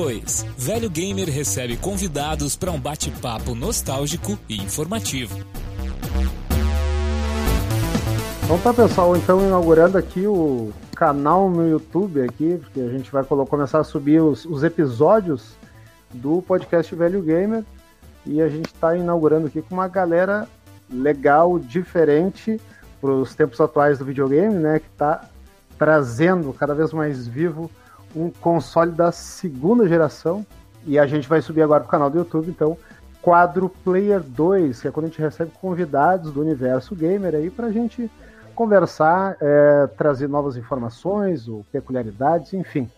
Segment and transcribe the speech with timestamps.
[0.00, 0.46] 2.
[0.56, 5.38] Velho Gamer recebe convidados para um bate-papo nostálgico e informativo.
[8.42, 13.22] Então tá pessoal, então inaugurando aqui o canal no YouTube aqui, porque a gente vai
[13.24, 15.52] começar a subir os, os episódios
[16.14, 17.62] do podcast Velho Gamer
[18.24, 20.48] e a gente está inaugurando aqui com uma galera
[20.90, 22.58] legal, diferente
[23.02, 24.78] para os tempos atuais do videogame, né?
[24.78, 25.28] Que está
[25.78, 27.70] trazendo cada vez mais vivo
[28.14, 30.44] um console da segunda geração.
[30.86, 32.76] E a gente vai subir agora para o canal do YouTube, então,
[33.20, 37.66] quadro Player 2, que é quando a gente recebe convidados do universo gamer aí para
[37.66, 38.10] a gente
[38.54, 42.90] conversar, é, trazer novas informações ou peculiaridades, enfim.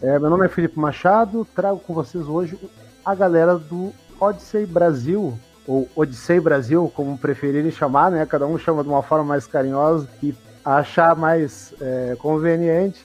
[0.00, 2.58] É, meu nome é Felipe Machado, trago com vocês hoje
[3.04, 8.24] a galera do Odyssey Brasil, ou Odyssey Brasil, como preferirem chamar, né?
[8.26, 13.04] Cada um chama de uma forma mais carinhosa que achar mais é, conveniente.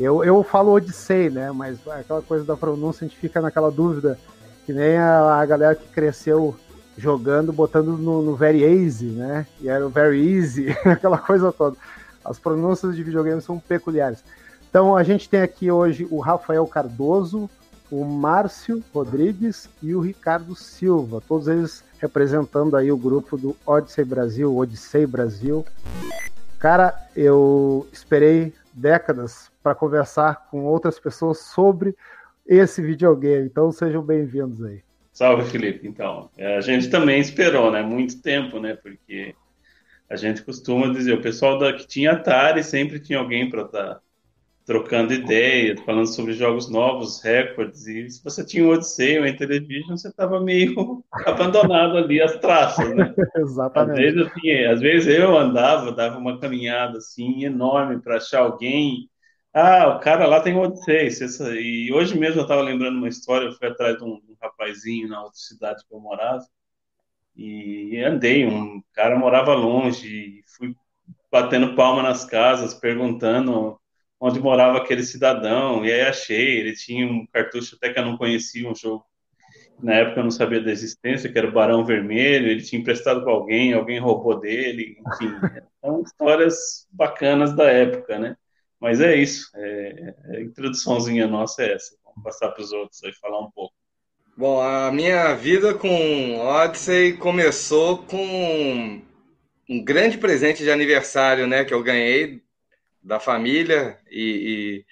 [0.00, 1.50] Eu, eu falo Odyssey, né?
[1.50, 4.18] Mas aquela coisa da pronúncia a gente fica naquela dúvida,
[4.64, 6.56] que nem a, a galera que cresceu
[6.96, 9.46] jogando, botando no, no, Very Easy, né?
[9.60, 11.76] E era o Very Easy, aquela coisa toda.
[12.24, 14.22] As pronúncias de videogame são peculiares.
[14.68, 17.48] Então a gente tem aqui hoje o Rafael Cardoso,
[17.90, 24.04] o Márcio Rodrigues e o Ricardo Silva, todos eles representando aí o grupo do Odyssey
[24.04, 25.64] Brasil, Odyssey Brasil.
[26.58, 31.94] Cara, eu esperei décadas para conversar com outras pessoas sobre
[32.46, 34.82] esse videogame, então sejam bem-vindos aí.
[35.12, 35.86] Salve, Felipe.
[35.86, 37.82] Então, é, a gente também esperou, né?
[37.82, 38.76] Muito tempo, né?
[38.76, 39.34] Porque
[40.08, 43.94] a gente costuma dizer, o pessoal da, que tinha Atari sempre tinha alguém para estar
[43.94, 44.00] tá
[44.68, 49.96] trocando ideias, falando sobre jogos novos, recordes, e se você tinha o Odyssey ou Intellivision,
[49.96, 53.14] você estava meio abandonado ali as traças, né?
[53.38, 53.98] Exatamente.
[53.98, 59.08] Às vezes, assim, às vezes eu andava, dava uma caminhada assim enorme para achar alguém.
[59.54, 61.08] Ah, o cara lá tem o Odyssey.
[61.58, 65.08] E hoje mesmo eu estava lembrando uma história, eu fui atrás de um, um rapazinho
[65.08, 66.44] na outra cidade que eu morava,
[67.34, 70.74] e andei, um cara morava longe, fui
[71.32, 73.78] batendo palma nas casas, perguntando
[74.20, 78.16] onde morava aquele cidadão, e aí achei, ele tinha um cartucho até que eu não
[78.16, 79.04] conhecia, um jogo
[79.82, 83.22] na época eu não sabia da existência, que era o Barão Vermelho, ele tinha emprestado
[83.22, 85.32] para alguém, alguém roubou dele, enfim,
[85.80, 88.36] são histórias bacanas da época, né?
[88.80, 93.02] Mas é isso, é, é a introduçãozinha nossa é essa, vamos passar para os outros
[93.04, 93.74] aí falar um pouco.
[94.36, 99.00] Bom, a minha vida com Odyssey começou com
[99.68, 102.42] um grande presente de aniversário, né, que eu ganhei
[103.02, 104.86] da família e, e,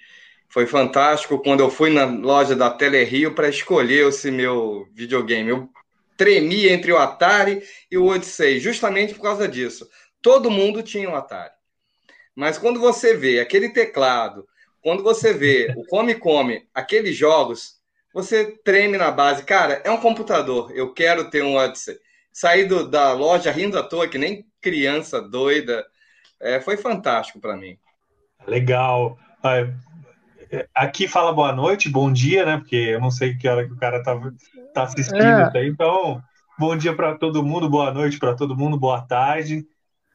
[0.49, 5.49] foi fantástico quando eu fui na loja da Telerio para escolher esse meu videogame.
[5.49, 5.69] Eu
[6.15, 9.87] tremi entre o Atari e o Odyssey, justamente por causa disso.
[10.21, 11.53] Todo mundo tinha um Atari.
[12.33, 14.47] Mas quando você vê aquele teclado,
[14.81, 17.77] quando você vê o Come Come, aqueles jogos,
[18.13, 19.43] você treme na base.
[19.43, 21.99] Cara, é um computador, eu quero ter um Odyssey.
[22.31, 25.85] Saí da loja rindo à toa, que nem criança doida.
[26.39, 27.77] É, foi fantástico para mim.
[28.47, 29.17] Legal.
[29.43, 29.67] Ah,
[30.73, 32.57] aqui fala boa noite, bom dia, né?
[32.57, 34.17] Porque eu não sei que hora que o cara tá,
[34.73, 35.67] tá assistindo é.
[35.67, 36.21] Então,
[36.57, 39.65] bom dia para todo mundo, boa noite para todo mundo, boa tarde.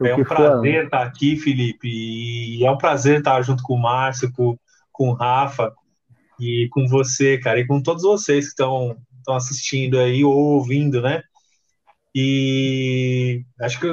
[0.02, 1.88] é um prazer estar aqui, Felipe.
[1.88, 4.56] E é um prazer estar junto com o Márcio, com,
[4.90, 5.72] com o Rafa
[6.40, 8.96] e com você, cara, e com todos vocês que estão
[9.28, 11.22] assistindo aí ou ouvindo, né?
[12.14, 13.86] E acho que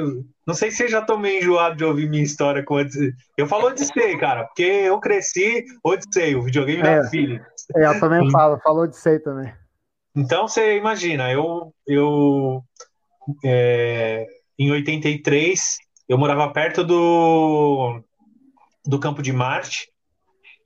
[0.50, 3.12] não sei se você já tomei enjoado de ouvir minha história com Odyssey.
[3.36, 7.46] Eu falo Odyssey, cara, porque eu cresci Odyssey, o videogame é, da filha.
[7.76, 9.54] É, eu também falo, falo Odyssey também.
[10.14, 12.64] Então você imagina, eu, eu
[13.44, 14.26] é,
[14.58, 15.76] em 83
[16.08, 18.02] eu morava perto do,
[18.84, 19.88] do Campo de Marte,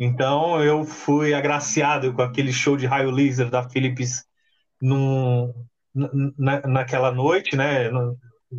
[0.00, 4.24] então eu fui agraciado com aquele show de raio laser da Philips
[4.80, 5.52] num,
[5.94, 7.90] na, naquela noite, né?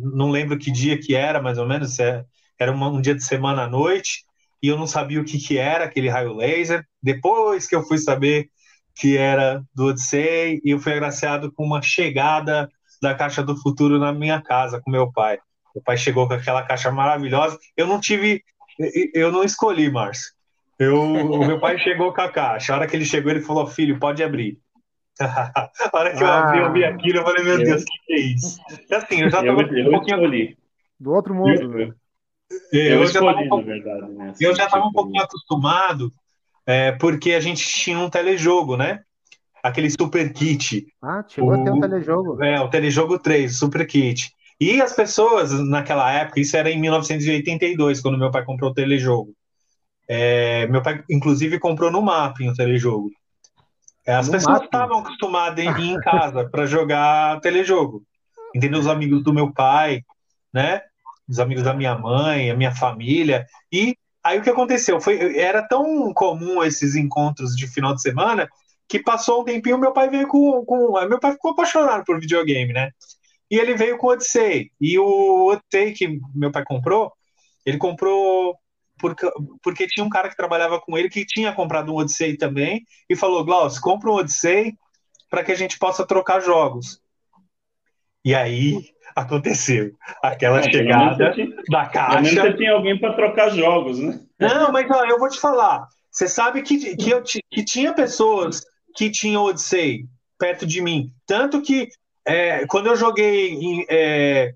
[0.00, 2.24] Não lembro que dia que era, mais ou menos, é,
[2.58, 4.24] era um dia de semana à noite,
[4.62, 6.84] e eu não sabia o que, que era aquele raio laser.
[7.02, 8.48] Depois que eu fui saber
[8.94, 12.68] que era do Odyssey, e eu fui agraciado com uma chegada
[13.00, 15.38] da Caixa do Futuro na minha casa com meu pai.
[15.74, 17.58] Meu pai chegou com aquela caixa maravilhosa.
[17.76, 18.42] Eu não tive,
[19.12, 20.32] eu não escolhi, Márcio.
[20.78, 22.72] Eu, o meu pai chegou com a caixa.
[22.72, 24.58] A hora que ele chegou, ele falou: Filho, pode abrir.
[25.20, 26.90] a hora que eu abri, eu vi ah.
[26.90, 28.58] aquilo, eu falei, meu Deus, o que, que, é isso?
[28.90, 30.16] E assim, eu já tava eu, um pouquinho.
[30.16, 30.58] Escolhi.
[30.98, 31.94] Do outro mundo, eu,
[32.72, 33.66] eu, eu já tava um, pouco...
[33.66, 34.34] né?
[34.40, 36.12] eu já tava um pouquinho acostumado,
[36.66, 39.00] é, porque a gente tinha um telejogo, né?
[39.62, 40.86] Aquele super kit.
[41.02, 42.42] Ah, chegou o, a ter um telejogo.
[42.42, 44.30] É, o telejogo 3, super kit.
[44.60, 49.34] E as pessoas, naquela época, isso era em 1982, quando meu pai comprou o telejogo.
[50.08, 53.10] É, meu pai, inclusive, comprou no Mapping o telejogo.
[54.06, 54.64] As No pessoas máximo.
[54.66, 58.02] estavam acostumadas a ir em casa para jogar telejogo.
[58.54, 58.80] Entendeu?
[58.80, 60.02] Os amigos do meu pai,
[60.52, 60.80] né?
[61.28, 63.44] Os amigos da minha mãe, a minha família.
[63.72, 65.00] E aí o que aconteceu?
[65.00, 68.48] Foi, era tão comum esses encontros de final de semana
[68.88, 70.92] que passou um tempinho, meu pai veio com, com.
[71.08, 72.90] Meu pai ficou apaixonado por videogame, né?
[73.50, 74.70] E ele veio com o Odyssey.
[74.80, 77.12] E o Odyssey que meu pai comprou,
[77.64, 78.56] ele comprou
[78.98, 79.28] porque,
[79.62, 83.14] porque tinha um cara que trabalhava com ele que tinha comprado um Odyssey também e
[83.16, 84.74] falou: Glaucio, compra um Odyssey
[85.30, 87.00] para que a gente possa trocar jogos.
[88.24, 88.80] E aí
[89.14, 92.42] aconteceu aquela Não, pelo chegada tinha- da caixa.
[92.42, 94.20] você tinha alguém para trocar jogos, né?
[94.38, 95.86] Não, mas ó, eu vou te falar.
[96.10, 98.62] Você sabe que, que, eu, que tinha pessoas
[98.96, 100.04] que tinham Odyssey
[100.38, 101.10] perto de mim.
[101.26, 101.88] Tanto que
[102.26, 104.52] é, quando eu joguei em, é,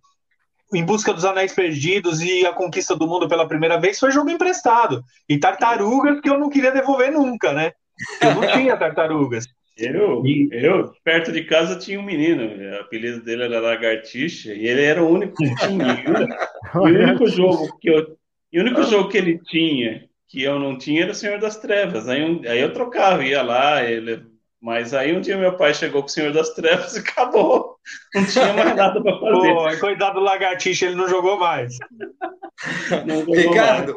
[0.74, 4.30] em Busca dos Anéis Perdidos e A Conquista do Mundo pela primeira vez, foi jogo
[4.30, 5.02] emprestado.
[5.28, 7.72] E tartarugas que eu não queria devolver nunca, né?
[8.20, 9.46] Eu não tinha tartarugas.
[9.76, 10.22] Eu,
[10.52, 15.02] eu, perto de casa tinha um menino, o apelido dele era Lagartixa, e ele era
[15.02, 16.04] o único que tinha.
[16.04, 16.34] E o único-
[16.74, 18.16] o único jogo que eu,
[18.52, 21.56] e o único jogo que ele tinha, que eu não tinha, era o Senhor das
[21.56, 22.08] Trevas.
[22.08, 24.22] Aí, um- aí eu trocava, ia lá, ele,
[24.60, 27.69] mas aí um dia meu pai chegou com o Senhor das Trevas e acabou.
[28.14, 29.54] Não tinha mais nada para fazer.
[29.54, 31.76] Pô, coitado do lagartixa, ele não jogou mais.
[33.06, 33.96] Não jogou Ricardo,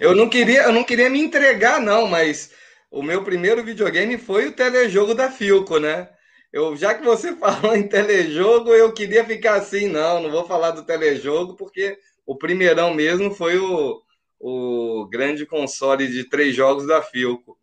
[0.00, 2.54] eu não queria, eu não queria me entregar, não, mas
[2.90, 6.08] o meu primeiro videogame foi o telejogo da Filco, né?
[6.52, 10.70] Eu, já que você falou em telejogo, eu queria ficar assim, não, não vou falar
[10.70, 14.00] do telejogo, porque o primeirão mesmo foi o,
[14.38, 17.58] o grande console de três jogos da Filco.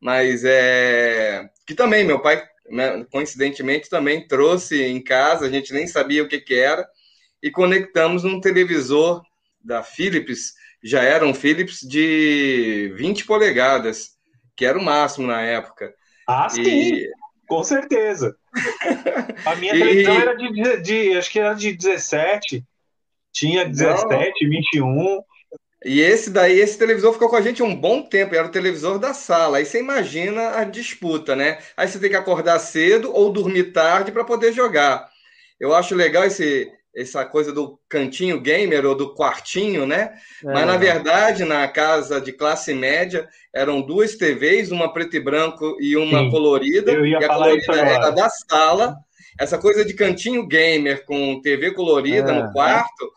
[0.00, 1.48] Mas é.
[1.66, 2.42] Que também, meu pai,
[3.10, 6.86] coincidentemente, também trouxe em casa, a gente nem sabia o que, que era,
[7.42, 9.22] e conectamos num televisor
[9.62, 14.10] da Philips, já era um Philips de 20 polegadas,
[14.56, 15.92] que era o máximo na época.
[16.26, 17.10] Ah, sim, E,
[17.46, 18.36] com certeza.
[19.46, 22.64] A minha E- televisão era de, de- acho que era de 17,
[23.32, 25.22] tinha 17, 21.
[25.84, 28.98] E esse daí, esse televisor ficou com a gente um bom tempo, era o televisor
[28.98, 29.58] da sala.
[29.58, 31.58] Aí você imagina a disputa, né?
[31.76, 35.08] Aí você tem que acordar cedo ou dormir tarde para poder jogar.
[35.58, 40.12] Eu acho legal esse, essa coisa do cantinho gamer ou do quartinho, né?
[40.42, 45.76] Mas, na verdade, na casa de classe média, eram duas TVs, uma preto e branco
[45.80, 46.92] e uma Sim, colorida.
[46.92, 48.96] eu ia e a falar colorida era da sala.
[49.38, 52.34] Essa coisa de cantinho gamer com TV colorida É.
[52.42, 53.10] no quarto,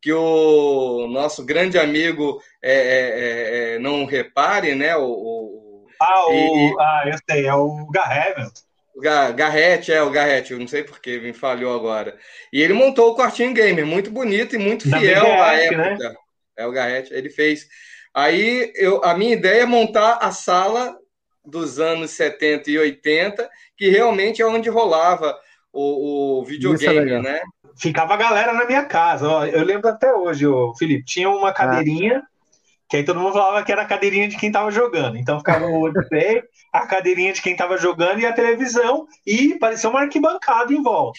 [0.00, 4.96] que o nosso grande amigo é, é, é, é, não repare, né?
[4.96, 8.50] O, o, Ah, o, E- ah, eu sei, é o Garrevel.
[8.94, 12.16] o Ga- Garrett, é o Garrett, eu não sei porquê, me falhou agora.
[12.52, 16.16] E ele montou o quartinho gamer, muito bonito e muito fiel à BGS, época.
[16.56, 17.66] É o Garrett, ele fez.
[18.14, 20.96] Aí eu, a minha ideia é montar a sala
[21.44, 25.38] dos anos 70 e 80, que realmente é onde rolava
[25.72, 27.22] o, o é videogame, legal.
[27.22, 27.40] né?
[27.76, 29.28] Ficava a galera na minha casa.
[29.28, 31.04] ó, eu lembro até hoje, ô, Felipe.
[31.04, 32.22] Tinha uma cadeirinha,
[32.88, 35.16] que aí todo mundo falava que era a cadeirinha de quem tava jogando.
[35.16, 36.42] Então ficava o Odyssey,
[36.72, 41.18] a cadeirinha de quem tava jogando e a televisão, e parecia uma arquibancada em volta.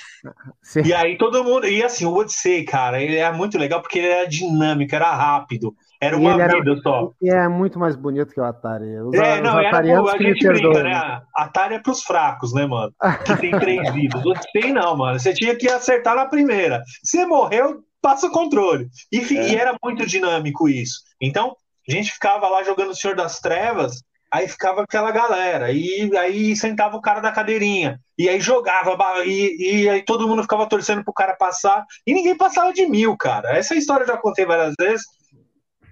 [0.64, 0.82] Sim.
[0.84, 1.68] E aí todo mundo.
[1.68, 5.76] E assim, o Odyssey, cara, ele é muito legal porque ele era dinâmico, era rápido.
[6.02, 7.12] Era uma ele era- vida só.
[7.22, 9.00] E é muito mais bonito que o Atari.
[9.02, 11.22] Os, É, os não, era, atarianos a gente brinca, né?
[11.36, 12.94] Atari é pros fracos, né, mano?
[13.26, 14.24] Que tem três vidas.
[14.24, 15.20] O Odyssey não, mano.
[15.20, 16.84] Você tinha que acertar na primeira.
[17.04, 18.88] Se morreu, passa o controle.
[19.12, 19.50] E, É.
[19.52, 21.00] e era muito dinâmico isso.
[21.22, 21.56] Então,
[21.90, 25.72] a gente ficava lá jogando o Senhor das Trevas, aí ficava aquela galera.
[25.72, 27.98] E aí sentava o cara da cadeirinha.
[28.20, 31.84] E aí jogava, e, e aí todo mundo ficava torcendo pro cara passar.
[32.06, 33.58] E ninguém passava de mil, cara.
[33.58, 35.04] Essa história eu já contei várias vezes.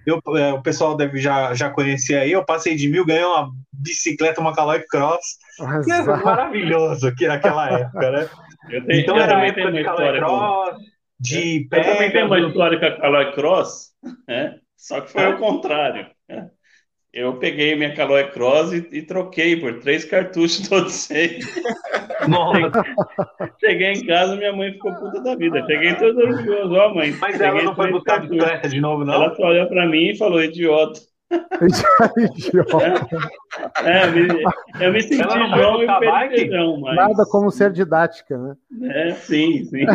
[0.05, 2.31] Eu, é, o pessoal deve já, já conhecer aí.
[2.31, 5.37] Eu passei de mil, ganhei uma bicicleta, uma Caloi Cross.
[5.83, 8.29] Que é ah, maravilhoso aqui naquela época, né?
[8.69, 10.77] Eu, tenho, Então eu era a também tenho época uma de Caloi Cross,
[11.19, 13.91] de eu também tenho uma história com a Caloi Cross,
[14.27, 14.59] né?
[14.77, 15.25] Só que foi É?
[15.25, 16.07] ao contrário.
[16.29, 16.49] né?
[17.15, 21.39] Eu peguei minha Caloi Cross e, e troquei por três cartuchos do Odyssey.
[22.27, 22.83] Nossa,
[23.57, 25.65] Cheguei em casa, minha mãe ficou puta da vida.
[25.65, 27.13] Cheguei todo orgulhoso, ó, mãe.
[27.13, 28.35] mas ela não foi cartuchos.
[28.35, 29.13] bicicleta de novo, não?
[29.13, 30.99] Ela só olhou pra mim e falou, idiota.
[32.17, 33.07] idiota.
[33.85, 34.43] É, eu me,
[34.81, 36.29] eu me senti Ela não João e?
[36.29, 36.95] Feijão, mas...
[36.97, 38.55] Nada como ser didática, né?
[38.83, 39.85] É, sim, sim.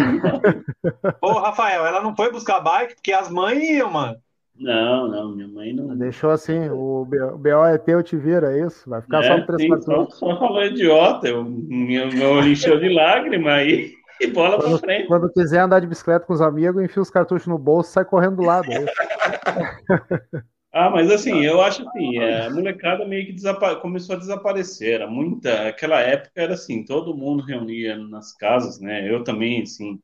[1.20, 4.16] Ô, Rafael, ela não foi buscar bike porque as mães iam, mano.
[4.60, 5.96] Não, não, minha mãe não...
[5.96, 8.88] Deixou assim, o BO é teu, te vira, é isso?
[8.88, 11.28] Vai ficar só É, com três sim, só, só falou idiota.
[11.28, 15.08] Eu, meu, meu olho encheu de lágrima aí e bola pra Quando, frente.
[15.08, 18.04] quando quiser andar de bicicleta com os amigos, enfia os cartuchos no bolso e sai
[18.04, 18.70] correndo do lado.
[18.72, 18.84] é.
[20.72, 23.34] Ah, mas assim, eu acho assim, é, a molecada meio que
[23.80, 24.94] começou a desaparecer.
[24.94, 25.68] Era muita.
[25.68, 29.08] Aquela época era assim, todo mundo reunia nas casas, né?
[29.12, 30.00] Eu também, assim,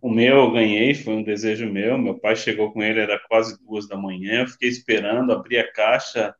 [0.00, 1.98] o meu eu ganhei, foi um desejo meu.
[1.98, 4.42] Meu pai chegou com ele, era quase duas da manhã.
[4.42, 6.34] Eu fiquei esperando, abri a caixa,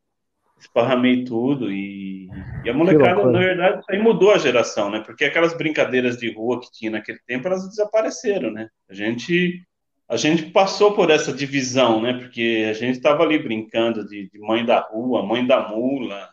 [0.58, 1.70] esparramei tudo.
[1.70, 2.28] E,
[2.64, 5.02] e a molecada, na verdade, aí mudou a geração, né?
[5.04, 8.68] Porque aquelas brincadeiras de rua que tinha naquele tempo, elas desapareceram, né?
[8.88, 9.62] A gente
[10.08, 12.14] a gente passou por essa divisão, né?
[12.14, 16.30] Porque a gente estava ali brincando de, de, mãe da rua, mãe da mula,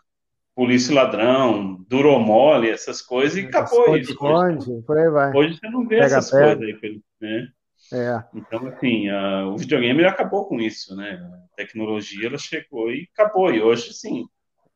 [0.56, 4.12] polícia ladrão, duromole, essas coisas, e acabou esconde, isso.
[4.14, 5.36] Esconde, hoje, por aí vai.
[5.36, 6.56] Hoje você não vê pega, essas pega.
[6.56, 7.48] coisas aí, né?
[7.94, 8.24] É.
[8.34, 11.20] Então, assim, a, o videogame acabou com isso, né?
[11.54, 13.54] A tecnologia ela chegou e acabou.
[13.54, 14.26] E hoje, sim,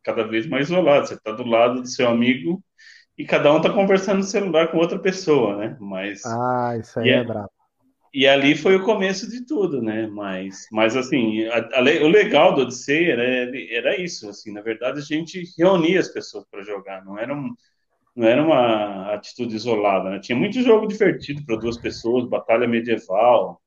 [0.04, 1.08] cada vez mais isolado.
[1.08, 2.64] Você está do lado do seu amigo
[3.18, 5.78] e cada um está conversando no celular com outra pessoa, né?
[5.80, 6.26] Mas.
[6.26, 7.50] Ah, isso aí é, é brabo.
[8.14, 10.08] E ali foi o começo de tudo, né?
[10.08, 13.24] Mas, mas assim, a, a, o legal do Odyssey era,
[13.72, 17.54] era isso, assim, na verdade a gente reunia as pessoas para jogar, não era, um,
[18.16, 20.20] não era uma atitude isolada, né?
[20.20, 23.62] Tinha muito jogo divertido para duas pessoas, batalha medieval,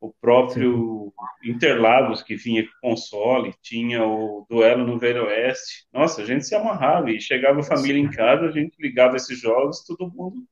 [0.00, 1.50] o próprio Sim.
[1.50, 5.86] Interlagos que vinha com console, tinha o duelo no Velho Oeste.
[5.92, 9.38] Nossa, a gente se amarrava e chegava a família em casa, a gente ligava esses
[9.40, 10.44] jogos, todo mundo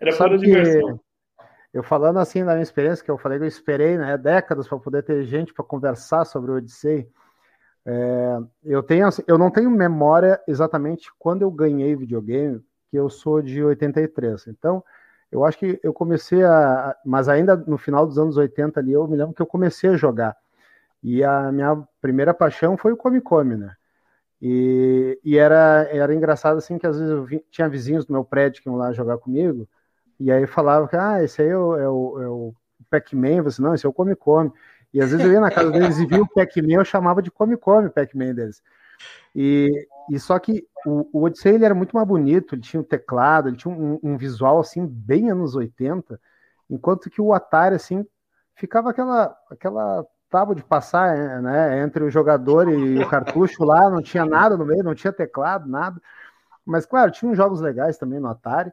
[0.00, 1.00] era pura diversão
[1.72, 4.78] eu falando assim da minha experiência, que eu falei que eu esperei né, décadas para
[4.78, 7.08] poder ter gente para conversar sobre o Odyssey.
[7.86, 12.60] É, eu, tenho, assim, eu não tenho memória exatamente quando eu ganhei videogame,
[12.90, 14.46] que eu sou de 83.
[14.48, 14.84] Então,
[15.30, 16.96] eu acho que eu comecei a.
[17.04, 19.96] Mas ainda no final dos anos 80 ali, eu me lembro que eu comecei a
[19.96, 20.36] jogar.
[21.02, 23.74] E a minha primeira paixão foi o Come Come, né?
[24.42, 28.24] E, e era, era engraçado assim que às vezes eu vi, tinha vizinhos do meu
[28.24, 29.68] prédio que iam lá jogar comigo.
[30.18, 32.54] E aí falava que, ah, esse aí é o, é o, é o
[32.90, 34.52] Pac-Man, você, não, esse é o Come Come.
[34.92, 37.30] E às vezes eu ia na casa deles e via o Pac-Man, eu chamava de
[37.30, 38.62] Come Come Pac-Man deles.
[39.34, 42.84] E, e só que o, o Odyssey ele era muito mais bonito, ele tinha um
[42.84, 46.20] teclado, ele tinha um, um visual assim, bem anos 80,
[46.68, 48.04] enquanto que o Atari, assim,
[48.54, 54.02] ficava aquela, aquela tábua de passar né, entre o jogador e o cartucho lá, não
[54.02, 56.00] tinha nada no meio, não tinha teclado, nada.
[56.64, 58.70] Mas, claro, tinha uns jogos legais também no Atari.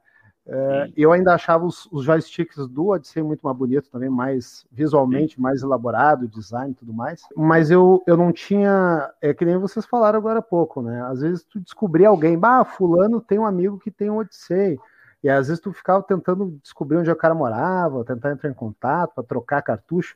[0.49, 5.35] É, eu ainda achava os, os, joysticks do Odyssey muito mais bonito também, mais visualmente,
[5.35, 5.41] Sim.
[5.41, 7.21] mais elaborado, design e tudo mais.
[7.35, 9.11] Mas eu, eu não tinha.
[9.21, 11.03] É que nem vocês falaram agora há pouco, né?
[11.03, 14.79] Às vezes tu descobria alguém, bah, fulano tem um amigo que tem um Odyssey.
[15.21, 19.15] E às vezes tu ficava tentando descobrir onde o cara morava, tentar entrar em contato
[19.15, 20.15] para trocar cartucho.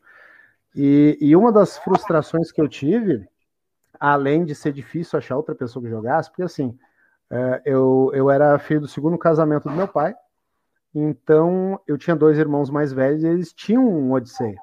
[0.74, 3.28] E, e uma das frustrações que eu tive,
[4.00, 6.78] além de ser difícil achar outra pessoa que jogasse, porque assim,
[7.32, 10.14] é, eu, eu era filho do segundo casamento do meu pai,
[10.94, 14.54] então eu tinha dois irmãos mais velhos e eles tinham um Odyssey.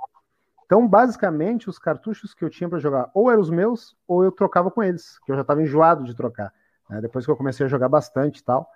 [0.67, 4.31] Então, basicamente, os cartuchos que eu tinha para jogar ou eram os meus ou eu
[4.31, 6.53] trocava com eles, que eu já estava enjoado de trocar.
[6.91, 7.01] Né?
[7.01, 8.71] Depois que eu comecei a jogar bastante e tal.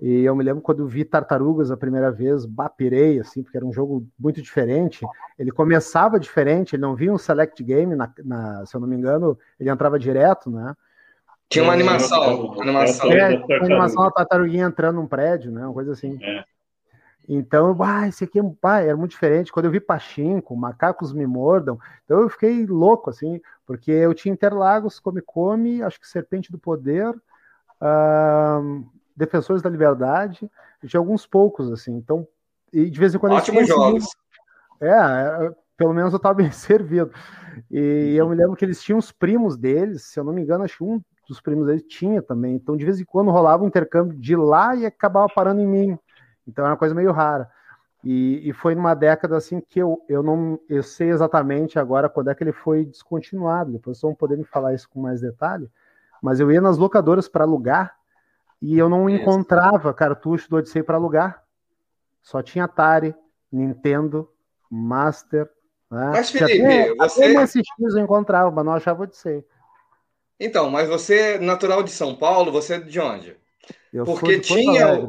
[0.00, 3.72] E eu me lembro quando vi Tartarugas a primeira vez, bapirei, assim, porque era um
[3.72, 5.06] jogo muito diferente.
[5.38, 8.96] Ele começava diferente, ele não vinha um select game, na, na, se eu não me
[8.96, 10.74] engano, ele entrava direto, né?
[11.48, 12.46] Tinha uma animação.
[12.46, 13.12] Uma animação.
[13.12, 15.64] É, uma animação da tartaruguinha entrando num prédio, né?
[15.64, 16.18] Uma coisa assim.
[16.22, 16.44] É.
[17.28, 19.50] Então, ah, esse aqui ah, era muito diferente.
[19.50, 24.32] Quando eu vi Pachinko, Macacos Me Mordam, então eu fiquei louco, assim, porque eu tinha
[24.32, 28.84] Interlagos, Come Come, acho que Serpente do Poder, uh,
[29.16, 30.50] Defensores da Liberdade,
[30.82, 31.94] e tinha alguns poucos, assim.
[31.96, 32.28] Então,
[32.72, 33.32] e de vez em quando...
[33.32, 34.06] Ótimos jogos.
[34.80, 37.10] É, é, pelo menos eu estava bem servido.
[37.70, 40.64] E eu me lembro que eles tinham os primos deles, se eu não me engano,
[40.64, 42.54] acho que um dos primos dele tinha também.
[42.54, 45.98] Então, de vez em quando rolava um intercâmbio de lá e acabava parando em mim.
[46.46, 47.50] Então, era uma coisa meio rara.
[48.02, 52.28] E, e, foi numa década assim que eu, eu não eu sei exatamente agora quando
[52.28, 53.72] é que ele foi descontinuado.
[53.72, 55.70] Depois vocês vão poder me falar isso com mais detalhe.
[56.20, 57.96] Mas eu ia nas locadoras para alugar
[58.60, 61.42] e eu não encontrava cartucho do Odyssey para alugar.
[62.22, 63.14] Só tinha Atari,
[63.50, 64.28] Nintendo,
[64.70, 65.50] Master.
[65.90, 66.10] Né?
[66.12, 67.24] Mas, Felipe, até, você.
[67.24, 69.44] Até MSX eu encontrava, mas não achava Odyssey.
[70.38, 73.36] Então, mas você é natural de São Paulo, você é de onde?
[73.92, 75.08] Eu porque tinha.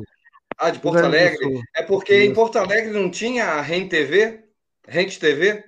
[0.58, 1.62] Ah, de Porto Alegre?
[1.76, 2.32] É porque Isso.
[2.32, 4.46] em Porto Alegre não tinha a Rent TV?
[4.88, 5.64] Rent TV?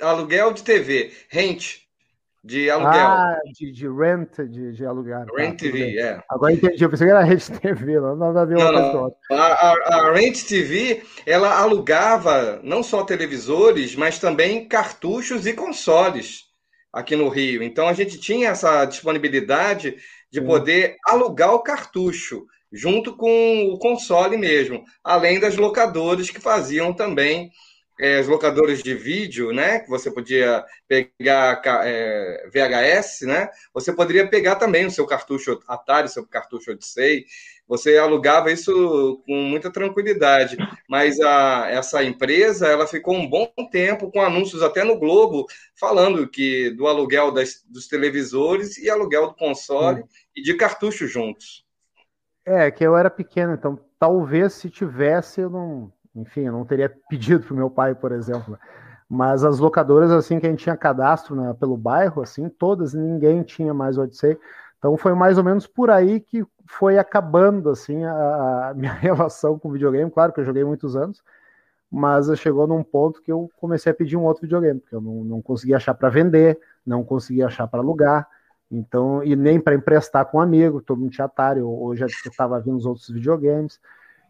[0.00, 1.12] Aluguel de TV.
[1.28, 1.88] Rent.
[2.42, 2.92] De aluguel.
[2.94, 5.26] Ah, de, de rent, de, de alugar.
[5.26, 6.22] Tá, rent tá, TV, é.
[6.30, 9.16] Agora entendi, eu pensei que era Rent TV, não, não não, não.
[9.32, 16.47] A, a, a Rent TV, ela alugava não só televisores, mas também cartuchos e consoles
[16.92, 17.62] aqui no Rio.
[17.62, 19.96] Então a gente tinha essa disponibilidade
[20.30, 26.92] de poder alugar o cartucho junto com o console mesmo, além das locadoras que faziam
[26.92, 27.50] também
[27.98, 29.80] é, os locadores de vídeo, né?
[29.80, 33.48] Que você podia pegar é, VHS, né?
[33.74, 37.24] Você poderia pegar também o seu cartucho Atari, seu cartucho Odyssey.
[37.68, 40.56] Você alugava isso com muita tranquilidade.
[40.88, 45.46] Mas a, essa empresa, ela ficou um bom tempo com anúncios até no Globo
[45.78, 50.08] falando que do aluguel das, dos televisores e aluguel do console hum.
[50.34, 51.64] e de cartucho juntos.
[52.46, 56.88] É, que eu era pequeno, então talvez se tivesse eu não enfim, eu não teria
[57.08, 58.58] pedido para o meu pai, por exemplo.
[59.08, 63.42] Mas as locadoras, assim, que a gente tinha cadastro né, pelo bairro, assim, todas, ninguém
[63.42, 64.38] tinha mais o Odyssey.
[64.78, 69.72] Então foi mais ou menos por aí que foi acabando, assim, a, minha relação com
[69.72, 70.10] videogame.
[70.10, 71.22] Claro que eu joguei muitos anos,
[71.90, 75.24] mas chegou num ponto que eu comecei a pedir um outro videogame, porque eu não,
[75.24, 78.28] não conseguia achar para vender, não conseguia achar para alugar,
[78.70, 82.06] então, e nem para emprestar com um amigo, todo mundo tinha Atari, ou, ou já
[82.06, 83.80] estava vindo os outros videogames.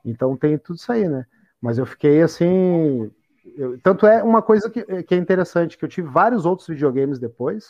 [0.05, 1.26] Então tem tudo isso aí, né?
[1.61, 3.11] Mas eu fiquei assim.
[3.57, 7.19] Eu, tanto é uma coisa que, que é interessante, que eu tive vários outros videogames
[7.19, 7.67] depois,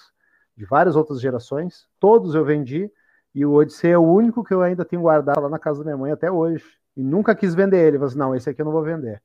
[0.58, 2.90] de várias outras gerações, todos eu vendi,
[3.32, 5.84] e o Odyssey é o único que eu ainda tenho guardado lá na casa da
[5.84, 6.64] minha mãe até hoje.
[6.96, 9.22] E nunca quis vender ele, mas não, esse aqui eu não vou vender.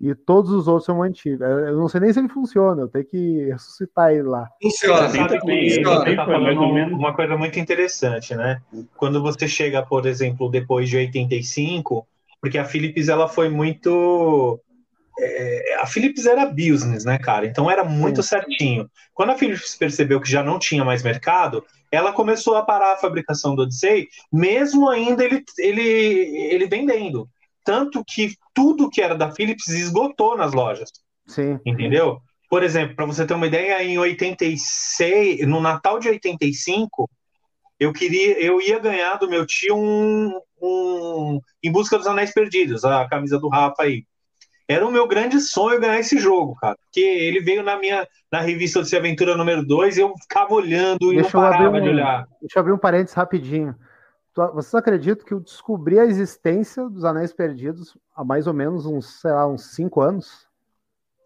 [0.00, 1.42] E todos os outros eu mantive.
[1.42, 4.48] Eu não sei nem se ele funciona, eu tenho que ressuscitar ele lá.
[4.62, 8.62] Funciona, sabe que você tá falando uma coisa muito interessante, né?
[8.96, 12.06] Quando você chega, por exemplo, depois de 85,
[12.40, 14.60] porque a Philips ela foi muito
[15.18, 17.46] é, a Philips era business, né, cara?
[17.46, 18.90] Então era muito certinho.
[19.12, 22.96] Quando a Philips percebeu que já não tinha mais mercado, ela começou a parar a
[22.96, 27.28] fabricação do Odyssey, mesmo ainda ele, ele, ele vendendo.
[27.64, 30.90] Tanto que tudo que era da Philips esgotou nas lojas.
[31.26, 31.58] Sim.
[31.64, 32.20] Entendeu?
[32.48, 37.08] Por exemplo, para você ter uma ideia, em 86, no Natal de 85,
[37.78, 42.84] eu queria, eu ia ganhar do meu tio um, um Em Busca dos Anéis Perdidos,
[42.84, 44.04] a camisa do Rafa aí.
[44.72, 46.76] Era o meu grande sonho ganhar esse jogo, cara.
[46.84, 51.16] Porque ele veio na minha na revista de Aventura número 2 eu ficava olhando e
[51.16, 52.26] deixa não parava um, de olhar.
[52.40, 53.74] Deixa eu abrir um parênteses rapidinho.
[54.34, 59.20] Vocês acreditam que eu descobri a existência dos Anéis Perdidos há mais ou menos uns,
[59.20, 60.48] sei lá, uns 5 anos?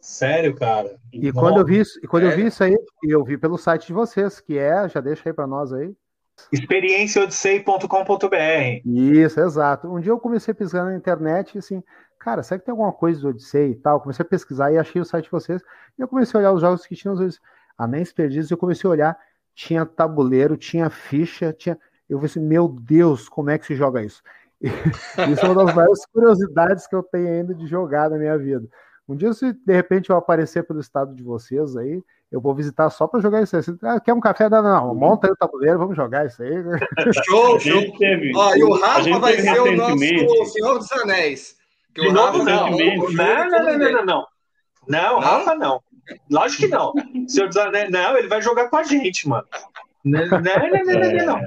[0.01, 0.97] Sério, cara?
[1.13, 3.87] E quando eu vi isso, e quando eu vi isso aí, eu vi pelo site
[3.87, 5.95] de vocês, que é, já deixa aí para nós aí,
[6.53, 8.83] experienciaodissei.com.br.
[8.85, 9.89] Isso, exato.
[9.89, 11.83] Um dia eu comecei a pesquisar na internet e assim,
[12.27, 14.01] cara, será que tem alguma coisa do Odyssey e tal?
[14.01, 15.63] Comecei a pesquisar e achei o site de vocês.
[15.97, 17.41] E eu comecei a olhar os jogos que tinham os
[17.79, 18.51] anéis perdidos.
[18.51, 19.19] E eu comecei a olhar,
[19.55, 21.79] tinha tabuleiro, tinha ficha, tinha.
[22.11, 24.25] Eu falei assim, meu Deus, como é que se joga isso?
[24.61, 28.69] isso é uma das maiores curiosidades que eu tenho ainda de jogar na minha vida.
[29.09, 32.91] Um dia, se de repente eu aparecer pelo estado de vocês aí, eu vou visitar
[32.91, 33.63] só para jogar isso aí.
[33.83, 34.49] ah, quer um café?
[34.49, 36.51] Não, não, monta aí o tabuleiro, vamos jogar isso aí.
[37.25, 37.83] Show, show.
[38.35, 41.56] Ó, e o Rafa vai ser o nosso Senhor dos Anéis.
[41.97, 42.71] Que o Rafa não.
[42.71, 44.27] Não, não, não, não, não, não.
[44.89, 45.83] Não, Rafa não.
[46.31, 46.93] Lógico que não.
[47.27, 49.47] Senhor dos Anéis, não, ele vai jogar com a gente, mano.
[50.05, 51.39] Não, não, não, não, não.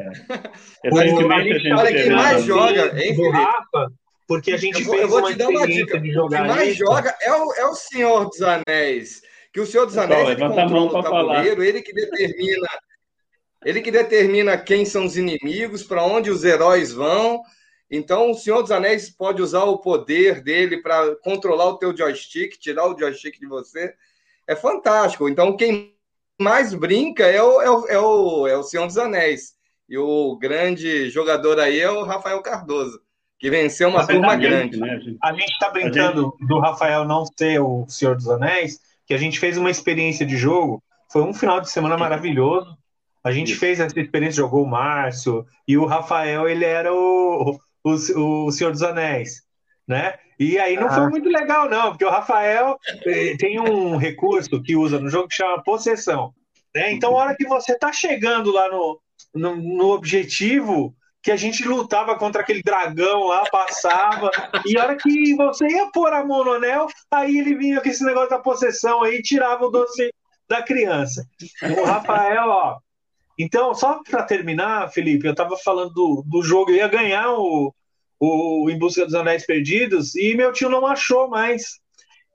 [0.83, 3.29] É, olha, quem mais joga, hein, Felipe?
[3.29, 3.91] Rafa,
[4.27, 5.99] porque a gente eu vou, fez eu vou te dar uma dica.
[5.99, 6.79] De jogar o que mais isso.
[6.79, 10.85] joga é o, é o Senhor dos Anéis que o Senhor dos Anéis ele controla
[10.85, 11.65] o tabuleiro, falar.
[11.65, 12.67] ele que determina,
[13.65, 17.41] ele que determina quem são os inimigos, para onde os heróis vão.
[17.91, 22.57] Então, o Senhor dos Anéis pode usar o poder dele para controlar o teu joystick,
[22.57, 23.93] tirar o joystick de você.
[24.47, 25.27] É fantástico.
[25.27, 25.95] Então, quem
[26.39, 29.53] mais brinca é o, é o, é o, é o Senhor dos Anéis.
[29.89, 33.01] E o grande jogador aí é o Rafael Cardoso,
[33.39, 34.77] que venceu uma turma grande.
[34.77, 36.47] Né, a gente está brincando gente...
[36.47, 40.37] do Rafael não ser o Senhor dos Anéis, que a gente fez uma experiência de
[40.37, 40.83] jogo.
[41.11, 42.77] Foi um final de semana maravilhoso.
[43.23, 43.59] A gente Isso.
[43.59, 48.71] fez essa experiência, jogou o Márcio e o Rafael, ele era o, o, o Senhor
[48.71, 49.43] dos Anéis,
[49.87, 50.15] né?
[50.39, 50.95] E aí não ah.
[50.95, 55.27] foi muito legal, não, porque o Rafael eh, tem um recurso que usa no jogo
[55.27, 56.33] que chama possessão.
[56.73, 56.93] Né?
[56.93, 59.01] Então, a hora que você tá chegando lá no,
[59.35, 64.31] no, no objetivo, que a gente lutava contra aquele dragão lá, passava,
[64.65, 67.89] e a hora que você ia pôr a mão no anel, aí ele vinha com
[67.89, 70.13] esse negócio da possessão aí, tirava o doce
[70.47, 71.25] da criança.
[71.77, 72.77] O Rafael, ó.
[73.39, 77.73] Então, só para terminar, Felipe, eu tava falando do, do jogo, eu ia ganhar o,
[78.19, 81.79] o Em Busca dos Anéis Perdidos, e meu tio não achou mais.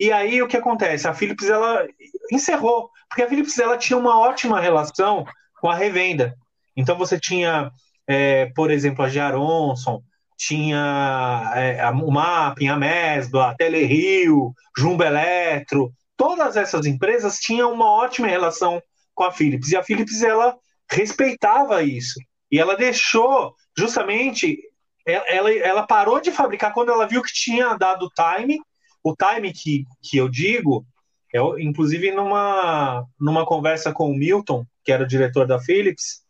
[0.00, 1.06] E aí o que acontece?
[1.06, 1.86] A Philips ela
[2.32, 5.26] encerrou, porque a Philips ela tinha uma ótima relação
[5.60, 6.34] com a revenda.
[6.74, 7.70] Então você tinha
[8.06, 10.02] é, por exemplo, a Gearonson,
[10.36, 17.72] tinha é, a, o Mapping, a Mesbla, a Telerio, Jumbo Eletro, todas essas empresas tinham
[17.72, 18.82] uma ótima relação
[19.14, 20.56] com a Philips, e a Philips ela
[20.90, 22.20] respeitava isso,
[22.50, 24.58] e ela deixou justamente
[25.06, 28.58] ela, ela parou de fabricar quando ela viu que tinha dado time
[29.04, 30.86] o time que, que eu digo,
[31.32, 36.22] é, inclusive numa, numa conversa com o Milton, que era o diretor da Philips,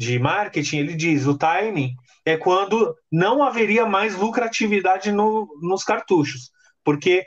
[0.00, 6.50] de marketing, ele diz: o timing é quando não haveria mais lucratividade no, nos cartuchos,
[6.82, 7.26] porque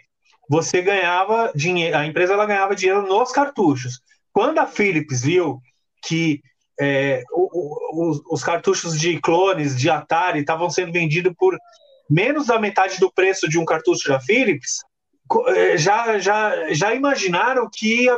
[0.50, 4.02] você ganhava dinheiro, a empresa ela ganhava dinheiro nos cartuchos.
[4.34, 5.60] Quando a Philips viu
[6.04, 6.42] que
[6.80, 11.58] é, o, o, os cartuchos de clones de Atari estavam sendo vendidos por
[12.10, 14.80] menos da metade do preço de um cartucho da Philips,
[15.48, 18.18] é, já, já, já imaginaram que ia,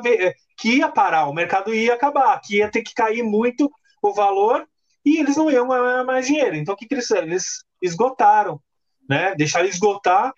[0.58, 3.70] que ia parar, o mercado ia acabar, que ia ter que cair muito
[4.02, 4.66] o valor
[5.04, 6.56] e eles não iam ganhar mais dinheiro.
[6.56, 7.28] Então, o que, que eles fizeram?
[7.28, 8.62] Eles esgotaram,
[9.10, 9.36] né?
[9.36, 10.34] deixaram esgotar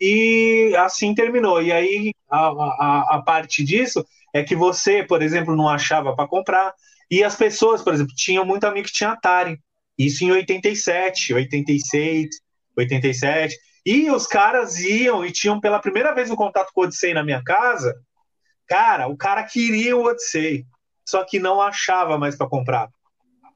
[0.00, 1.60] e assim terminou.
[1.60, 6.28] E aí, a, a, a parte disso é que você, por exemplo, não achava para
[6.28, 6.72] comprar,
[7.10, 9.58] e as pessoas, por exemplo, tinham muito amigo que tinha Atari.
[9.98, 12.28] Isso em 87, 86,
[12.76, 13.56] 87.
[13.84, 17.24] E os caras iam e tinham pela primeira vez um contato com o Odyssey na
[17.24, 17.94] minha casa.
[18.68, 20.64] Cara, o cara queria o Odyssey,
[21.04, 22.88] só que não achava mais para comprar.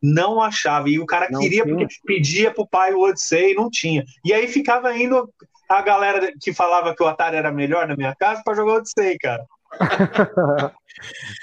[0.02, 0.88] Não achava.
[0.90, 1.76] E o cara não queria tinha.
[1.76, 4.04] porque pedia pro pai o Odyssey e não tinha.
[4.24, 5.32] E aí ficava indo
[5.68, 8.76] a galera que falava que o Atari era melhor na minha casa para jogar o
[8.76, 9.46] Odyssey, cara.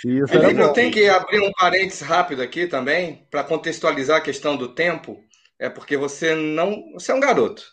[0.05, 4.55] Isso Felipe, eu tenho que abrir um parênteses rápido aqui também, para contextualizar a questão
[4.55, 5.23] do tempo,
[5.59, 6.91] é porque você não.
[6.93, 7.63] Você é um garoto.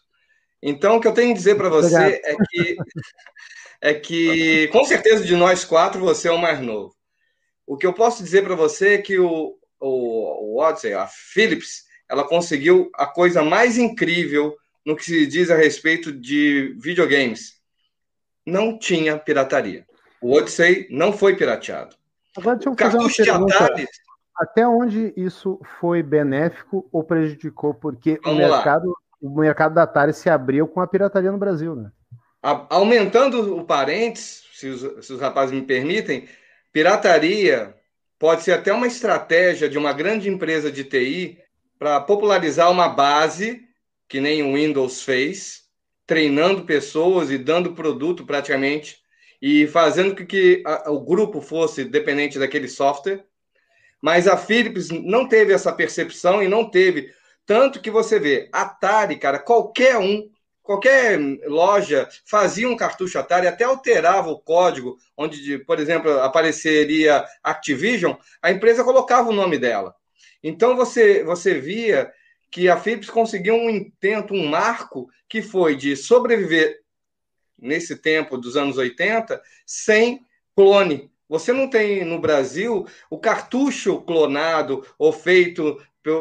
[0.62, 2.76] Então, o que eu tenho que dizer para você é que,
[3.80, 6.94] é que, com certeza, de nós quatro, você é o mais novo.
[7.66, 11.84] O que eu posso dizer para você é que o, o, o Odyssey, a Philips,
[12.08, 17.58] ela conseguiu a coisa mais incrível no que se diz a respeito de videogames.
[18.44, 19.86] Não tinha pirataria.
[20.20, 21.96] O Odyssey não foi pirateado.
[22.36, 23.88] Agora deixa eu fazer uma pergunta.
[24.36, 27.74] Até onde isso foi benéfico ou prejudicou?
[27.74, 31.90] Porque o mercado, o mercado da Atari se abriu com a pirataria no Brasil, né?
[32.40, 36.28] Aumentando o parênteses, se os, se os rapazes me permitem,
[36.72, 37.74] pirataria
[38.16, 41.38] pode ser até uma estratégia de uma grande empresa de TI
[41.78, 43.62] para popularizar uma base,
[44.08, 45.64] que nem o Windows fez,
[46.06, 48.97] treinando pessoas e dando produto praticamente
[49.40, 53.24] e fazendo com que a, o grupo fosse dependente daquele software.
[54.00, 57.12] Mas a Philips não teve essa percepção e não teve.
[57.44, 60.28] Tanto que você vê, Atari, cara, qualquer um,
[60.62, 68.14] qualquer loja fazia um cartucho Atari, até alterava o código, onde, por exemplo, apareceria Activision,
[68.42, 69.94] a empresa colocava o nome dela.
[70.42, 72.12] Então você, você via
[72.50, 76.78] que a Philips conseguiu um intento, um marco, que foi de sobreviver
[77.58, 81.10] nesse tempo dos anos 80 sem clone.
[81.28, 85.78] Você não tem no Brasil o cartucho clonado ou feito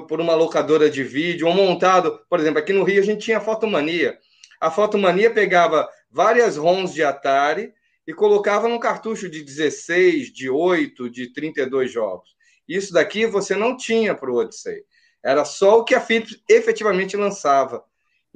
[0.07, 3.37] por uma locadora de vídeo ou montado, por exemplo, aqui no Rio a gente tinha
[3.37, 4.17] a Fotomania.
[4.59, 7.73] A Fotomania pegava várias ROMs de Atari
[8.05, 12.35] e colocava num cartucho de 16, de 8, de 32 jogos.
[12.67, 14.83] Isso daqui você não tinha para o Odyssey.
[15.23, 17.83] Era só o que a Philips efetivamente lançava.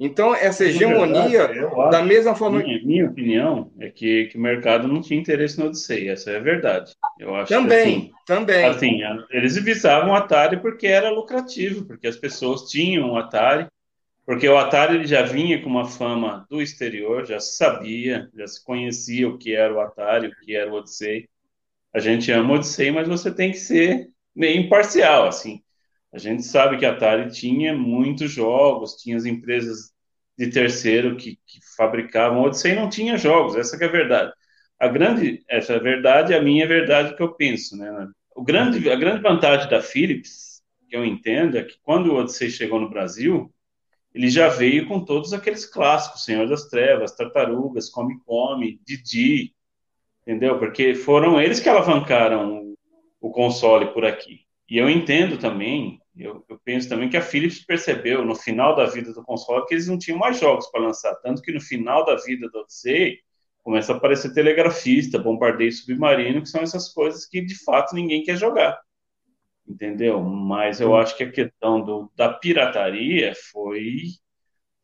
[0.04, 2.58] Então, essa hegemonia, verdade, da mesma forma.
[2.58, 6.38] Minha, minha opinião é que, que o mercado não tinha interesse no Odyssey, essa é
[6.38, 6.92] a verdade.
[7.20, 8.64] Eu acho também, que, assim, também.
[8.64, 13.68] Assim, eles visavam o Atari porque era lucrativo, porque as pessoas tinham o Atari,
[14.26, 18.64] porque o Atari já vinha com uma fama do exterior, já se sabia, já se
[18.64, 21.28] conhecia o que era o Atari, o que era o Odyssey.
[21.94, 25.62] A gente ama o Odyssey, mas você tem que ser meio imparcial, assim.
[26.12, 29.92] A gente sabe que a Atari tinha muitos jogos, tinha as empresas
[30.36, 32.42] de terceiro que, que fabricavam.
[32.42, 34.32] Odyssey não tinha jogos, essa é a verdade.
[34.78, 38.08] A grande, essa é a verdade, a minha verdade que eu penso, né?
[38.34, 42.50] O grande, a grande vantagem da Philips, que eu entendo, é que quando o Odyssey
[42.50, 43.50] chegou no Brasil,
[44.14, 49.54] ele já veio com todos aqueles clássicos, Senhor das Trevas, Tartarugas, Come Come, Didi,
[50.22, 50.58] entendeu?
[50.58, 52.74] Porque foram eles que alavancaram
[53.20, 54.40] o console por aqui.
[54.68, 58.84] E eu entendo também eu, eu, penso também que a Philips percebeu no final da
[58.86, 62.04] vida do console que eles não tinham mais jogos para lançar, tanto que no final
[62.04, 63.18] da vida do Odyssey
[63.62, 68.36] começa a aparecer telegrafista, bombardeio submarino, que são essas coisas que de fato ninguém quer
[68.36, 68.78] jogar.
[69.66, 70.20] Entendeu?
[70.20, 74.06] Mas eu acho que a questão do, da pirataria foi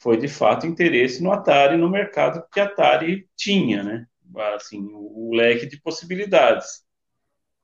[0.01, 4.07] foi de fato interesse no Atari, no mercado que a Atari tinha, né?
[4.55, 6.85] Assim, o, o leque de possibilidades.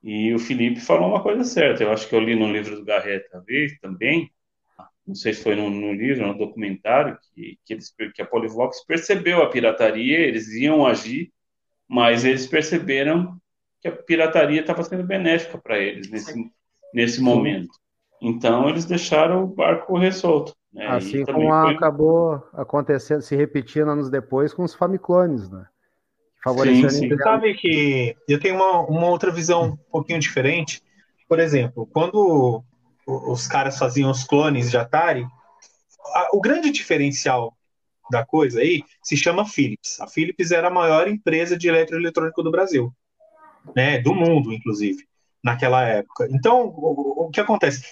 [0.05, 1.81] E o Felipe falou uma coisa certa.
[1.81, 4.31] Eu acho que eu li no livro do Garrett vez também,
[5.05, 8.85] não sei se foi no, no livro, no documentário, que, que, eles, que a Polivox
[8.85, 11.31] percebeu a pirataria, eles iam agir,
[11.87, 13.35] mas eles perceberam
[13.81, 16.51] que a pirataria estava sendo benéfica para eles nesse,
[16.93, 17.73] nesse momento.
[18.21, 20.55] Então eles deixaram o barco correr solto.
[20.71, 20.85] Né?
[20.85, 21.73] Assim como foi...
[21.73, 25.65] acabou acontecendo, se repetindo anos depois com os Famiclones, né?
[26.45, 27.09] Favorecer sim, sim.
[27.09, 30.79] Você sabe que eu tenho uma, uma outra visão um pouquinho diferente.
[31.27, 32.63] Por exemplo, quando
[33.07, 35.25] os caras faziam os clones de Atari,
[36.13, 37.57] a, o grande diferencial
[38.11, 39.99] da coisa aí se chama Philips.
[39.99, 42.93] A Philips era a maior empresa de eletroeletrônico do Brasil,
[43.75, 45.03] né, do mundo, inclusive,
[45.43, 46.27] naquela época.
[46.29, 47.83] Então, o, o que acontece?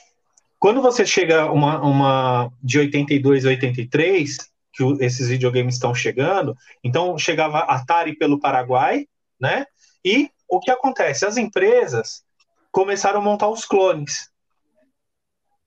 [0.59, 4.37] Quando você chega uma, uma de 82 a 83,
[4.73, 9.07] que esses videogames estão chegando, então chegava Atari pelo Paraguai,
[9.39, 9.65] né?
[10.03, 11.25] E o que acontece?
[11.25, 12.23] As empresas
[12.71, 14.29] começaram a montar os clones.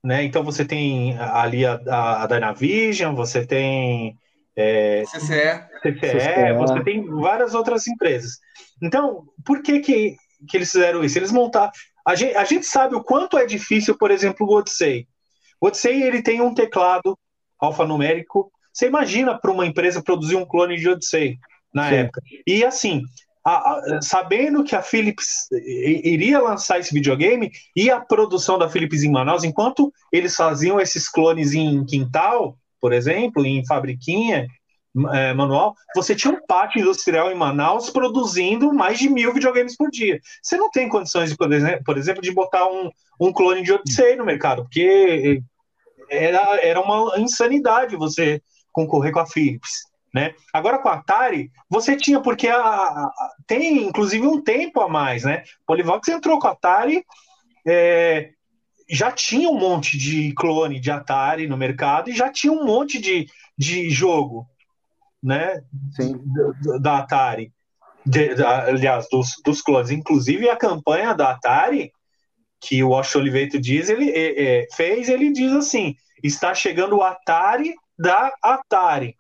[0.05, 0.25] Né?
[0.25, 4.17] Então você tem ali a, a, a Dynavision, você tem
[4.57, 5.67] é, CCE.
[5.83, 8.39] CCE, você tem várias outras empresas.
[8.83, 10.17] Então, por que, que,
[10.49, 11.19] que eles fizeram isso?
[11.19, 11.71] Eles montaram.
[12.07, 15.07] A gente, a gente sabe o quanto é difícil, por exemplo, o Odyssey.
[15.61, 17.19] O Odyssey ele tem um teclado
[17.59, 18.51] alfanumérico.
[18.77, 21.39] Você imagina para uma empresa produzir um clone de Odyssey
[21.73, 21.95] na Sim.
[21.95, 22.21] época.
[22.47, 23.03] E assim,
[23.43, 29.03] a, a, sabendo que a Philips iria lançar esse videogame e a produção da Philips
[29.03, 34.47] em Manaus, enquanto eles faziam esses clones em quintal, por exemplo, em fabriquinha
[35.15, 39.91] é, manual, você tinha um pátio industrial em Manaus produzindo mais de mil videogames por
[39.91, 40.21] dia.
[40.43, 43.73] Você não tem condições, de, por exemplo, por exemplo de botar um, um clone de
[43.73, 45.41] Odyssey no mercado, porque
[46.11, 48.43] era, era uma insanidade você
[48.77, 49.87] concorrer com a Philips.
[50.15, 50.35] Né?
[50.53, 53.13] Agora com a Atari, você tinha, porque a, a,
[53.47, 55.43] tem inclusive um tempo a mais, né?
[55.67, 57.05] Polivox entrou com a Atari,
[57.67, 58.31] é,
[58.89, 62.99] já tinha um monte de clone de Atari no mercado e já tinha um monte
[62.99, 63.27] de,
[63.59, 64.47] de jogo,
[65.23, 65.61] né?
[65.95, 66.19] Sim.
[66.63, 67.53] Da, da Atari.
[68.05, 69.91] De, da, aliás, dos, dos clones.
[69.91, 71.91] Inclusive a campanha da Atari,
[72.61, 77.03] que o Washington Oliveto diz, ele é, é, fez, ele diz assim: está chegando o
[77.03, 79.17] Atari da Atari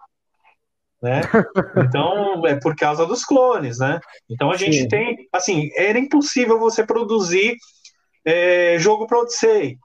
[1.03, 1.21] né?
[1.89, 4.01] Então, é por causa dos clones, né?
[4.29, 4.89] Então a gente Sim.
[4.89, 7.57] tem, assim, era impossível você produzir
[8.25, 9.79] é, jogo para Odyssey.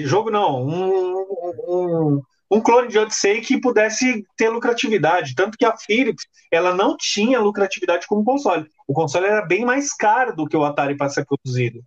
[0.00, 1.26] Jogo não, um,
[1.68, 5.34] um, um, clone de Odyssey que pudesse ter lucratividade.
[5.34, 8.66] Tanto que a Philips, ela não tinha lucratividade como console.
[8.86, 11.80] O console era bem mais caro do que o Atari para ser produzido.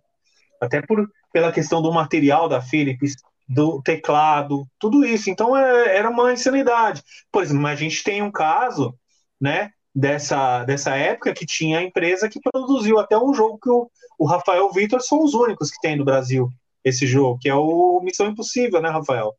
[0.60, 3.14] Até por, pela questão do material da Philips,
[3.48, 5.30] do teclado, tudo isso.
[5.30, 7.02] Então é, era uma insanidade.
[7.32, 8.94] Por exemplo, a gente tem um caso,
[9.40, 13.90] né, dessa, dessa época que tinha a empresa que produziu até um jogo que o,
[14.18, 16.48] o Rafael Vitor são os únicos que tem no Brasil
[16.84, 19.34] esse jogo, que é o Missão Impossível, né, Rafael?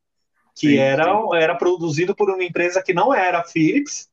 [0.55, 1.35] Que sim, era, sim.
[1.35, 4.09] era produzido por uma empresa que não era a Philips,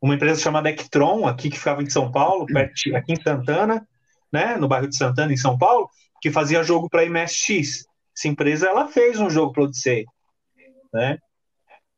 [0.00, 3.86] uma empresa chamada Ectron, aqui que ficava em São Paulo, perto, aqui em Santana,
[4.32, 5.88] né, no bairro de Santana, em São Paulo,
[6.20, 7.84] que fazia jogo para MSX.
[8.16, 10.04] Essa empresa ela fez um jogo para Odyssey,
[10.92, 11.18] né?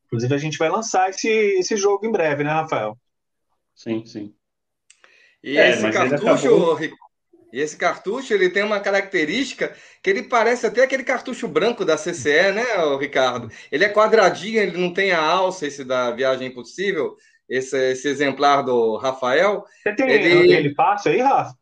[0.07, 2.96] Inclusive a gente vai lançar esse, esse jogo em breve, né, Rafael?
[3.74, 4.33] Sim, sim.
[5.42, 6.81] E é, esse cartucho, acabou...
[7.53, 11.96] e esse cartucho, ele tem uma característica que ele parece até aquele cartucho branco da
[11.96, 12.64] CCE, né,
[12.98, 13.50] Ricardo?
[13.70, 17.16] Ele é quadradinho, ele não tem a alça, esse da Viagem Impossível,
[17.48, 19.64] esse, esse exemplar do Rafael.
[19.83, 21.55] Você tem ele, ele fácil aí, Rafa?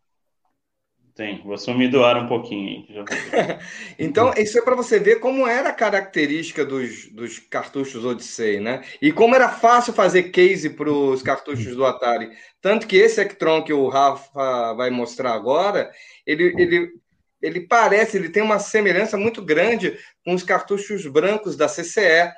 [1.14, 2.86] Tem, vou me doar um pouquinho.
[3.98, 8.82] então, isso é para você ver como era a característica dos, dos cartuchos Odyssey, né?
[9.00, 12.30] E como era fácil fazer case para os cartuchos do Atari.
[12.62, 15.90] Tanto que esse Electron que o Rafa vai mostrar agora,
[16.26, 16.88] ele, ele,
[17.42, 22.32] ele parece, ele tem uma semelhança muito grande com os cartuchos brancos da CCE.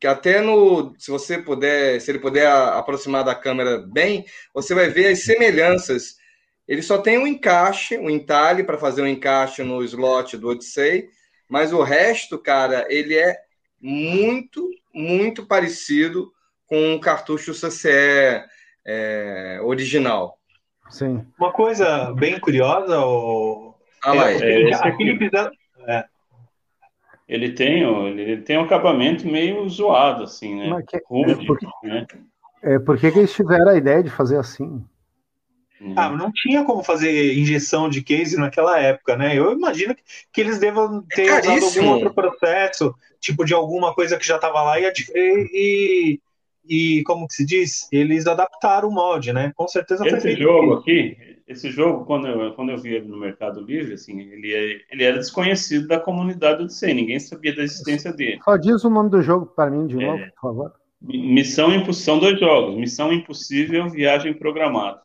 [0.00, 4.88] Que até no, se você puder, se ele puder aproximar da câmera bem, você vai
[4.88, 6.20] ver as semelhanças
[6.66, 11.08] ele só tem um encaixe, um entalhe para fazer um encaixe no slot do Odyssey,
[11.48, 13.36] mas o resto, cara, ele é
[13.80, 16.32] muito, muito parecido
[16.66, 18.44] com o cartucho CCE
[18.86, 20.38] é, original.
[20.88, 21.26] Sim.
[21.38, 23.74] Uma coisa bem curiosa, o...
[24.04, 24.70] Ah, é, é,
[25.88, 26.04] é,
[27.28, 30.82] ele tem, ele tem um acabamento meio zoado, assim, né?
[30.86, 32.06] Que, Rude, é porque, né?
[32.62, 34.84] É, por que, que eles tiveram a ideia de fazer assim?
[35.82, 35.94] Uhum.
[35.96, 39.36] Ah, não tinha como fazer injeção de case naquela época, né?
[39.36, 43.92] Eu imagino que, que eles devam ter é usado algum outro processo, tipo de alguma
[43.92, 46.20] coisa que já estava lá e, e,
[46.64, 47.88] e, como que se diz?
[47.90, 49.52] Eles adaptaram o molde, né?
[49.56, 51.16] Com certeza foi Esse jogo aqui,
[51.48, 55.02] esse jogo, quando eu, quando eu vi ele no Mercado Livre, assim, ele, é, ele
[55.02, 58.38] era desconhecido da comunidade do C, ninguém sabia da existência dele.
[58.44, 60.72] Só diz o nome do jogo para mim de novo, é, por favor.
[61.00, 65.02] Missão Impossível, são dois jogos, Missão Impossível, Viagem Programada.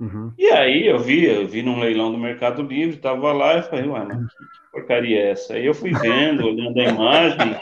[0.00, 0.32] Uhum.
[0.38, 3.88] E aí eu vi, eu vi num leilão do Mercado Livre, tava lá e falei,
[3.88, 5.54] ué, mas que, porcaria é essa?
[5.54, 7.56] Aí eu fui vendo, olhando a imagem,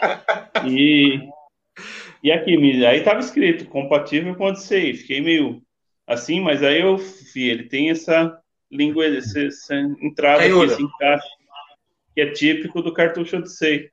[0.69, 1.19] e,
[2.23, 5.63] e aqui, aí tava escrito, compatível com Odyssey, fiquei meio,
[6.07, 8.39] assim, mas aí eu vi, ele tem essa
[8.71, 11.29] língua, essa, essa entrada aqui, esse encaixe,
[12.15, 13.91] que é típico do cartucho Odyssey.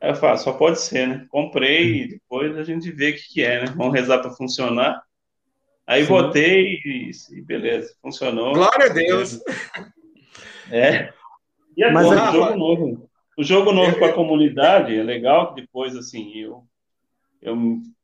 [0.00, 1.26] Aí eu falo, só pode ser, né?
[1.28, 3.72] Comprei e depois a gente vê o que, que é, né?
[3.74, 5.02] Vamos rezar para funcionar.
[5.88, 6.08] Aí Sim.
[6.08, 8.52] botei e, e, beleza, funcionou.
[8.52, 9.40] Glória a Deus!
[10.70, 11.14] É.
[11.74, 13.10] E agora, Mas, o jogo novo.
[13.38, 16.62] O jogo novo para a comunidade é legal que depois, assim, eu,
[17.40, 17.56] eu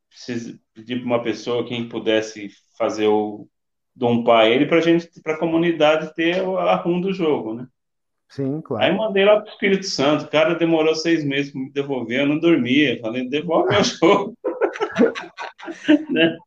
[0.09, 3.47] preciso pedir para uma pessoa quem pudesse fazer o
[3.95, 7.67] dompar ele para gente, para a comunidade ter a rum do jogo, né?
[8.31, 8.83] Sim, claro.
[8.83, 10.25] Aí mandei lá para o Espírito Santo.
[10.25, 12.99] O cara demorou seis meses para me devolver, eu não dormia.
[13.03, 14.35] Falei, devolve meu jogo.
[16.11, 16.39] né?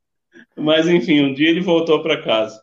[0.58, 2.62] Mas enfim, um dia ele voltou para casa.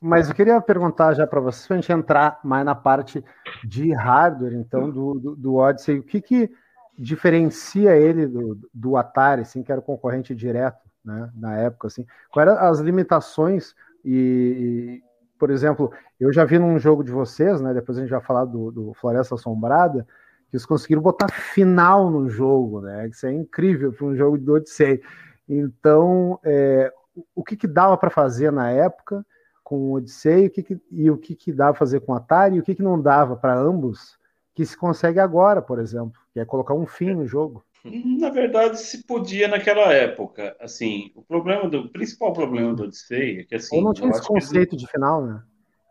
[0.00, 3.24] Mas eu queria perguntar já para vocês, para a gente entrar mais na parte
[3.64, 6.50] de hardware, então, do, do, do Odyssey, o que, que
[6.96, 12.06] diferencia ele do, do Atari, assim, que era o concorrente direto, né, na época, assim?
[12.30, 15.02] Quais eram as limitações e, e,
[15.38, 18.44] por exemplo, eu já vi num jogo de vocês, né, depois a gente vai falar
[18.44, 20.06] do, do Floresta Assombrada,
[20.48, 24.48] que eles conseguiram botar final no jogo, né, isso é incrível para um jogo de
[24.48, 25.00] Odyssey.
[25.48, 26.92] Então, é,
[27.34, 29.24] o que, que dava para fazer na época
[29.68, 32.14] com o Odyssey o que que, e o que, que dava para fazer com o
[32.14, 34.18] Atari e o que, que não dava para ambos,
[34.54, 37.62] que se consegue agora, por exemplo, que é colocar um fim no jogo.
[37.84, 40.56] Na verdade, se podia naquela época.
[40.58, 43.76] Assim, o problema do o principal problema do Odyssey é que assim.
[43.76, 45.42] Ou não tinha esse conceito eles, de final, né?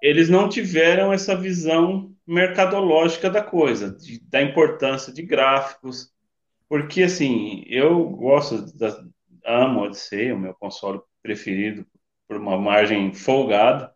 [0.01, 6.11] Eles não tiveram essa visão mercadológica da coisa, de, da importância de gráficos,
[6.67, 9.03] porque assim, eu gosto da,
[9.47, 11.85] amo Odyssey, o meu console preferido
[12.27, 13.91] por uma margem folgada,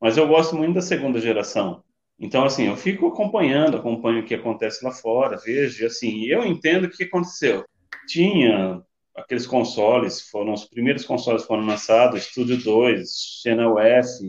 [0.00, 1.82] mas eu gosto muito da segunda geração.
[2.18, 6.44] Então, assim, eu fico acompanhando, acompanho o que acontece lá fora, vejo, e assim, eu
[6.44, 7.64] entendo o que aconteceu.
[8.08, 8.82] Tinha
[9.14, 14.24] aqueles consoles, foram os primeiros consoles foram lançados, Studio 2, Channel S,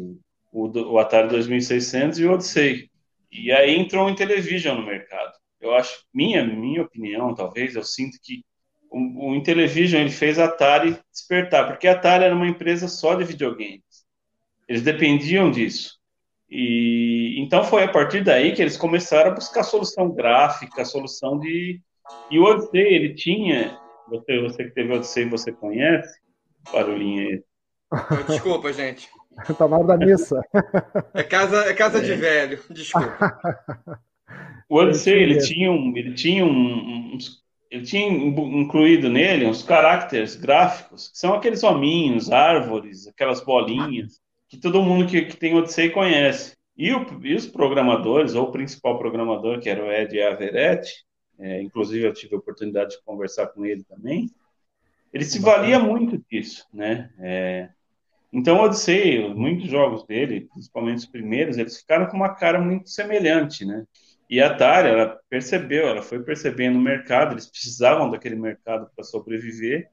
[0.52, 2.90] o, o Atari 2600 e o Odyssey.
[3.32, 5.34] E aí entrou o Intellivision no mercado.
[5.60, 8.44] Eu acho, minha minha opinião, talvez, eu sinto que
[8.90, 13.16] o, o Intellivision ele fez a Atari despertar, porque a Atari era uma empresa só
[13.16, 13.82] de videogames.
[14.68, 15.98] Eles dependiam disso.
[16.50, 21.82] E então foi a partir daí que eles começaram a buscar solução gráfica, solução de
[22.32, 26.20] e o Odyssey ele tinha, você você que teve Odyssey você conhece,
[26.72, 27.44] barulhinho aí.
[28.28, 29.10] Desculpa, gente.
[29.58, 30.42] tá na hora da missa.
[31.14, 32.02] É casa é casa é.
[32.02, 33.70] de velho, desculpa.
[34.70, 40.36] O Odyssey ele tinha um, ele tinha um, uns ele tinha incluído nele uns caracteres
[40.36, 45.90] gráficos, que são aqueles hominhos, árvores, aquelas bolinhas, que todo mundo que, que tem Odyssey
[45.90, 46.56] conhece.
[46.78, 51.06] E, o, e, os programadores, ou o principal programador, que era o Ed Averetti,
[51.40, 54.30] é, inclusive eu tive a oportunidade de conversar com ele também,
[55.12, 57.10] ele se valia muito disso, né?
[57.20, 57.70] É,
[58.32, 63.66] então, Odyssey, muitos jogos dele, principalmente os primeiros, eles ficaram com uma cara muito semelhante,
[63.66, 63.86] né?
[64.30, 69.04] E a Atari, ela percebeu, ela foi percebendo o mercado, eles precisavam daquele mercado para
[69.04, 69.90] sobreviver,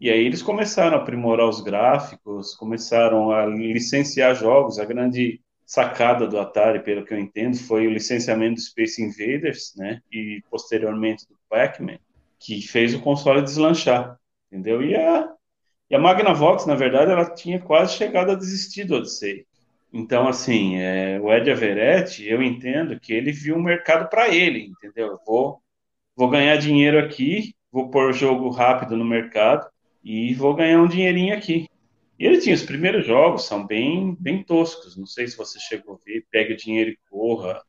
[0.00, 4.80] e aí eles começaram a aprimorar os gráficos, começaram a licenciar jogos.
[4.80, 9.72] A grande sacada do Atari, pelo que eu entendo, foi o licenciamento do Space Invaders,
[9.76, 11.98] né, e posteriormente do Pac-Man,
[12.38, 14.18] que fez o console deslanchar,
[14.50, 14.82] entendeu?
[14.82, 15.32] E a,
[15.88, 19.46] e a Magnavox, na verdade, ela tinha quase chegado a desistir do Odyssey.
[19.92, 24.70] Então, assim, é, o Ed Averetti, eu entendo que ele viu um mercado para ele,
[24.70, 25.18] entendeu?
[25.26, 25.60] Vou,
[26.16, 29.68] vou ganhar dinheiro aqui, vou pôr jogo rápido no mercado
[30.02, 31.66] e vou ganhar um dinheirinho aqui.
[32.18, 34.96] E ele tinha os primeiros jogos, são bem, bem toscos.
[34.96, 37.60] Não sei se você chegou a ver, pega o dinheiro e corra.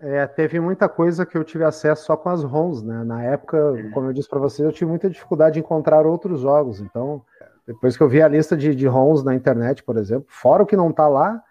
[0.00, 3.04] É, teve muita coisa que eu tive acesso só com as ROMs, né?
[3.04, 3.90] Na época, é.
[3.90, 6.80] como eu disse para vocês, eu tive muita dificuldade de encontrar outros jogos.
[6.80, 7.22] Então,
[7.66, 10.66] depois que eu vi a lista de, de ROMs na internet, por exemplo, fora o
[10.66, 11.42] que não tá lá,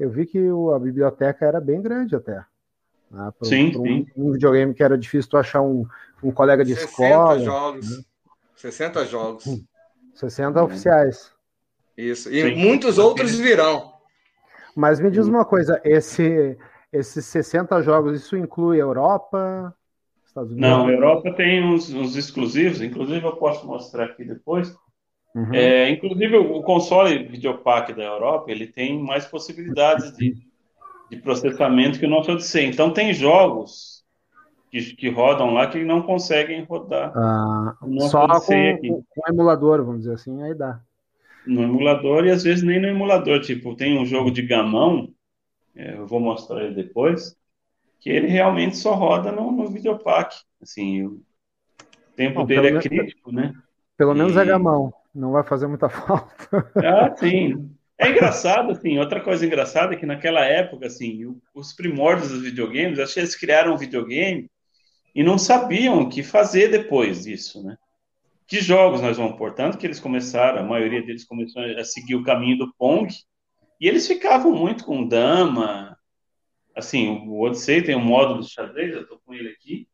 [0.00, 2.42] eu vi que o, a biblioteca era bem grande até.
[3.10, 3.32] Né?
[3.38, 4.06] Pro, sim, pro sim.
[4.16, 5.86] Um, um, videogame que era difícil tu achar um,
[6.22, 7.38] um colega de 60 escola.
[7.38, 7.98] Jogos.
[7.98, 8.04] Né?
[8.56, 9.44] 60 jogos.
[10.14, 10.64] 60 hum.
[10.64, 11.32] oficiais.
[11.96, 12.30] Isso.
[12.30, 12.54] E sim.
[12.56, 13.92] muitos outros virão.
[14.74, 16.56] Mas me diz uma coisa, esse,
[16.90, 19.74] esses 60 jogos, isso inclui Europa?
[20.24, 20.70] Estados Unidos?
[20.70, 24.74] Não, Europa tem uns, uns exclusivos, inclusive eu posso mostrar aqui depois.
[25.34, 25.54] Uhum.
[25.54, 30.36] É, inclusive, o console Videopack da Europa ele tem mais possibilidades de,
[31.08, 32.66] de processamento que o nosso Odyssey.
[32.66, 34.04] Então, tem jogos
[34.70, 37.12] que, que rodam lá que não conseguem rodar.
[37.16, 37.76] Ah,
[38.08, 40.80] só com, com, com emulador, vamos dizer assim, aí dá.
[41.46, 43.40] No emulador e às vezes nem no emulador.
[43.40, 45.08] Tipo, tem um jogo de gamão,
[45.74, 47.36] é, eu vou mostrar ele depois,
[48.00, 50.36] que ele realmente só roda no, no Videopack.
[50.60, 51.22] Assim, o
[52.16, 53.52] tempo dele é crítico, né?
[53.96, 54.92] Pelo menos é gamão.
[55.14, 56.72] Não vai fazer muita falta.
[56.76, 57.70] Ah, sim.
[57.98, 62.98] É engraçado, assim, outra coisa engraçada é que naquela época, assim, os primórdios dos videogames,
[62.98, 64.50] acho que eles criaram um videogame
[65.14, 67.76] e não sabiam o que fazer depois disso, né?
[68.46, 69.52] Que jogos nós vamos pôr?
[69.52, 73.12] Tanto que eles começaram, a maioria deles começou a seguir o caminho do Pong,
[73.78, 75.94] e eles ficavam muito com dama,
[76.74, 79.86] assim, o Odyssey tem um módulo de xadrez, eu tô com ele aqui,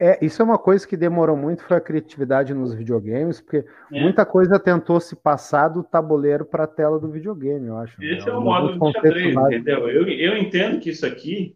[0.00, 3.58] é, isso é uma coisa que demorou muito, foi a criatividade nos videogames, porque
[3.92, 4.00] é.
[4.00, 8.00] muita coisa tentou se passar do tabuleiro para a tela do videogame, eu acho.
[8.00, 8.14] Né?
[8.14, 8.32] Esse né?
[8.32, 9.90] é o modo de xadrez, entendeu?
[9.90, 11.54] Eu, eu entendo que isso aqui,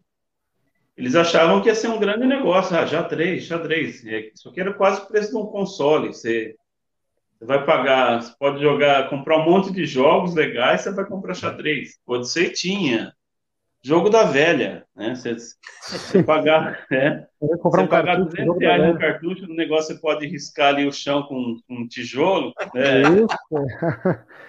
[0.95, 4.05] eles achavam que ia ser um grande negócio, ah, xadrez, xadrez.
[4.05, 6.55] É, isso aqui era quase o preço de um console, você,
[7.39, 11.33] você vai pagar, você pode jogar, comprar um monte de jogos legais, você vai comprar
[11.33, 11.99] xadrez.
[12.05, 13.11] Pode ser tinha
[13.85, 15.13] jogo da velha, né?
[15.13, 17.27] Você, você pagar, né?
[17.61, 20.87] comprar você um pagar cartucho, 200 reais no cartucho, no negócio você pode riscar ali
[20.87, 22.51] o chão com, com um tijolo.
[22.73, 23.03] Né?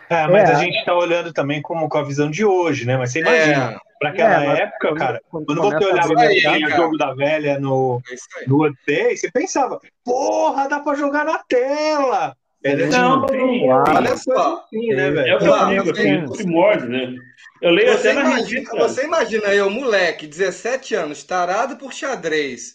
[0.08, 0.52] É, mas é.
[0.52, 2.96] a gente está olhando também como com a visão de hoje, né?
[2.96, 3.78] Mas você imagina, é.
[4.00, 8.48] para aquela é, época, cara, quando, quando você olhava o jogo da velha no, é
[8.48, 12.34] no Odyssey, você pensava, porra, dá para jogar na tela!
[12.74, 14.64] Não, sim, olha só.
[14.72, 15.28] Né, velho?
[15.28, 17.14] É o que eu digo, assim, primórdio, né?
[17.60, 22.74] Eu leio você até na imagina, Você imagina eu, moleque, 17 anos, tarado por xadrez.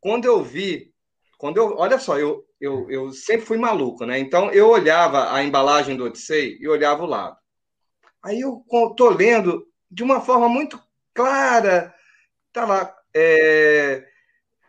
[0.00, 0.92] Quando eu vi,
[1.38, 4.18] quando eu, olha só, eu, eu, eu sempre fui maluco, né?
[4.18, 7.36] Então eu olhava a embalagem do Odyssey e olhava o lado.
[8.22, 8.64] Aí eu
[8.96, 10.80] tô lendo de uma forma muito
[11.14, 11.94] clara,
[12.52, 14.04] tá lá, é,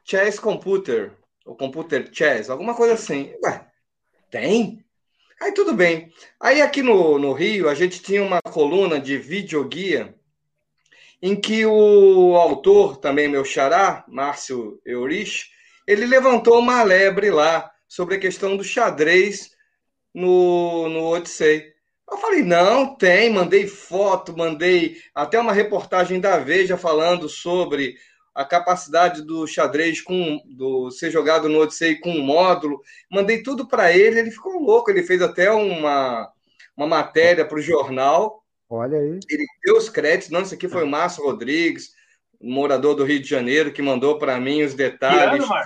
[0.05, 1.11] Chess Computer,
[1.45, 3.34] ou Computer Chess, alguma coisa assim.
[3.43, 3.68] Ué,
[4.30, 4.84] tem?
[5.42, 6.12] Aí tudo bem.
[6.40, 10.14] Aí aqui no, no Rio, a gente tinha uma coluna de videoguia
[11.22, 15.48] em que o autor, também meu xará, Márcio Eurich,
[15.88, 19.52] ele levantou uma lebre lá sobre a questão do xadrez
[20.14, 21.74] no, no Odyssey.
[22.10, 27.96] Eu falei, não, tem, mandei foto, mandei até uma reportagem da Veja falando sobre
[28.40, 32.82] a capacidade do xadrez com do ser jogado no Odyssey com um módulo.
[33.12, 34.90] Mandei tudo para ele, ele ficou louco.
[34.90, 36.32] Ele fez até uma,
[36.78, 38.42] uma matéria para o jornal.
[38.70, 39.20] Olha aí.
[39.30, 40.30] Ele deu os créditos.
[40.30, 41.92] Não, isso aqui foi o Márcio Rodrigues,
[42.42, 45.46] morador do Rio de Janeiro, que mandou para mim os detalhes.
[45.46, 45.66] Que ano,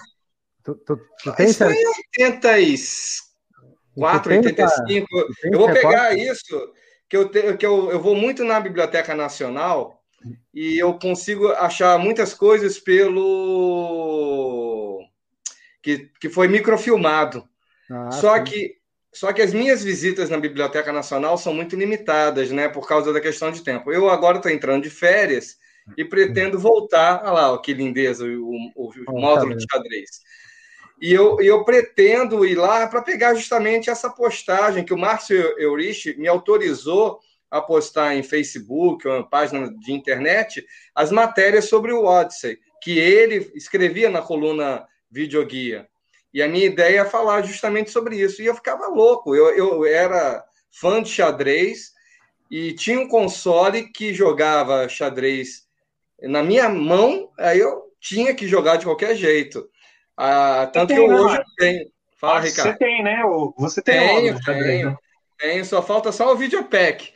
[0.63, 5.07] tu, tu, tu tem isso foi em 84, 85.
[5.43, 6.73] Eu vou pegar isso,
[7.07, 10.02] que, eu, te, que eu, eu vou muito na Biblioteca Nacional
[10.53, 14.23] e eu consigo achar muitas coisas pelo
[15.81, 17.47] que, que foi microfilmado.
[17.89, 18.43] Ah, só sim.
[18.43, 23.13] que só que as minhas visitas na Biblioteca Nacional são muito limitadas, né, por causa
[23.13, 23.91] da questão de tempo.
[23.91, 25.55] Eu agora estou entrando de férias
[25.95, 27.21] e pretendo voltar.
[27.23, 30.09] Olha lá, que lindeza, o, o, o módulo de xadrez.
[30.99, 36.17] E eu, eu pretendo ir lá para pegar justamente essa postagem que o Márcio Eurich
[36.17, 37.19] me autorizou
[37.53, 43.51] a postar em Facebook, uma página de internet, as matérias sobre o Odyssey, que ele
[43.53, 45.87] escrevia na coluna Videoguia.
[46.33, 48.41] E a minha ideia é falar justamente sobre isso.
[48.41, 49.35] E eu ficava louco.
[49.35, 51.91] Eu, eu era fã de xadrez
[52.49, 55.67] e tinha um console que jogava xadrez
[56.23, 59.69] na minha mão, aí eu tinha que jogar de qualquer jeito.
[60.17, 61.91] Ah, tanto tem, que né, hoje eu tenho.
[62.17, 62.71] Fala, Ricardo.
[62.71, 63.21] Você tem, né?
[63.57, 64.97] Você tem tenho, tenho, né?
[65.37, 65.65] tenho.
[65.65, 67.12] Só falta só o videopack.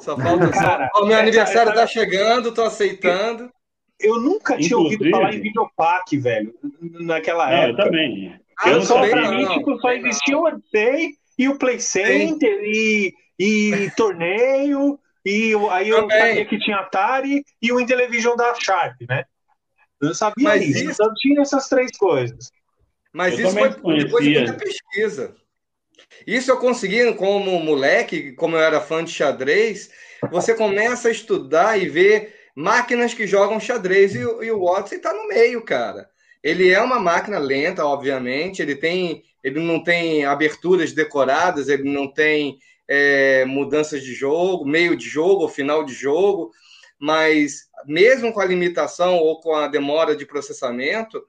[0.00, 3.50] Só falta Cara, O meu aniversário está chegando, tô aceitando.
[3.98, 7.82] Eu nunca tinha Inclusive, ouvido falar em videopack, velho, naquela não, época.
[7.82, 8.40] Eu também.
[8.58, 13.12] Ah, eu só pra mim, tipo, só existia o Odyssey e o Play Center e,
[13.38, 14.98] e torneio.
[15.24, 16.18] E aí eu também.
[16.18, 19.24] sabia que tinha Atari e o Intellivision da Sharp, né?
[20.00, 20.92] Eu sabia Mas isso, isso...
[20.92, 22.50] Então tinha essas três coisas.
[23.12, 25.34] Mas eu isso foi depois de muita pesquisa.
[26.26, 29.90] Isso eu consegui como moleque, como eu era fã de xadrez,
[30.30, 35.12] você começa a estudar e ver máquinas que jogam xadrez e, e o Watson está
[35.12, 36.08] no meio, cara.
[36.42, 42.12] Ele é uma máquina lenta, obviamente, ele tem, ele não tem aberturas decoradas, ele não
[42.12, 46.50] tem é, mudanças de jogo, meio de jogo final de jogo,
[46.98, 51.22] mas mesmo com a limitação ou com a demora de processamento,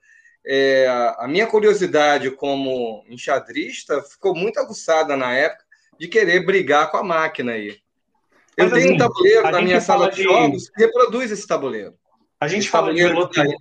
[0.46, 0.88] é,
[1.18, 5.64] a minha curiosidade como enxadrista ficou muito aguçada na época
[6.00, 7.78] de querer brigar com a máquina aí.
[8.58, 11.94] Eu Mas, tenho assim, um tabuleiro na minha sala de jogos que reproduz esse tabuleiro.
[12.40, 13.56] A gente, fala de velocidade,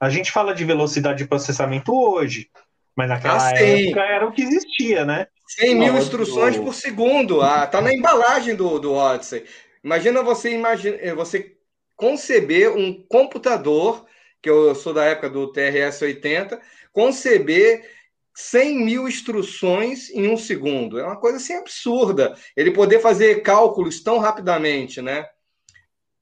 [0.00, 2.50] a gente fala de velocidade de processamento hoje,
[2.96, 5.28] mas naquela ah, época era o que existia, né?
[5.46, 6.64] 100 mil instruções do...
[6.64, 7.40] por segundo.
[7.40, 9.44] Ah, tá na embalagem do, do Odyssey.
[9.84, 11.56] Imagina você, imagina, você
[11.96, 14.04] conceber um computador
[14.42, 16.58] que eu sou da época do TRS-80,
[16.92, 17.88] conceber
[18.34, 20.98] 100 mil instruções em um segundo.
[20.98, 22.34] É uma coisa assim absurda.
[22.56, 25.26] Ele poder fazer cálculos tão rapidamente, né?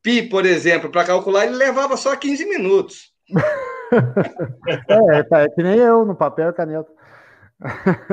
[0.02, 3.12] Pi, por exemplo, para calcular, ele levava só 15 minutos.
[5.12, 6.90] é, tá, é que nem eu, no papel e caneta.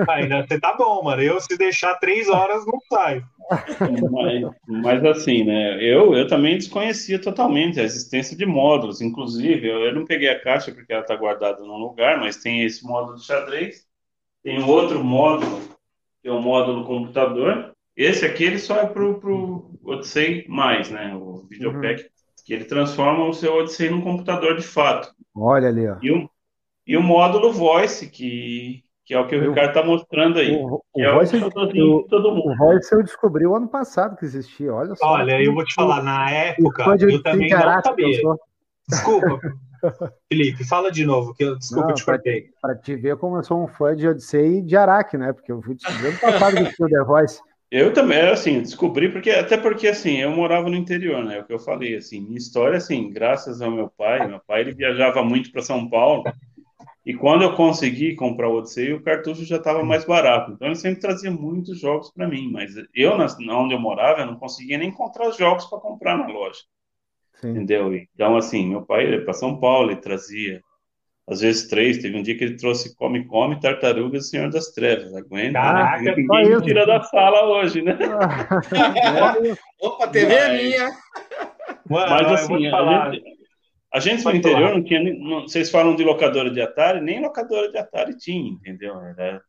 [0.10, 1.22] Ainda você tá bom, mano.
[1.22, 3.24] Eu, se deixar três horas, não sai.
[4.12, 5.82] Mas, mas, assim, né?
[5.82, 9.02] Eu, eu também desconhecia totalmente a existência de módulos.
[9.02, 12.64] Inclusive, eu, eu não peguei a caixa porque ela está guardada num lugar, mas tem
[12.64, 13.86] esse módulo de xadrez.
[14.44, 15.62] Tem um outro módulo,
[16.22, 17.74] que é o módulo computador.
[17.96, 21.16] Esse aqui ele só é pro, pro Odyssey mais, né?
[21.16, 22.10] O Videopack, uhum.
[22.46, 25.10] que ele transforma o seu Odyssey num computador de fato.
[25.34, 25.98] Olha ali, ó.
[26.02, 26.30] E o,
[26.86, 30.54] e o módulo Voice, que, que é o que o eu, Ricardo está mostrando aí.
[30.54, 32.52] O, o, é Voice, o, todo mundo.
[32.52, 35.14] o Voice eu descobri o ano passado que existia, olha só.
[35.14, 38.22] Olha, eu vou te falar, na época, eu também não sabia.
[38.86, 39.40] Desculpa,
[40.28, 42.50] Felipe, fala de novo, que eu, desculpa, Não, te cortei.
[42.62, 45.32] Para te ver como eu sou um fã de Odyssey e de Araque, né?
[45.32, 47.40] Porque eu fui descobrir no passado que tinha o The Voice.
[47.72, 51.38] Eu também, assim, descobri, porque até porque, assim, eu morava no interior, né?
[51.38, 54.62] É o que eu falei, assim, minha história, assim, graças ao meu pai, meu pai,
[54.62, 56.24] ele viajava muito para São Paulo,
[57.08, 60.52] e quando eu consegui comprar o Odyssey, o cartucho já estava mais barato.
[60.52, 64.36] Então, ele sempre trazia muitos jogos para mim, mas eu, onde eu morava, eu não
[64.36, 66.60] conseguia nem encontrar os jogos para comprar na loja.
[67.36, 67.52] Sim.
[67.52, 67.96] Entendeu?
[67.96, 70.62] Então, assim, meu pai ia para São Paulo e trazia,
[71.26, 72.00] às vezes, três.
[72.00, 75.16] Teve um dia que ele trouxe Come Come, Tartarugas e Senhor das Trevas.
[75.16, 75.54] Aguenta, né?
[75.54, 76.14] Caraca, né?
[76.18, 77.98] Ninguém me tira da sala hoje, né?
[79.80, 80.92] Opa, TV é minha!
[81.90, 83.37] Mas, assim, a gente,
[83.98, 85.02] a gente no interior não tinha.
[85.02, 89.00] Não, vocês falam de locadora de Atari, nem locadora de Atari tinha, entendeu?
[89.02, 89.42] Era,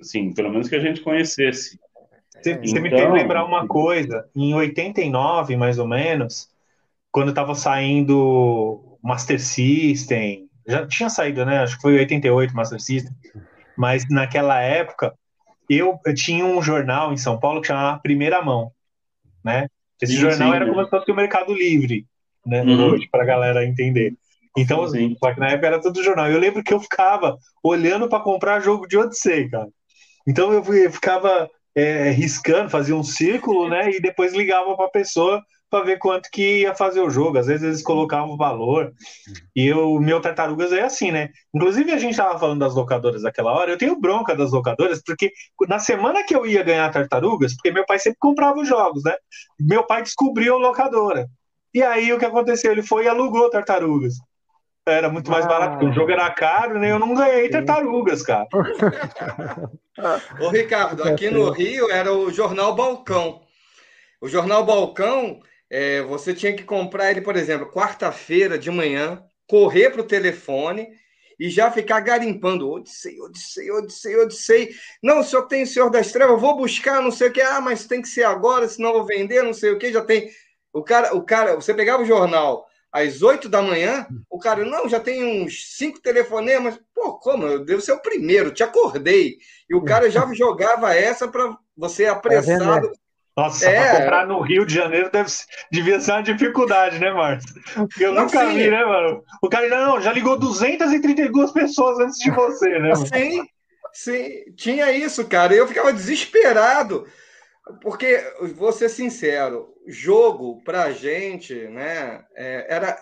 [0.00, 1.78] assim, pelo menos que a gente conhecesse.
[2.30, 4.28] Você, então, me fez lembrar uma coisa.
[4.34, 6.48] Em 89, mais ou menos,
[7.10, 11.58] quando estava saindo Master System, já tinha saído, né?
[11.58, 13.12] Acho que foi 88 Master System,
[13.76, 15.14] mas naquela época
[15.68, 18.72] eu, eu tinha um jornal em São Paulo que chamava Primeira Mão,
[19.44, 19.68] né?
[20.00, 22.06] Esse sim, jornal sim, era como se fosse o Mercado Livre,
[22.46, 22.62] né?
[22.62, 22.92] Uhum.
[22.92, 24.14] Hoje, para a galera entender.
[24.56, 25.16] Então, sim.
[25.18, 26.30] só que na época era tudo jornal.
[26.30, 29.68] Eu lembro que eu ficava olhando para comprar jogo de Odyssey, cara.
[30.26, 33.90] Então eu ficava é, riscando, fazia um círculo, né?
[33.90, 37.38] E depois ligava para a pessoa para ver quanto que ia fazer o jogo.
[37.38, 38.92] Às vezes eles colocavam o valor.
[39.56, 41.30] E o meu Tartarugas é assim, né?
[41.54, 43.70] Inclusive, a gente estava falando das locadoras daquela hora.
[43.70, 45.32] Eu tenho bronca das locadoras, porque
[45.66, 49.14] na semana que eu ia ganhar Tartarugas, porque meu pai sempre comprava os jogos, né?
[49.58, 51.26] Meu pai descobriu a locadora.
[51.74, 52.72] E aí o que aconteceu?
[52.72, 54.14] Ele foi e alugou Tartarugas.
[54.84, 56.90] Era muito mais barato, porque o jogo era caro, né?
[56.90, 58.48] Eu não ganhei tartarugas, cara.
[60.40, 63.42] Ô, Ricardo, aqui no Rio era o Jornal Balcão.
[64.20, 69.88] O Jornal Balcão é, você tinha que comprar ele, por exemplo, quarta-feira de manhã, correr
[69.90, 70.88] para o telefone
[71.40, 72.70] e já ficar garimpando.
[72.70, 74.74] Odissei, Odissei, Odissei, Odissei.
[75.02, 77.40] Não, o senhor tem o Senhor das Trevas, vou buscar, não sei o que.
[77.40, 79.92] Ah, mas tem que ser agora, senão eu vou vender, não sei o que.
[79.92, 80.30] Já tem.
[80.72, 84.88] O cara, o cara, você pegava o jornal às 8 da manhã, o cara, não,
[84.88, 86.78] já tem uns cinco telefonemas.
[86.94, 87.46] Pô, como?
[87.46, 89.38] Eu devo ser o primeiro, te acordei.
[89.68, 92.90] E o cara já jogava essa para você apressado.
[93.34, 93.80] Nossa, é.
[93.80, 95.30] para comprar no Rio de Janeiro deve,
[95.70, 97.54] devia ser uma dificuldade, né, Márcio?
[97.74, 98.54] Porque eu não, nunca sim.
[98.54, 99.24] vi, né, mano?
[99.42, 102.90] O cara não, já ligou 232 pessoas antes de você, né?
[102.90, 103.06] Mano?
[103.06, 103.42] Sim,
[103.94, 105.54] sim, tinha isso, cara.
[105.54, 107.06] Eu ficava desesperado.
[107.80, 108.20] Porque,
[108.54, 112.98] vou ser sincero, jogo pra gente, né, é, era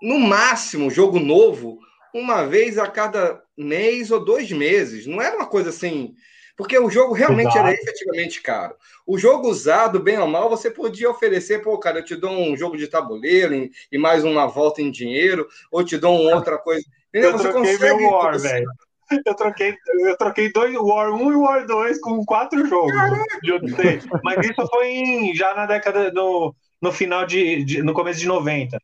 [0.00, 1.78] no máximo jogo novo
[2.14, 5.06] uma vez a cada mês ou dois meses.
[5.06, 6.14] Não era uma coisa assim
[6.58, 7.68] porque o jogo realmente Exato.
[7.68, 8.74] era efetivamente caro.
[9.06, 12.56] O jogo usado, bem ou mal, você podia oferecer, pô, cara, eu te dou um
[12.56, 16.58] jogo de tabuleiro e, e mais uma volta em dinheiro, ou te dou uma outra
[16.58, 16.84] coisa.
[17.10, 17.30] Entendeu?
[17.30, 18.04] Eu você consegue...
[18.04, 18.68] War, velho.
[19.24, 22.92] Eu troquei, eu troquei dois, War 1 e War 2 com quatro jogos
[23.42, 23.52] de
[24.22, 28.26] Mas isso foi em, já na década do no final de, de, no começo de
[28.26, 28.78] 90.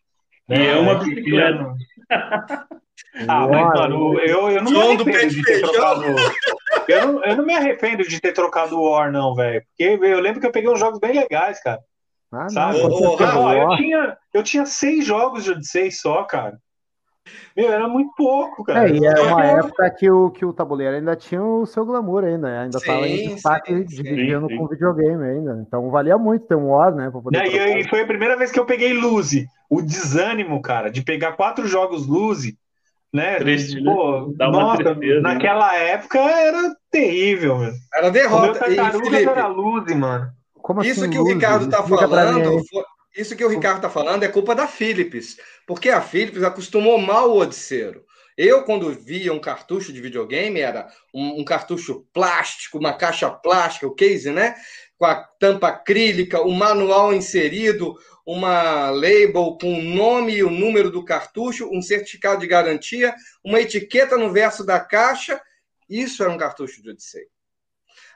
[0.49, 0.57] Né?
[0.57, 1.75] E é uma bicicleta.
[3.29, 6.05] Ah, mas, mano, eu, eu não me arrependo de ter trocado.
[6.89, 9.63] Eu não, eu não me arrependo de ter trocado o War, não, velho.
[9.63, 11.81] Porque eu lembro que eu peguei uns jogos bem legais, cara.
[12.33, 12.79] Ah, sabe?
[12.83, 16.59] Não, oh, eu, tinha, eu tinha seis jogos de Odyssey só, cara.
[17.57, 18.89] Meu, era muito pouco, cara.
[18.89, 22.25] É, e era uma época que o, que o tabuleiro ainda tinha o seu glamour
[22.25, 25.65] ainda, ainda sim, tava em destaque dividindo com videogame ainda.
[25.67, 27.11] Então valia muito ter um War, né?
[27.11, 29.47] Pra poder e, e, foi a primeira vez que eu peguei Luzi.
[29.71, 32.59] O desânimo, cara, de pegar quatro jogos Luzi
[33.15, 33.37] né?
[33.37, 33.95] Triste, né?
[33.95, 34.47] Pô, né?
[34.49, 35.91] nossa, tristeza, naquela né?
[35.91, 37.73] época era terrível, meu.
[37.95, 38.67] Era derrota.
[38.67, 40.33] O meu Felipe, era luz, mano.
[40.55, 42.61] Como assim, isso que o Ricardo tá falando,
[43.17, 45.37] isso que o Ricardo tá falando é culpa da Philips,
[45.67, 48.05] porque a Philips acostumou mal o Odisseiro.
[48.37, 53.87] Eu, quando via um cartucho de videogame, era um, um, cartucho plástico, uma caixa plástica,
[53.87, 54.57] o case, né?
[54.99, 57.97] Com a tampa acrílica, o manual inserido,
[58.27, 63.61] uma label com o nome e o número do cartucho, um certificado de garantia, uma
[63.61, 65.41] etiqueta no verso da caixa.
[65.89, 67.27] Isso era um cartucho de Odyssey.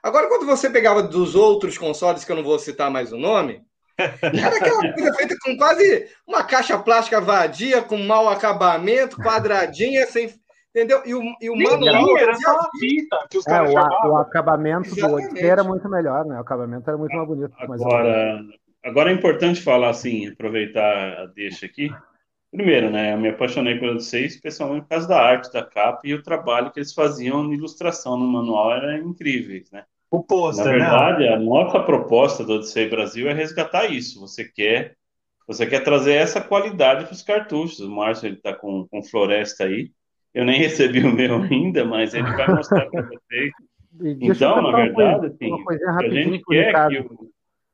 [0.02, 3.62] Agora, quando você pegava dos outros consoles, que eu não vou citar mais o nome,
[3.98, 10.32] era aquela coisa feita com quase uma caixa plástica vadia, com mau acabamento, quadradinha, sem.
[10.70, 11.02] Entendeu?
[11.04, 12.16] E o, e o manual.
[12.16, 15.22] Era só a fita que os é, caras o, o acabamento Exatamente.
[15.22, 16.36] do Odyssey era muito melhor, né?
[16.36, 17.54] O acabamento era muito mais bonito.
[17.58, 18.40] Agora,
[18.84, 21.90] agora é importante falar assim, aproveitar a deixa aqui.
[22.52, 23.12] Primeiro, né?
[23.12, 26.70] Eu me apaixonei pelo Odyssey, especialmente por causa da arte da capa e o trabalho
[26.70, 29.84] que eles faziam na ilustração no manual era incríveis, né?
[30.10, 30.78] O pôster, Na né?
[30.78, 31.34] verdade, né?
[31.34, 34.20] a nossa proposta do Odyssey Brasil é resgatar isso.
[34.20, 34.96] Você quer,
[35.46, 37.80] você quer trazer essa qualidade para os cartuchos.
[37.80, 39.90] O Márcio está com, com Floresta aí.
[40.32, 43.52] Eu nem recebi o meu ainda, mas ele vai mostrar para vocês.
[44.00, 45.50] Então, na verdade, assim,
[45.86, 47.30] a gente quer que o...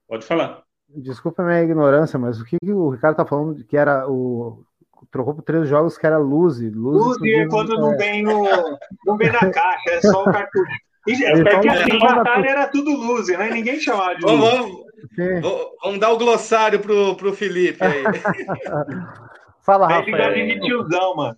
[0.08, 0.62] Pode falar.
[0.88, 4.64] Desculpa a minha ignorância, mas o que, que o Ricardo está falando que era o
[5.10, 6.70] trocou por três jogos que era Luzi.
[6.70, 7.78] Luzi é quando é...
[7.78, 8.44] não vem no,
[9.06, 10.72] não vem na caixa, é só o cartucho.
[11.06, 13.50] É que assim, Atari era tudo Luzi, né?
[13.50, 18.02] Ninguém chamava de vamos, vamos, vamos, dar o glossário pro, pro Felipe aí.
[19.64, 20.30] Fala, Rafael.
[20.30, 21.36] Aí fica de tiozão, mano.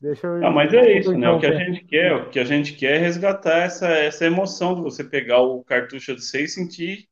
[0.00, 0.38] Deixa eu...
[0.38, 1.28] Não, mas é isso, né?
[1.30, 4.74] O que a gente quer, o que a gente quer é resgatar essa, essa emoção
[4.74, 7.08] de você pegar o cartucho Odyssey e sentir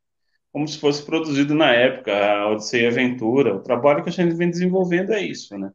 [0.53, 3.55] como se fosse produzido na época, a Odyssey Aventura.
[3.55, 5.71] O trabalho que a gente vem desenvolvendo é isso, né?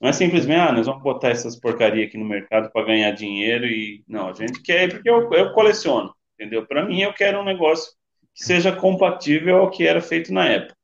[0.00, 3.64] Não é simplesmente, ah, nós vamos botar essas porcaria aqui no mercado para ganhar dinheiro
[3.64, 4.04] e.
[4.06, 6.66] Não, a gente quer porque eu, eu coleciono, entendeu?
[6.66, 7.92] Para mim, eu quero um negócio
[8.34, 10.76] que seja compatível ao que era feito na época.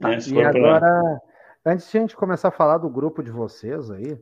[0.00, 0.18] Tá, né?
[0.28, 1.72] E agora, pra...
[1.72, 4.16] antes de a gente começar a falar do grupo de vocês aí,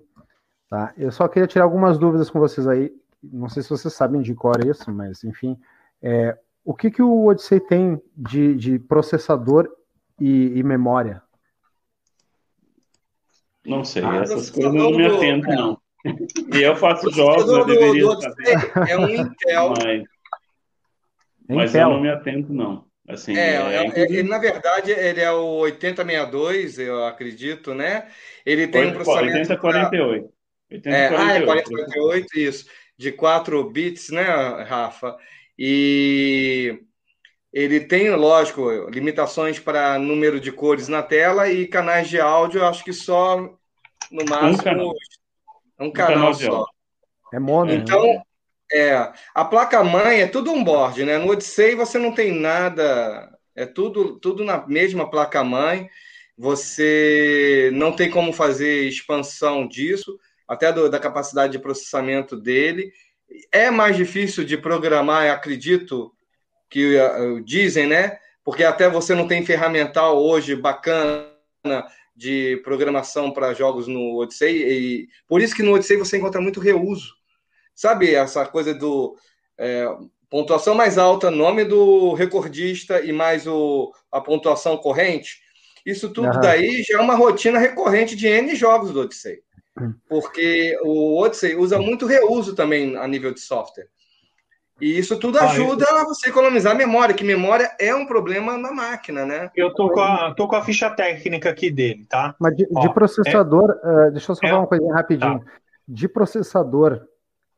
[0.71, 0.95] tá?
[0.97, 2.91] Eu só queria tirar algumas dúvidas com vocês aí.
[3.23, 5.59] Não sei se vocês sabem de cor isso, mas enfim.
[6.03, 9.69] É, o que, que o Odyssey tem de, de processador
[10.19, 11.23] e, e memória?
[13.67, 15.79] Não sei, ah, essas coisas eu não me atento, não.
[16.55, 18.73] E eu faço jogos, eu deveria do, fazer.
[18.89, 19.75] É um Intel.
[19.77, 20.05] Mas,
[21.49, 21.89] mas Intel.
[21.89, 22.87] eu não me atento, não.
[23.09, 28.09] Assim, é, é, é, é na verdade, ele é o 8062, eu acredito, né?
[28.45, 29.37] Ele tem 8, um processamento...
[29.37, 30.29] 8048.
[30.73, 31.21] 80, é, 48.
[31.21, 32.71] Ah, é 4048, isso.
[32.99, 34.25] De 4 bits, né,
[34.65, 35.17] Rafa?
[35.59, 36.81] E
[37.53, 42.85] ele tem, lógico, limitações para número de cores na tela e canais de áudio, acho
[42.85, 43.37] que só
[44.11, 44.95] no máximo um canal,
[45.81, 46.67] um canal, um canal só.
[47.33, 47.73] É mono.
[47.73, 47.77] Né?
[47.77, 48.23] Então, né?
[48.73, 51.19] é, a placa mãe é tudo on-board, né?
[51.19, 55.89] No Odyssey você não tem nada, é tudo tudo na mesma placa mãe.
[56.39, 62.93] Você não tem como fazer expansão disso, até do, da capacidade de processamento dele.
[63.51, 66.13] É mais difícil de programar, acredito,
[66.69, 68.19] que uh, dizem, né?
[68.45, 71.27] Porque até você não tem ferramental hoje bacana
[72.15, 76.61] de programação para jogos no Odyssey, e por isso que no Odyssey você encontra muito
[76.61, 77.15] reuso.
[77.75, 79.17] Sabe essa coisa do
[79.59, 79.87] é,
[80.31, 85.43] pontuação mais alta, nome do recordista e mais o, a pontuação corrente?
[85.85, 86.41] Isso tudo uhum.
[86.41, 89.41] daí já é uma rotina recorrente de N jogos do Odyssey.
[89.79, 89.95] Hum.
[90.09, 93.89] Porque o Odyssey usa muito reuso também a nível de software.
[94.81, 95.99] E isso tudo ajuda ah, eu...
[95.99, 99.51] a você economizar memória, que memória é um problema na máquina, né?
[99.57, 102.35] Eu tô com a, tô com a ficha técnica aqui dele, tá?
[102.39, 104.09] Mas de, Ó, de processador, é...
[104.09, 104.51] uh, deixa eu só é...
[104.51, 105.41] falar uma coisinha rapidinho.
[105.41, 105.47] Tá.
[105.89, 107.07] De processador,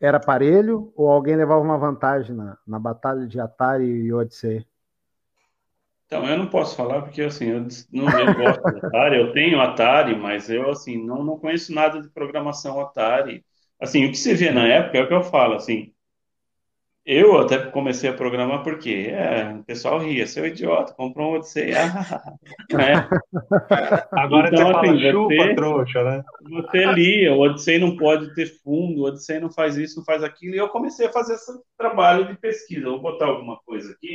[0.01, 4.65] era aparelho ou alguém levava uma vantagem na, na batalha de Atari e Odyssey?
[6.07, 9.61] Então, eu não posso falar porque, assim, eu não eu gosto de Atari, eu tenho
[9.61, 13.45] Atari, mas eu, assim, não, não conheço nada de programação Atari.
[13.81, 15.93] Assim, o que se vê na época é o que eu falo, assim,
[17.09, 21.71] eu até comecei a programar porque é, o pessoal ria, seu idiota, comprou um Odyssey.
[22.71, 23.09] né?
[24.13, 26.25] Agora então, você assim, fala, chupa, você, trouxa, né?
[26.51, 30.23] Você lia, o Odyssey não pode ter fundo, o Odyssey não faz isso, não faz
[30.23, 32.91] aquilo, e eu comecei a fazer esse trabalho de pesquisa.
[32.91, 34.15] Vou botar alguma coisa aqui.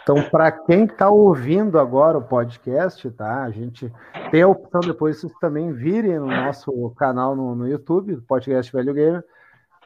[0.00, 3.42] Então, para quem está ouvindo agora o podcast, tá?
[3.42, 3.92] A gente
[4.30, 8.94] tem a opção depois vocês também virem no nosso canal no, no YouTube, podcast Velho
[8.94, 9.24] Gamer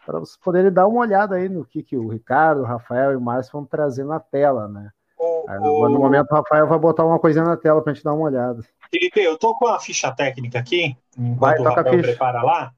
[0.05, 3.17] para vocês poderem dar uma olhada aí no que, que o Ricardo, o Rafael e
[3.17, 4.91] o Márcio vão trazer na tela, né?
[5.19, 8.13] O, no momento o Rafael vai botar uma coisinha na tela para a gente dar
[8.13, 8.63] uma olhada.
[8.91, 12.73] Felipe, eu tô com a ficha técnica aqui, vai, o Rafael prepara lá.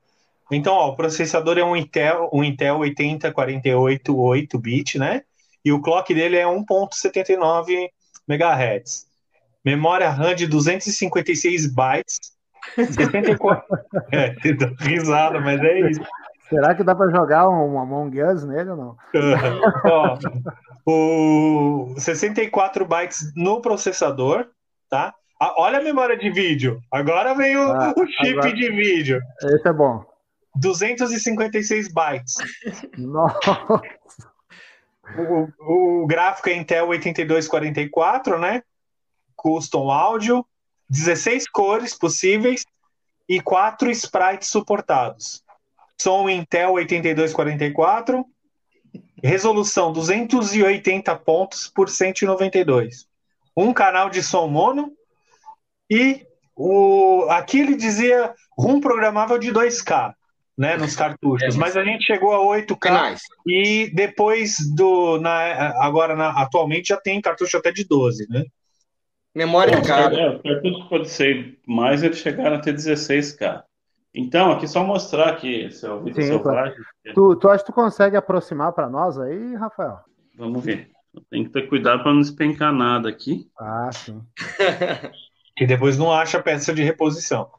[0.50, 5.22] Então, ó, o processador é um Intel, um Intel 8048 8-bit, né?
[5.64, 7.88] E o clock dele é 1.79
[8.28, 9.06] MHz.
[9.64, 12.34] Memória RAM de 256 bytes.
[12.76, 13.64] 64.
[14.12, 14.34] é,
[14.84, 16.02] risada, mas é isso.
[16.54, 18.96] Será que dá para jogar um Among Us nele ou não?
[19.84, 20.18] Ó,
[20.86, 24.46] o 64 bytes no processador,
[24.88, 25.12] tá?
[25.40, 26.80] Ah, olha a memória de vídeo.
[26.92, 29.20] Agora vem o, Ah, o chip agora- de vídeo.
[29.42, 30.04] Esse é bom.
[30.56, 32.34] 256 bytes.
[32.96, 33.82] Nossa.
[35.18, 38.62] O, o gráfico é Intel 8244, né?
[39.36, 40.46] Custom áudio,
[40.88, 42.64] 16 cores possíveis
[43.28, 45.43] e 4 sprites suportados.
[46.00, 48.24] Som Intel 8244,
[49.22, 53.06] resolução 280 pontos por 192.
[53.56, 54.92] Um canal de som mono
[55.90, 56.26] e
[56.56, 60.14] o aqui ele dizia ROM programável de 2K,
[60.56, 63.22] né, nos cartuchos, É, mas a gente chegou a 8K Canais.
[63.46, 65.18] e depois do.
[65.20, 68.44] Na, agora, na- atualmente, já tem cartucho até de 12, né?
[69.34, 70.10] Memória cara.
[70.10, 73.64] car- é, os cartuchos pode ser mais, eles chegaram a ter 16K.
[74.14, 76.76] Então, aqui só mostrar aqui, seu vídeo Sim, selvagem.
[77.14, 79.98] Tu, tu acha que tu consegue aproximar para nós aí, Rafael?
[80.36, 80.88] Vamos ver.
[81.30, 83.48] Tem que ter cuidado para não despencar nada aqui.
[83.58, 84.20] Ah, sim.
[85.56, 87.50] Que depois não acha peça de reposição.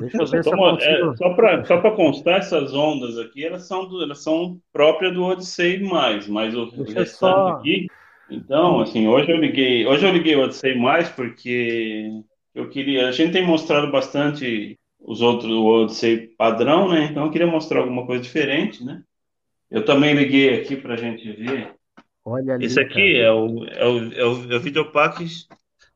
[0.00, 1.12] Deixa eu ver se eu consigo.
[1.12, 5.12] é, só para só para constar, essas ondas aqui, elas são, do- elas são próprias
[5.14, 7.86] do Odyssey+, mas o Deixa restante só- aqui...
[8.30, 10.74] Então, assim, hoje eu liguei, hoje eu liguei o Odyssey+,
[11.14, 12.08] porque
[12.54, 13.08] eu queria...
[13.08, 17.04] A gente tem mostrado bastante os outros, o Odyssey padrão, né?
[17.10, 19.02] Então eu queria mostrar alguma coisa diferente, né?
[19.70, 21.72] Eu também liguei aqui para a gente ver.
[22.24, 22.64] Olha ali.
[22.66, 25.26] Esse aqui é o, é o, é o, é o Videopack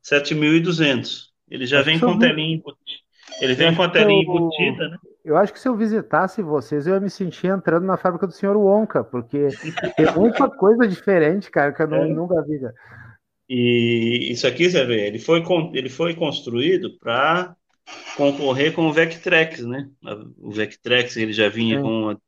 [0.02, 1.32] 7200.
[1.50, 3.00] Ele já vem com telinha embutida.
[3.40, 4.96] Ele vem com a telinha Eu- embutida, né?
[5.24, 8.32] Eu acho que se eu visitasse vocês, eu ia me sentir entrando na fábrica do
[8.32, 9.48] senhor Wonka, porque
[9.96, 12.08] tem muita coisa diferente, cara, que eu não- É.
[12.08, 12.58] nunca vi.
[12.58, 12.74] cara.
[13.48, 15.42] E isso aqui, você vê, ele foi,
[15.74, 17.54] ele foi construído para
[18.16, 19.88] concorrer com o Vectrex, né?
[20.38, 22.20] O Vectrex ele já vinha com uma,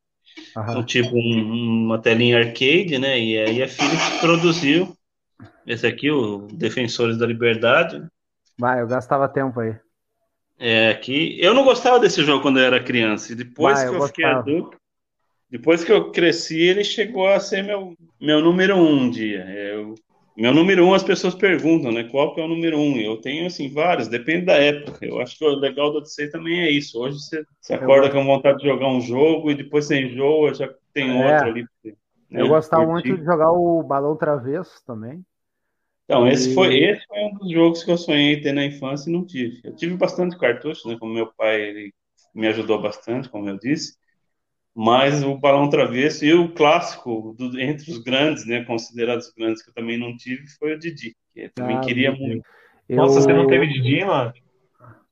[0.76, 3.18] um tipo um- uma telinha arcade, né?
[3.18, 4.96] E aí a Philips produziu
[5.66, 8.02] esse aqui, o Defensores da Liberdade.
[8.58, 9.76] Vai, eu gastava tempo aí.
[10.58, 13.32] É, que eu não gostava desse jogo quando eu era criança.
[13.32, 14.76] E depois Ah, que eu eu fiquei adulto,
[15.50, 19.44] depois que eu cresci, ele chegou a ser meu, meu número um dia.
[19.50, 19.94] Eu-
[20.36, 22.04] meu número um, as pessoas perguntam, né?
[22.04, 22.96] Qual que é o número um?
[22.98, 25.04] Eu tenho, assim, vários, depende da época.
[25.04, 26.98] Eu acho que o legal do Odyssey também é isso.
[27.00, 30.72] Hoje você, você acorda com vontade de jogar um jogo e depois você enjoa, já
[30.94, 31.12] tem É.
[31.12, 31.64] outro ali.
[32.30, 35.24] né, Eu gostava muito de jogar o Balão Travesso também.
[36.04, 39.08] Então, esse E- foi, esse foi um dos jogos que eu sonhei ter na infância
[39.08, 39.60] e não tive.
[39.64, 40.96] Eu tive bastante cartucho, né?
[40.98, 41.94] Como meu pai ele
[42.34, 43.96] me ajudou bastante, como eu disse.
[44.74, 48.64] Mas o Balão Travesso e o clássico do- entre os grandes, né?
[48.64, 52.12] Considerados grandes que eu também não tive, foi o Didi, que eu também Ah, queria
[52.12, 52.42] muito.
[52.88, 54.32] Eu- Nossa, você não teve Didi, mano?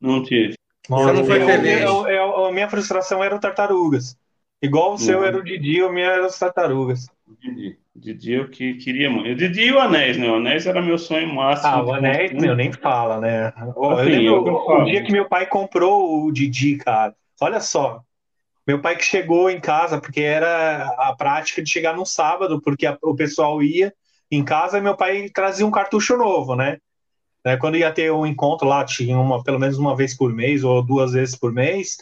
[0.01, 0.55] Não tive.
[0.89, 1.83] Nossa, não foi eu- feliz.
[1.83, 4.17] eu- eu- a minha frustração era o Tartarugas.
[4.63, 5.25] Igual o seu Uhum.
[5.25, 7.07] era o Didi, o meu era os Tartarugas.
[7.41, 7.79] Didi.
[7.95, 9.31] Didi eu que queria muito.
[9.31, 10.29] O Didi e o Anéis, né?
[10.31, 11.71] O Anéis era meu sonho máximo.
[11.73, 13.53] Ah, o Anéis, meu, nem fala, né?
[13.77, 17.15] Ó, eu Assim, lembro eu o, o dia que meu pai comprou o Didi, cara.
[17.41, 18.03] Olha só.
[18.69, 22.87] Meu pai que chegou em casa, porque era a prática de chegar no sábado, porque
[22.87, 23.95] a- o pessoal ia
[24.31, 26.79] em casa e meu pai trazia um cartucho novo, né?
[27.45, 30.65] Né, Quando ia ter um encontro lá, tinha uma, pelo menos uma vez por mês
[30.65, 31.97] ou duas vezes por mês,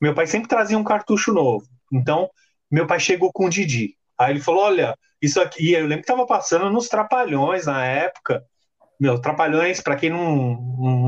[0.00, 1.66] meu pai sempre trazia um cartucho novo.
[1.92, 2.30] Então,
[2.70, 3.96] meu pai chegou com o Didi.
[4.18, 8.44] Aí ele falou: Olha, isso aqui, eu lembro que tava passando nos Trapalhões na época.
[9.00, 10.56] Meu, Trapalhões, para quem não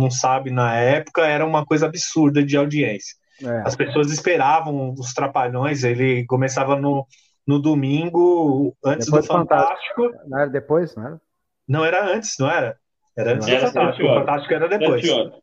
[0.01, 3.17] não sabe, na época era uma coisa absurda de audiência.
[3.43, 7.07] É, As pessoas esperavam os Trapalhões, ele começava no,
[7.47, 10.03] no domingo, antes Depois do Fantástico.
[10.03, 10.29] Fantástico.
[10.29, 11.21] não era depois, não era?
[11.69, 12.79] Não era antes, não era?
[13.17, 14.09] Era antes Era do Fantástico.
[14.09, 14.15] O.
[14.15, 15.03] Fantástico era depois.
[15.03, 15.35] Sete horas.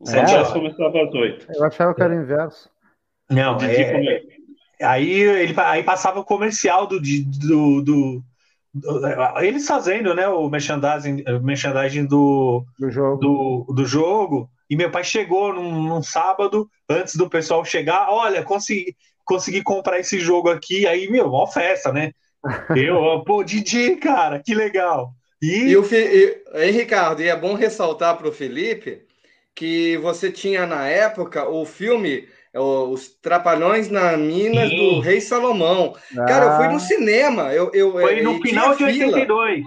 [0.00, 0.14] O É?
[0.26, 1.46] Fantástico começava às oito.
[1.54, 2.70] Eu achava que era o inverso.
[3.30, 4.20] Não, é,
[4.82, 8.24] Aí ele aí passava o comercial do, do, do, do-
[9.40, 13.20] eles fazendo, né, o merchandising, o merchandising do, Do jogo.
[13.20, 14.50] do, do jogo.
[14.68, 18.08] E meu pai chegou num, num sábado antes do pessoal chegar.
[18.10, 20.86] Olha, consegui, consegui comprar esse jogo aqui.
[20.86, 22.12] Aí, meu, mó festa, né?
[22.74, 25.14] Eu, pô, Didi, cara, que legal.
[25.42, 29.06] E, E o Fi- e, Ricardo, e é bom ressaltar para o Felipe
[29.54, 34.76] que você tinha na época o filme Os Trapalhões na Minas Sim.
[34.76, 35.96] do Rei Salomão.
[36.24, 37.52] Cara, eu fui Ah, no cinema.
[37.54, 39.18] Eu, eu, foi no e final de tinha fila.
[39.18, 39.66] 82.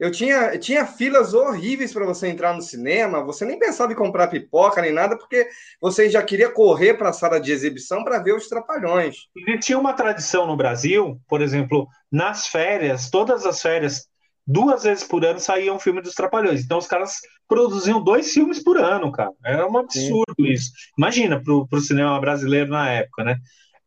[0.00, 3.22] Eu tinha, tinha filas horríveis para você entrar no cinema.
[3.22, 5.46] Você nem pensava em comprar pipoca nem nada, porque
[5.78, 9.16] você já queria correr para a sala de exibição para ver os Trapalhões.
[9.36, 14.08] Existia uma tradição no Brasil, por exemplo, nas férias, todas as férias,
[14.46, 16.64] duas vezes por ano saía um filme dos Trapalhões.
[16.64, 19.32] Então os caras produziam dois filmes por ano, cara.
[19.44, 20.70] Era um absurdo isso.
[20.96, 23.36] Imagina pro, pro cinema brasileiro na época, né?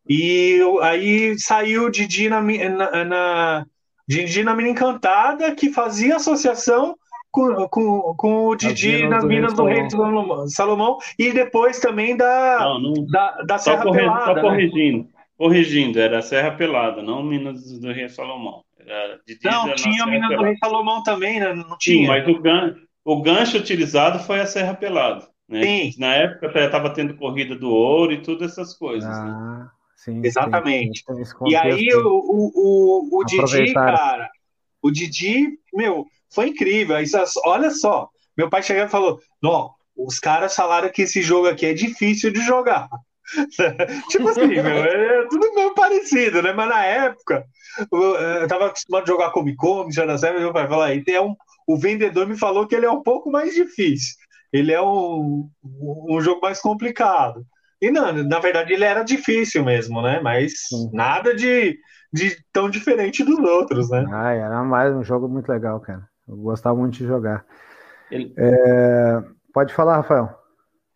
[0.08, 3.66] E aí saiu o Didi na, na, na,
[4.06, 6.96] Didi na Mina Encantada, que fazia associação
[7.30, 12.58] com, com, com o Didi nas Minas do, Rei Salomão, Salomão, e depois também da,
[12.60, 14.24] não, não, da, da Serra corri, Pelada.
[14.24, 14.40] Só né?
[14.40, 18.62] corrigindo, corrigindo, era Serra Pelada, não Minas do Rei Salomão.
[18.78, 20.36] Era, Didi não, tinha Minas Pelada.
[20.36, 21.54] do Rei Salomão também, né?
[21.54, 22.02] Não tinha.
[22.02, 25.26] Sim, mas o gancho, o gancho utilizado foi a Serra Pelada.
[25.48, 25.62] Né?
[25.62, 25.90] Sim.
[25.98, 29.08] Na época estava tendo corrida do ouro e todas essas coisas.
[29.08, 29.14] Né?
[29.14, 29.58] Ah.
[29.58, 29.68] Né?
[29.96, 31.04] Sim, Exatamente.
[31.06, 34.30] Sim, e aí o, o, o, o Didi, cara,
[34.82, 36.98] o Didi, meu, foi incrível.
[37.00, 41.48] Isso, olha só, meu pai chegou e falou: Não, os caras falaram que esse jogo
[41.48, 42.88] aqui é difícil de jogar.
[44.10, 46.52] tipo assim, meu, é tudo meio parecido, né?
[46.52, 47.46] Mas na época,
[47.90, 51.20] eu tava acostumado a jogar Come Come, já na série, meu pai falou: aí tem
[51.20, 51.34] um,
[51.66, 54.16] o vendedor me falou que ele é um pouco mais difícil.
[54.52, 57.44] Ele é um, um jogo mais complicado.
[57.84, 60.18] E não, na verdade ele era difícil mesmo, né?
[60.22, 60.88] Mas Sim.
[60.94, 61.78] nada de,
[62.10, 64.06] de tão diferente dos outros, né?
[64.10, 66.02] Ah, era mais um jogo muito legal, cara.
[66.26, 67.44] Eu gostava muito de jogar.
[68.10, 68.32] Ele...
[68.38, 69.22] É...
[69.52, 70.30] Pode falar, Rafael.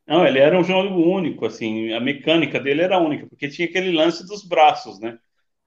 [0.07, 3.95] Não, ele era um jogo único, assim, a mecânica dele era única, porque tinha aquele
[3.95, 5.19] lance dos braços, né?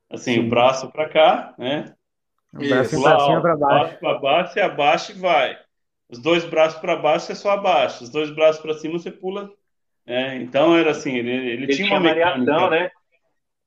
[0.09, 0.47] Assim, Sim.
[0.47, 1.93] o braço para cá, né?
[2.51, 3.99] O braço para baixo.
[3.99, 5.55] Para baixo, você abaixa e vai.
[6.09, 8.03] Os dois braços para baixo, você só abaixa.
[8.03, 9.51] Os dois braços para cima, você pula
[10.06, 12.91] é, então era assim, ele, ele, ele tinha, tinha, uma mecânica, né?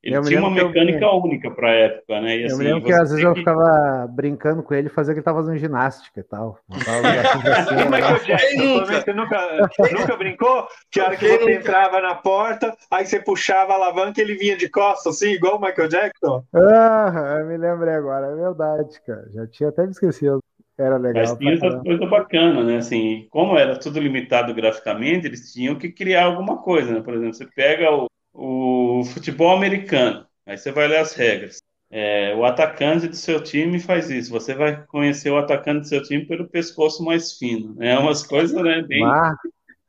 [0.04, 2.36] Ele tinha uma mecânica única para a época, né?
[2.36, 3.24] E, eu assim, me lembro que às vezes que...
[3.24, 6.58] eu ficava brincando com ele e fazia que ele estava fazendo ginástica e tal.
[8.14, 9.00] Assim, assim, nunca?
[9.00, 10.68] Você nunca, nunca brincou?
[10.90, 14.34] Que a hora que você entrava na porta, aí você puxava a alavanca e ele
[14.34, 16.44] vinha de costas, assim, igual o Michael Jackson?
[16.54, 19.24] Ah, eu me lembrei agora, é verdade, cara.
[19.32, 20.40] Já tinha até me esquecido.
[20.78, 21.22] Era legal.
[21.22, 22.78] Mas tinha essa coisa bacana, né?
[22.78, 27.00] Assim, como era tudo limitado graficamente, eles tinham que criar alguma coisa, né?
[27.00, 31.58] Por exemplo, você pega o, o futebol americano, aí você vai ler as regras.
[31.90, 34.32] É, o atacante do seu time faz isso.
[34.32, 37.80] Você vai conhecer o atacante do seu time pelo pescoço mais fino.
[37.80, 38.82] É umas coisas, né?
[38.82, 39.04] Bem.
[39.04, 39.36] Ah.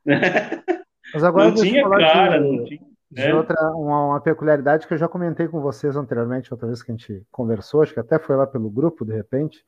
[1.12, 2.80] Mas agora não tinha cara, de, não tinha.
[3.10, 3.34] De é.
[3.34, 6.94] outra, uma, uma, peculiaridade que eu já comentei com vocês anteriormente, outra vez que a
[6.94, 9.64] gente conversou, acho que até foi lá pelo grupo, de repente.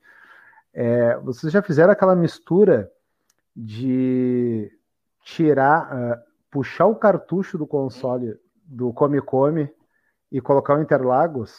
[0.73, 2.91] É, vocês já fizeram aquela mistura
[3.55, 4.71] de
[5.23, 9.69] tirar, uh, puxar o cartucho do console do Come Come
[10.31, 11.57] e colocar o Interlagos?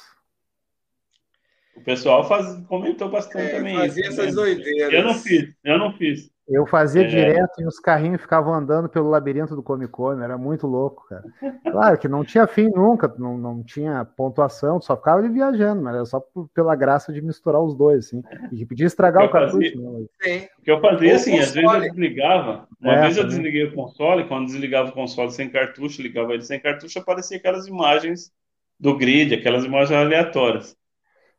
[1.76, 3.76] O pessoal faz, comentou bastante é, também.
[3.76, 4.42] Fazia isso, essas né?
[4.42, 4.92] doideiras.
[4.92, 6.30] Eu não fiz, eu não fiz.
[6.50, 7.06] Eu fazia é.
[7.06, 11.22] direto e os carrinhos ficavam andando pelo labirinto do Come Come, era muito louco, cara.
[11.70, 15.94] Claro que não tinha fim nunca, não, não tinha pontuação, só ficava ele viajando, mas
[15.94, 16.20] era só
[16.52, 18.22] pela graça de misturar os dois, assim.
[18.50, 19.70] E podia estragar o cartucho.
[19.70, 20.48] Fazia, né?
[20.58, 23.74] O que eu fazia, assim, às vezes eu desligava, uma é, vez eu desliguei o
[23.74, 28.32] console, quando desligava o console sem cartucho, ligava ele sem cartucho, aparecia aquelas imagens
[28.78, 30.76] do grid, aquelas imagens aleatórias.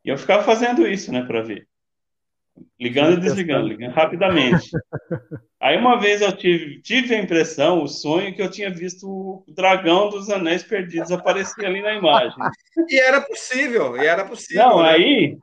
[0.05, 1.67] E eu ficava fazendo isso, né, para ver.
[2.79, 4.69] Ligando e desligando, ligando rapidamente.
[5.61, 9.43] Aí uma vez eu tive, tive a impressão, o sonho, que eu tinha visto o
[9.47, 12.35] dragão dos anéis perdidos aparecer ali na imagem.
[12.89, 14.63] e era possível, e era possível.
[14.63, 14.89] Não, né?
[14.89, 15.37] aí.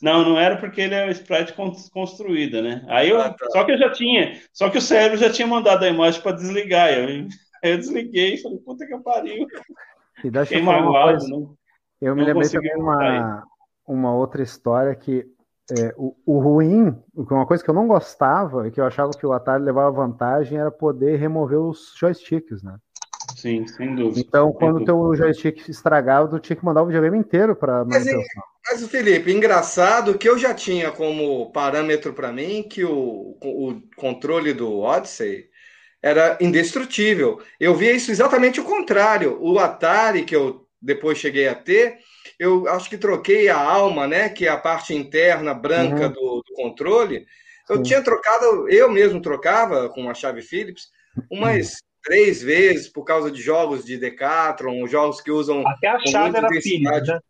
[0.00, 1.54] Não, não era porque ele é o sprite
[1.90, 2.84] construída, né?
[2.88, 3.46] Aí eu, ah, tá.
[3.50, 6.36] Só que eu já tinha, só que o cérebro já tinha mandado a imagem para
[6.36, 6.92] desligar.
[6.92, 7.26] Eu,
[7.62, 9.46] eu desliguei e falei, puta que pariu.
[10.22, 11.56] E deixa eu magoado, não,
[12.00, 13.44] eu me lembrei também uma,
[13.86, 15.26] uma outra história que
[15.70, 19.26] é, o, o, ruim, uma coisa que eu não gostava e que eu achava que
[19.26, 22.76] o Atari levava vantagem era poder remover os joysticks, né?
[23.34, 24.20] Sim, sem dúvida.
[24.20, 28.22] Então, quando o teu joystick estragava, tu tinha que mandar o videogame inteiro para manutenção.
[28.66, 33.82] Mas, mas, Felipe, engraçado que eu já tinha como parâmetro para mim que o, o
[33.96, 35.48] controle do Odyssey
[36.02, 37.40] era indestrutível.
[37.58, 39.38] Eu via isso exatamente o contrário.
[39.40, 41.98] O Atari, que eu depois cheguei a ter,
[42.38, 46.12] eu acho que troquei a alma, né, que é a parte interna branca uhum.
[46.12, 47.26] do, do, controle.
[47.68, 47.82] Eu Sim.
[47.82, 50.88] tinha trocado, eu mesmo trocava com a chave Phillips
[51.30, 51.76] umas uhum.
[52.02, 56.48] três vezes por causa de jogos de Decathlon, jogos que usam até a chave era
[56.48, 57.20] Philips, né?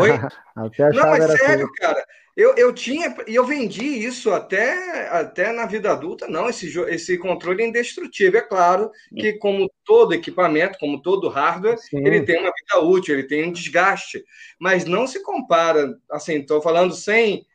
[0.00, 0.10] Oi?
[0.92, 2.04] Não, mas sério, cara.
[2.36, 6.26] Eu, eu tinha, e eu vendi isso até, até na vida adulta.
[6.26, 8.40] Não, esse, esse controle é indestrutível.
[8.40, 12.04] É claro que, como todo equipamento, como todo hardware, Sim.
[12.04, 14.24] ele tem uma vida útil, ele tem um desgaste.
[14.58, 17.46] Mas não se compara, assim, estou falando sem.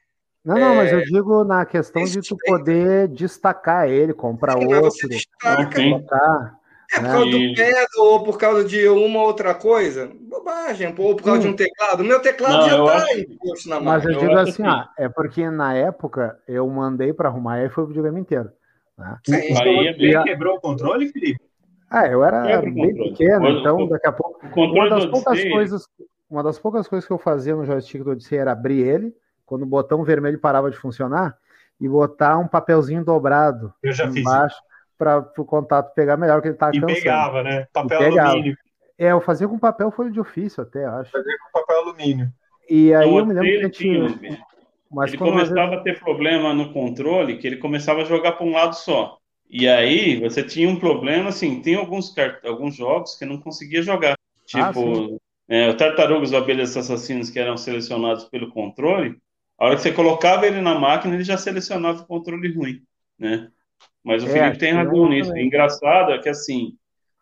[0.46, 5.10] Não, não, é, mas eu digo na questão de tu poder destacar ele, comprar outro,
[5.10, 6.59] destaca, colocar.
[6.92, 10.10] É por causa do peso ou por causa de uma outra coisa?
[10.22, 11.44] Bobagem, ou por causa hum.
[11.44, 12.02] de um teclado.
[12.02, 15.08] O meu teclado não, já está imposto na Mas eu, eu digo assim, ó, é
[15.08, 18.50] porque na época eu mandei para arrumar e foi o videogame inteiro.
[18.98, 19.18] Né?
[19.24, 19.36] Sim.
[19.36, 21.40] Aí, quebrou o controle, Felipe?
[21.90, 24.40] Ah, eu era bem pequeno, então daqui a pouco.
[24.56, 25.88] Uma das poucas coisas,
[26.30, 29.16] uma das poucas coisas que eu fazia no joystick do Odyssey era abrir ele,
[29.46, 31.36] quando o botão vermelho parava de funcionar,
[31.82, 33.74] e botar um papelzinho dobrado
[34.16, 34.58] embaixo
[35.00, 36.94] para o contato pegar melhor, que ele tá E cansando.
[36.94, 37.66] pegava, né?
[37.72, 38.58] Papel alumínio.
[38.98, 41.10] É, eu fazia com papel folha de ofício até, acho.
[41.10, 42.34] Fazia com papel alumínio.
[42.70, 44.10] E aí eu, eu me lembro que tinha.
[44.10, 44.44] tinha
[44.92, 48.52] mas ele começava a ter problema no controle, que ele começava a jogar para um
[48.52, 49.18] lado só.
[49.50, 54.16] E aí você tinha um problema, assim, tem alguns, alguns jogos que não conseguia jogar.
[54.46, 59.18] Tipo, ah, é, o Tartarugas Abelhas Assassinos, que eram selecionados pelo controle,
[59.58, 62.82] a hora que você colocava ele na máquina, ele já selecionava o controle ruim,
[63.18, 63.50] né?
[64.04, 65.32] Mas o é, Felipe tem razão nisso.
[65.32, 66.78] O engraçado é que, assim,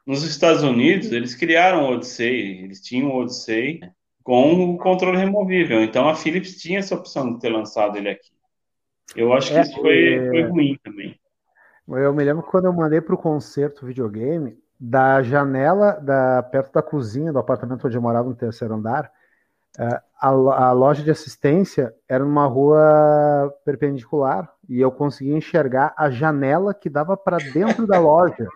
[0.06, 3.82] nos Estados Unidos, eles criaram o Odyssey, eles tinham o Odyssey
[4.24, 5.82] com o controle removível.
[5.82, 8.32] Então a Philips tinha essa opção de ter lançado ele aqui.
[9.16, 10.30] Eu acho que é, isso foi, é...
[10.30, 11.20] foi ruim também.
[11.88, 16.82] Eu me lembro quando eu mandei para o concerto videogame, da janela da, perto da
[16.82, 19.12] cozinha do apartamento onde eu morava no terceiro andar,
[19.78, 26.74] a, a loja de assistência era numa rua perpendicular e eu conseguia enxergar a janela
[26.74, 28.48] que dava para dentro da loja.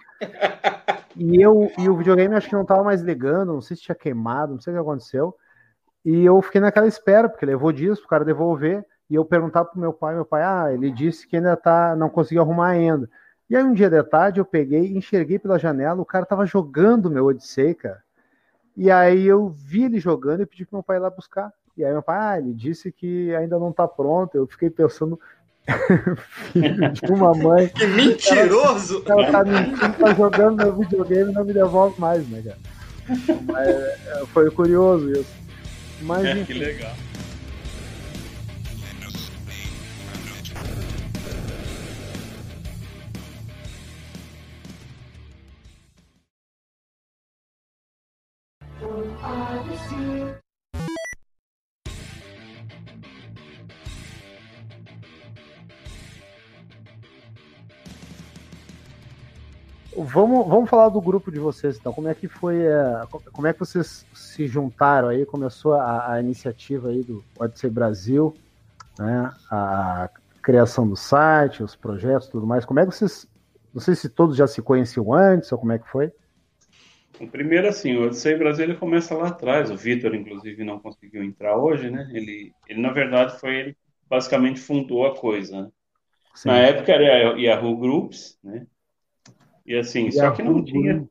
[1.16, 3.96] E eu e o videogame acho que não estava mais ligando, não sei se tinha
[3.96, 5.36] queimado, não sei o que aconteceu.
[6.04, 8.86] E eu fiquei naquela espera, porque levou dias para o cara devolver.
[9.10, 12.10] E eu perguntava pro meu pai, meu pai, ah, ele disse que ainda tá, não
[12.10, 13.10] conseguiu arrumar ainda.
[13.50, 17.12] E aí um dia de tarde eu peguei, enxerguei pela janela, o cara tava jogando
[17.12, 18.02] meu Odyssey, cara.
[18.76, 21.52] E aí eu vi ele jogando e pedi pro meu pai ir lá buscar.
[21.78, 24.36] E aí meu pai, ah, ele disse que ainda não tá pronto.
[24.36, 25.20] Eu fiquei pensando,
[26.52, 27.70] filho de uma mãe.
[27.70, 29.04] Que mentiroso!
[29.06, 32.58] Ela, ela tá mentindo, tá jogando meu videogame e não me devolve mais, né, cara?
[33.46, 35.34] Mas é, foi curioso isso.
[36.02, 36.94] Mas, é, que legal.
[59.96, 61.94] Vamos, vamos falar do grupo de vocês, então.
[61.94, 65.28] Como é que foi, é, como é que vocês se juntaram aí?
[65.28, 68.36] Começou a, a iniciativa aí do Odyssey Brasil,
[68.98, 69.32] né?
[69.52, 70.10] A
[70.42, 72.66] criação do site, os projetos, tudo mais.
[72.66, 73.28] Como é que vocês,
[73.72, 76.12] não sei se todos já se conheciam antes ou como é que foi?
[77.22, 79.70] O primeiro, assim, o Odyssey Brasil ele começa lá atrás.
[79.70, 82.10] O Vitor, inclusive, não conseguiu entrar hoje, né?
[82.14, 85.62] Ele, ele na verdade, foi ele que basicamente fundou a coisa.
[85.62, 85.72] Né?
[86.46, 88.66] Na época era Yahoo Groups, né?
[89.66, 91.08] E assim, e só que não tinha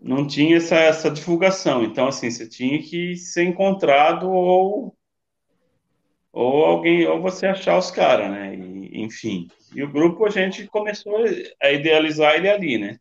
[0.00, 1.82] não tinha essa, essa divulgação.
[1.82, 4.94] Então, assim, você tinha que ser encontrado ou
[6.32, 8.54] ou alguém ou você achar os caras, né?
[8.54, 9.48] E, enfim.
[9.74, 11.16] E o grupo a gente começou
[11.60, 12.98] a idealizar ele ali, né?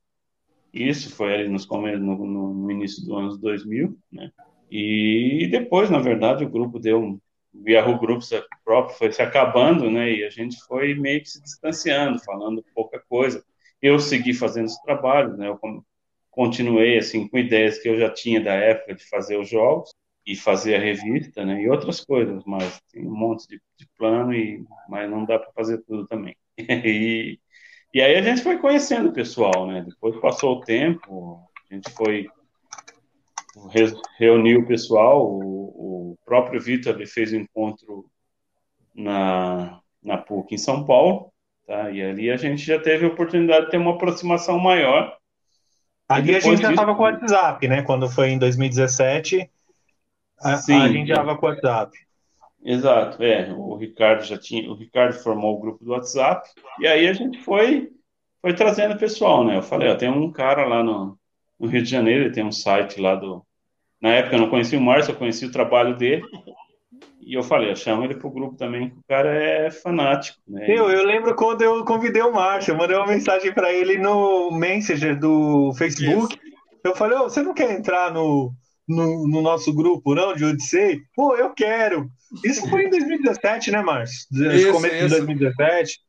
[0.74, 4.32] Isso foi ali nos, no, no início do ano 2000, né?
[4.72, 7.20] E depois, na verdade, o grupo deu um
[7.67, 8.30] Yahoo Groups
[8.63, 10.11] próprio foi se acabando, né?
[10.11, 13.43] E a gente foi meio que se distanciando, falando pouca coisa.
[13.82, 15.47] Eu segui fazendo os trabalhos, né?
[15.47, 15.59] Eu
[16.30, 19.91] continuei assim com ideias que eu já tinha da época de fazer os jogos
[20.26, 21.61] e fazer a revista, né?
[21.61, 25.51] E outras coisas, mas tem um monte de, de plano e mas não dá para
[25.53, 26.36] fazer tudo também.
[26.57, 27.39] e
[27.94, 29.84] e aí a gente foi conhecendo o pessoal, né?
[29.88, 32.28] Depois passou o tempo, a gente foi
[34.18, 38.06] reuniu o pessoal, o, o próprio Vitor fez um encontro
[38.96, 41.32] na, na PUC em São Paulo,
[41.66, 41.90] tá?
[41.90, 45.18] E ali a gente já teve a oportunidade de ter uma aproximação maior.
[46.08, 47.82] Ali a gente já estava com o WhatsApp, né?
[47.82, 49.50] Quando foi em 2017,
[50.40, 51.98] a, Sim, a gente já estava com o WhatsApp.
[52.64, 53.53] Exato, é.
[53.53, 56.49] O Ricardo já tinha, o Ricardo formou o grupo do WhatsApp
[56.80, 57.89] e aí a gente foi
[58.41, 59.57] foi trazendo pessoal, né?
[59.57, 61.18] Eu falei, ó, tem um cara lá no,
[61.60, 63.43] no Rio de Janeiro, ele tem um site lá do.
[64.01, 66.24] Na época eu não conhecia o Márcio, eu conheci o trabalho dele.
[67.22, 70.66] E eu falei, chama ele pro grupo também, que o cara é fanático, né?
[70.68, 74.51] Eu, eu lembro quando eu convidei o Márcio, eu mandei uma mensagem para ele no
[74.51, 76.34] Messenger do Facebook.
[76.34, 76.49] Isso.
[76.84, 78.53] Eu falei, oh, você não quer entrar no,
[78.90, 81.02] no, no, nosso grupo, não, de Odyssey?
[81.16, 82.10] Pô, eu quero.
[82.44, 84.28] Isso foi em 2017, né, Márcio?
[84.32, 85.08] Isso, começo isso.
[85.08, 86.00] de 2017.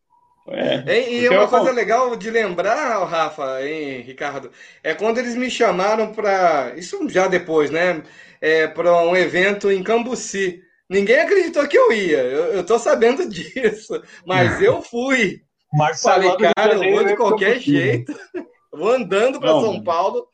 [0.49, 4.51] É, e, uma coisa legal de lembrar, Rafa, hein, Ricardo,
[4.83, 6.75] é quando eles me chamaram para.
[6.77, 8.03] Isso já depois, né?
[8.41, 10.61] É, para um evento em Cambuci.
[10.89, 15.43] Ninguém acreditou que eu ia, eu, eu tô sabendo disso, mas eu fui.
[16.03, 18.13] Falei, cara, eu vou de qualquer jeito,
[18.75, 20.27] vou andando para São Paulo,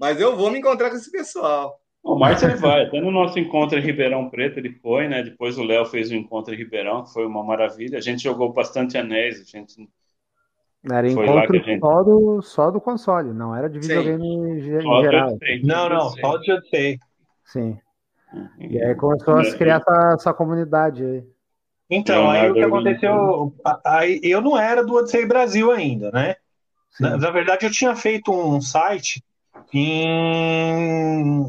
[0.00, 1.78] mas eu vou me encontrar com esse pessoal.
[2.02, 5.22] O Márcio ele vai, até no nosso encontro em Ribeirão Preto ele foi, né?
[5.22, 7.98] Depois o Léo fez o encontro em Ribeirão, que foi uma maravilha.
[7.98, 9.88] A gente jogou bastante anéis, a gente
[10.90, 11.78] Era encontro gente...
[11.78, 15.38] só, do, só do console, não era de videogame em geral.
[15.62, 16.98] Não, não, só de Odyssey.
[17.44, 17.78] Sim.
[18.58, 21.24] E aí começou a se criar essa, essa comunidade aí.
[21.88, 23.54] Então, aí o que aconteceu.
[23.84, 26.36] Aí, eu não era do Odyssey Brasil ainda, né?
[26.98, 29.22] Na, na, verdade, eu tinha feito um site
[29.72, 31.46] em.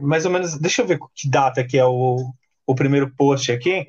[0.00, 0.58] Mais ou menos.
[0.58, 2.32] Deixa eu ver que data que é o,
[2.66, 3.88] o primeiro post aqui.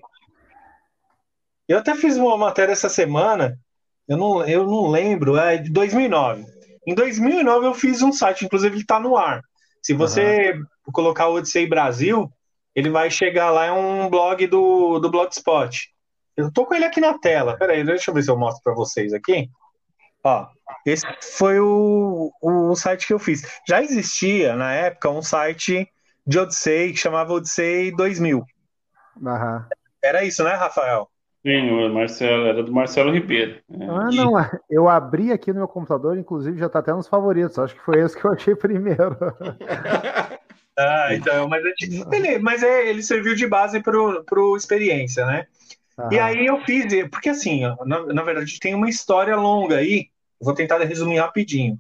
[1.68, 3.58] Eu até fiz uma matéria essa semana,
[4.08, 6.46] eu não, eu não lembro, é de 2009.
[6.88, 9.42] Em 2009 eu fiz um site, inclusive ele está no ar.
[9.82, 10.92] Se você uhum.
[10.92, 12.32] colocar o Odyssey Brasil,
[12.76, 15.90] ele vai chegar lá, é um blog do, do Blogspot.
[16.38, 17.58] Eu tô com ele aqui na tela.
[17.58, 19.50] Peraí, deixa eu ver se eu mostro para vocês aqui.
[20.26, 20.48] Ó,
[20.84, 21.06] esse
[21.38, 23.44] foi o, o site que eu fiz.
[23.68, 25.88] Já existia, na época, um site
[26.26, 28.44] de Odyssey que chamava Odyssey 2000.
[29.22, 29.62] Uhum.
[30.04, 31.08] Era isso, né, Rafael?
[31.46, 33.62] Sim, o Marcelo, era do Marcelo Ribeiro.
[33.70, 33.86] É.
[33.86, 34.34] Ah, não,
[34.68, 37.60] eu abri aqui no meu computador, inclusive já está até nos favoritos.
[37.60, 39.16] Acho que foi esse que eu achei primeiro.
[40.76, 41.62] ah, então, mas,
[42.10, 45.46] beleza, mas é, ele serviu de base para o experiência, né?
[46.00, 46.10] Aham.
[46.12, 50.10] E aí eu fiz, porque assim, na, na verdade tem uma história longa aí,
[50.46, 51.78] vou tentar resumir rapidinho.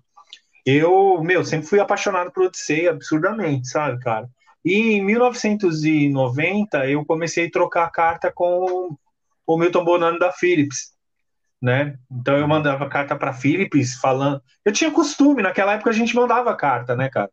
[0.65, 4.27] Eu, meu, sempre fui apaixonado por Odyssey absurdamente, sabe, cara?
[4.63, 8.97] E em 1990 eu comecei a trocar carta com
[9.45, 10.95] o Milton Bonano da Philips,
[11.61, 11.95] né?
[12.11, 14.41] Então eu mandava carta para Philips falando.
[14.65, 17.29] Eu tinha costume, naquela época a gente mandava carta, né, cara?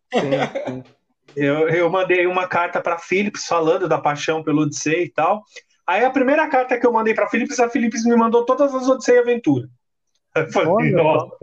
[1.34, 5.42] Eu, eu mandei uma carta para Philips falando da paixão pelo Odyssey e tal.
[5.86, 8.86] Aí a primeira carta que eu mandei para Philips, a Philips me mandou todas as
[8.86, 9.66] Odyssey Aventura.
[10.34, 11.36] Eu falei, Olha, nossa.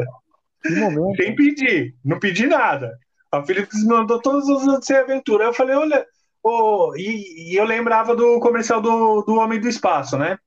[1.15, 2.97] Sem pedir, não pedi nada.
[3.31, 5.45] A Philips me mandou todas as Odyssey Aventura.
[5.45, 6.05] Eu falei, olha,
[6.43, 10.37] oh, e, e, eu lembrava do comercial do, do Homem do Espaço, né?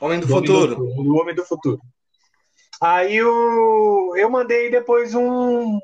[0.00, 0.76] Homem do, do Futuro.
[0.76, 1.80] Homem do, do, Homem do Futuro.
[2.80, 5.78] Aí eu, eu mandei depois um.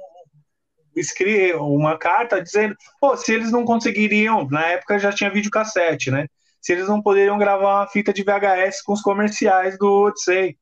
[1.61, 6.27] Uma carta dizendo, pô, se eles não conseguiriam, na época já tinha videocassete, né?
[6.61, 10.59] Se eles não poderiam gravar uma fita de VHS com os comerciais do Odyssey.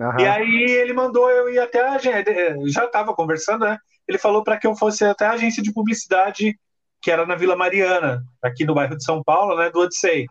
[0.00, 0.18] Uhum.
[0.18, 2.24] E aí ele mandou eu ir até a agência,
[2.68, 3.76] já estava conversando, né?
[4.08, 6.58] Ele falou para que eu fosse até a agência de publicidade
[7.02, 9.70] que era na Vila Mariana, aqui no bairro de São Paulo, né?
[9.70, 10.26] Do Odyssey,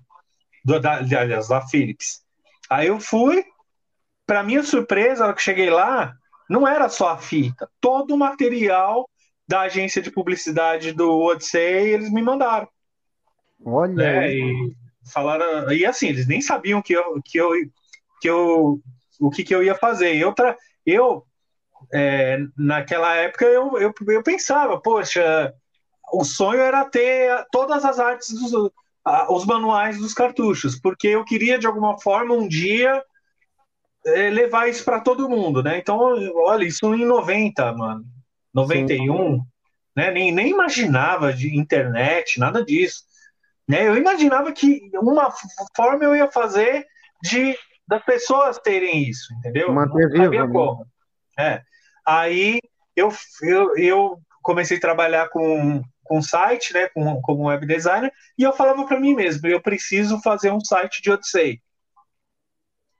[0.66, 2.22] do, da, aliás, da Philips.
[2.68, 3.44] Aí eu fui,
[4.26, 6.14] para minha surpresa, na hora que cheguei lá,
[6.50, 9.08] não era só a fita, todo o material
[9.48, 12.68] da agência de publicidade do Odyssey eles me mandaram.
[13.64, 13.94] Olha.
[13.94, 14.34] Né?
[14.34, 14.76] E
[15.12, 17.52] falaram, e assim, eles nem sabiam que eu, que eu,
[18.22, 18.80] que eu
[19.20, 20.16] o que, que eu ia fazer.
[20.16, 20.56] Eu, tra,
[20.86, 21.26] eu
[21.94, 25.54] é, naquela época, eu, eu, eu pensava, poxa,
[26.12, 28.72] o sonho era ter todas as artes dos,
[29.30, 33.04] os manuais dos cartuchos, porque eu queria de alguma forma um dia
[34.06, 35.78] é, levar isso para todo mundo, né?
[35.78, 35.98] Então,
[36.36, 38.06] olha, isso em 90, mano,
[38.54, 39.42] 91, Sim.
[39.96, 40.12] né?
[40.12, 43.04] Nem, nem imaginava de internet, nada disso.
[43.68, 43.88] Né?
[43.88, 45.32] Eu imaginava que uma
[45.76, 46.88] forma eu ia fazer
[47.22, 47.56] de
[47.90, 49.74] das pessoas terem isso, entendeu?
[49.74, 50.54] Manter Não sabia vivo, né?
[50.54, 50.88] como.
[51.38, 51.46] Né?
[51.46, 51.62] É.
[52.06, 52.60] Aí
[52.96, 53.12] eu,
[53.42, 58.52] eu, eu comecei a trabalhar com com site, né, com, como web designer, e eu
[58.52, 61.62] falava para mim mesmo, eu preciso fazer um site de Odyssey.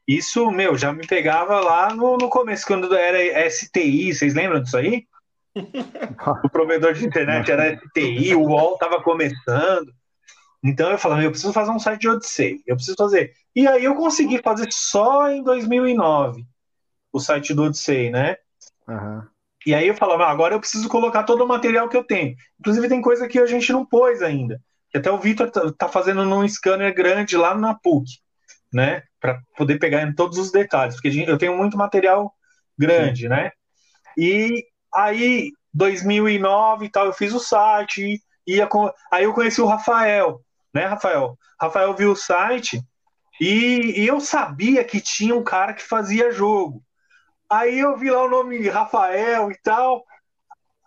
[0.08, 4.78] Isso, meu, já me pegava lá no, no começo, quando era STI, vocês lembram disso
[4.78, 5.08] aí?
[6.46, 9.92] o provedor de internet era STI, o UOL estava começando.
[10.64, 13.34] Então eu falava, eu preciso fazer um site de Odyssey, eu preciso fazer.
[13.56, 16.46] E aí eu consegui fazer só em 2009
[17.12, 18.38] o site do Odyssey, né?
[18.88, 19.24] Uhum.
[19.66, 22.36] E aí eu falava, ah, agora eu preciso colocar todo o material que eu tenho.
[22.60, 24.62] Inclusive tem coisa que a gente não pôs ainda.
[24.94, 28.20] Até o Vitor tá, tá fazendo num scanner grande lá na PUC,
[28.74, 29.04] né?
[29.20, 32.34] Para poder pegar em todos os detalhes, porque eu tenho muito material
[32.78, 33.30] grande, Sim.
[33.30, 33.52] né?
[34.18, 38.92] E aí 2009 e tal, eu fiz o site, ia com...
[39.12, 40.42] aí eu conheci o Rafael,
[40.74, 41.38] né, Rafael?
[41.60, 42.82] Rafael viu o site
[43.40, 46.84] e, e eu sabia que tinha um cara que fazia jogo.
[47.50, 50.04] Aí eu vi lá o nome Rafael e tal.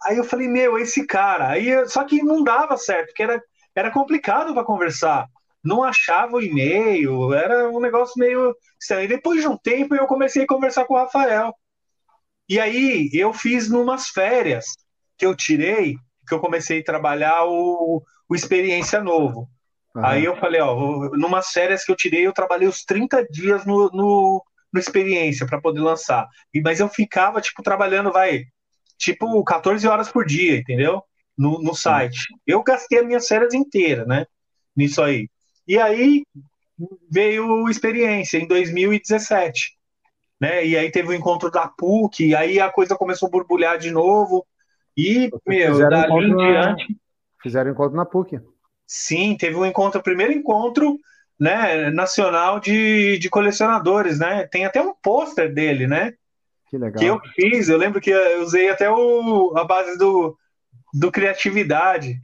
[0.04, 1.48] Aí eu falei, meu, esse cara.
[1.48, 3.42] Aí, só que não dava certo, porque era,
[3.74, 5.26] era complicado para conversar.
[5.64, 9.08] Não achava o e-mail, era um negócio meio estranho.
[9.08, 11.54] Depois de um tempo eu comecei a conversar com o Rafael.
[12.48, 14.66] E aí eu fiz numas férias
[15.16, 15.96] que eu tirei,
[16.26, 19.48] que eu comecei a trabalhar o, o Experiência Novo.
[19.94, 20.04] Uhum.
[20.04, 23.90] Aí eu falei, ó, numas férias que eu tirei, eu trabalhei os 30 dias no,
[23.92, 26.26] no, no experiência para poder lançar.
[26.52, 28.44] E, mas eu ficava, tipo, trabalhando, vai,
[28.98, 31.02] tipo, 14 horas por dia, entendeu?
[31.36, 32.20] No, no site.
[32.46, 34.26] Eu gastei a minha férias inteira, né?
[34.74, 35.28] Nisso aí.
[35.68, 36.24] E aí
[37.10, 39.76] veio experiência em 2017.
[40.40, 40.66] né?
[40.66, 43.90] E aí teve o encontro da PUC, e aí a coisa começou a borbulhar de
[43.90, 44.46] novo.
[44.96, 46.92] E, meu, dali em diante.
[46.92, 46.96] Na...
[47.42, 48.40] Fizeram encontro na PUC.
[48.94, 51.00] Sim, teve um encontro, o primeiro encontro
[51.40, 54.46] né, nacional de, de colecionadores, né?
[54.48, 56.12] Tem até um pôster dele, né?
[56.68, 57.00] Que legal.
[57.00, 60.36] Que eu fiz, eu lembro que eu usei até o, a base do,
[60.92, 62.20] do criatividade.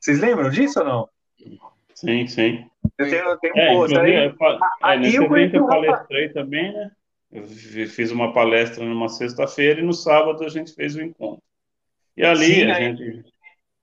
[0.00, 1.08] Vocês lembram disso ou não?
[1.94, 2.66] Sim, sim.
[2.98, 4.14] Eu tenho, eu tenho um é, pôster aí.
[4.14, 6.90] É, nesse eu evento eu palestrei também, né?
[7.30, 11.44] Eu fiz uma palestra numa sexta-feira e no sábado a gente fez o encontro.
[12.16, 12.96] E ali Sim, a aí...
[12.96, 13.24] gente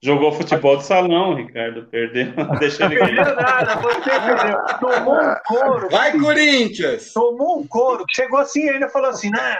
[0.06, 1.88] Jogou futebol de salão, Ricardo.
[1.88, 2.28] Perdeu.
[2.60, 4.64] Deixa ele Perdeu nada, você perdeu.
[4.80, 5.90] Tomou um couro.
[5.90, 7.12] Vai, Corinthians!
[7.12, 8.06] Tomou um couro.
[8.12, 9.58] Chegou assim e ainda falou assim, né?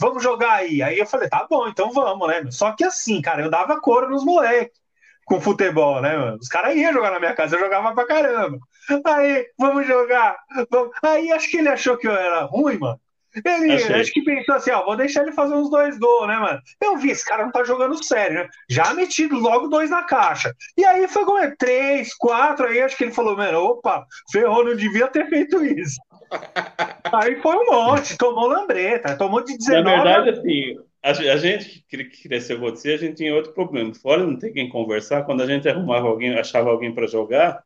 [0.00, 0.82] Vamos jogar aí.
[0.82, 2.42] Aí eu falei, tá bom, então vamos, né?
[2.50, 4.76] Só que assim, cara, eu dava couro nos moleques
[5.24, 6.38] com futebol, né, mano?
[6.40, 8.58] Os caras iam jogar na minha casa, eu jogava pra caramba.
[9.06, 10.36] Aí, vamos jogar.
[10.68, 10.90] Vamos...
[11.00, 13.00] Aí acho que ele achou que eu era ruim, mano.
[13.44, 14.00] Ele Achei.
[14.00, 16.60] acho que pensou assim, ó, vou deixar ele fazer uns dois gols, né, mano?
[16.80, 18.48] Eu vi, esse cara não tá jogando sério, né?
[18.68, 20.52] Já metido logo dois na caixa.
[20.76, 24.64] E aí foi como é, três, quatro, aí acho que ele falou, mano, opa, ferrou,
[24.64, 26.00] não devia ter feito isso.
[27.12, 29.82] aí foi um monte, tomou lambreta, tomou de 19.
[29.82, 33.94] Na verdade, assim, a, gente que cresceu você, a gente tinha outro problema.
[33.94, 37.62] Fora não ter quem conversar, quando a gente arrumava alguém, achava alguém para jogar,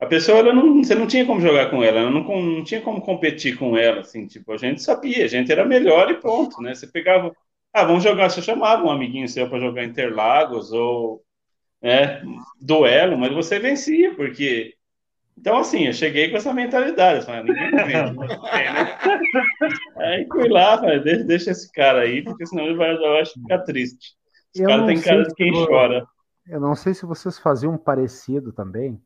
[0.00, 3.00] a pessoa, ela não, você não tinha como jogar com ela, não, não tinha como
[3.00, 6.74] competir com ela, assim, tipo, a gente sabia, a gente era melhor e pronto, né?
[6.74, 7.34] Você pegava,
[7.72, 11.22] ah, vamos jogar, você chamava um amiguinho seu para jogar Interlagos ou
[11.80, 12.22] né,
[12.60, 14.74] duelo, mas você vencia, porque.
[15.38, 18.26] Então, assim, eu cheguei com essa mentalidade, falei, ninguém vence, né?
[19.96, 23.34] Aí fui lá, falei, deixa, deixa, esse cara aí, porque senão ele vai, eu acho,
[23.34, 24.14] ficar triste.
[24.54, 26.06] Esse eu cara tem cara de quem chora.
[26.48, 28.98] Eu não sei se vocês faziam um parecido também,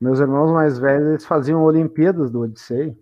[0.00, 2.96] meus irmãos mais velhos eles faziam Olimpíadas do Odissei,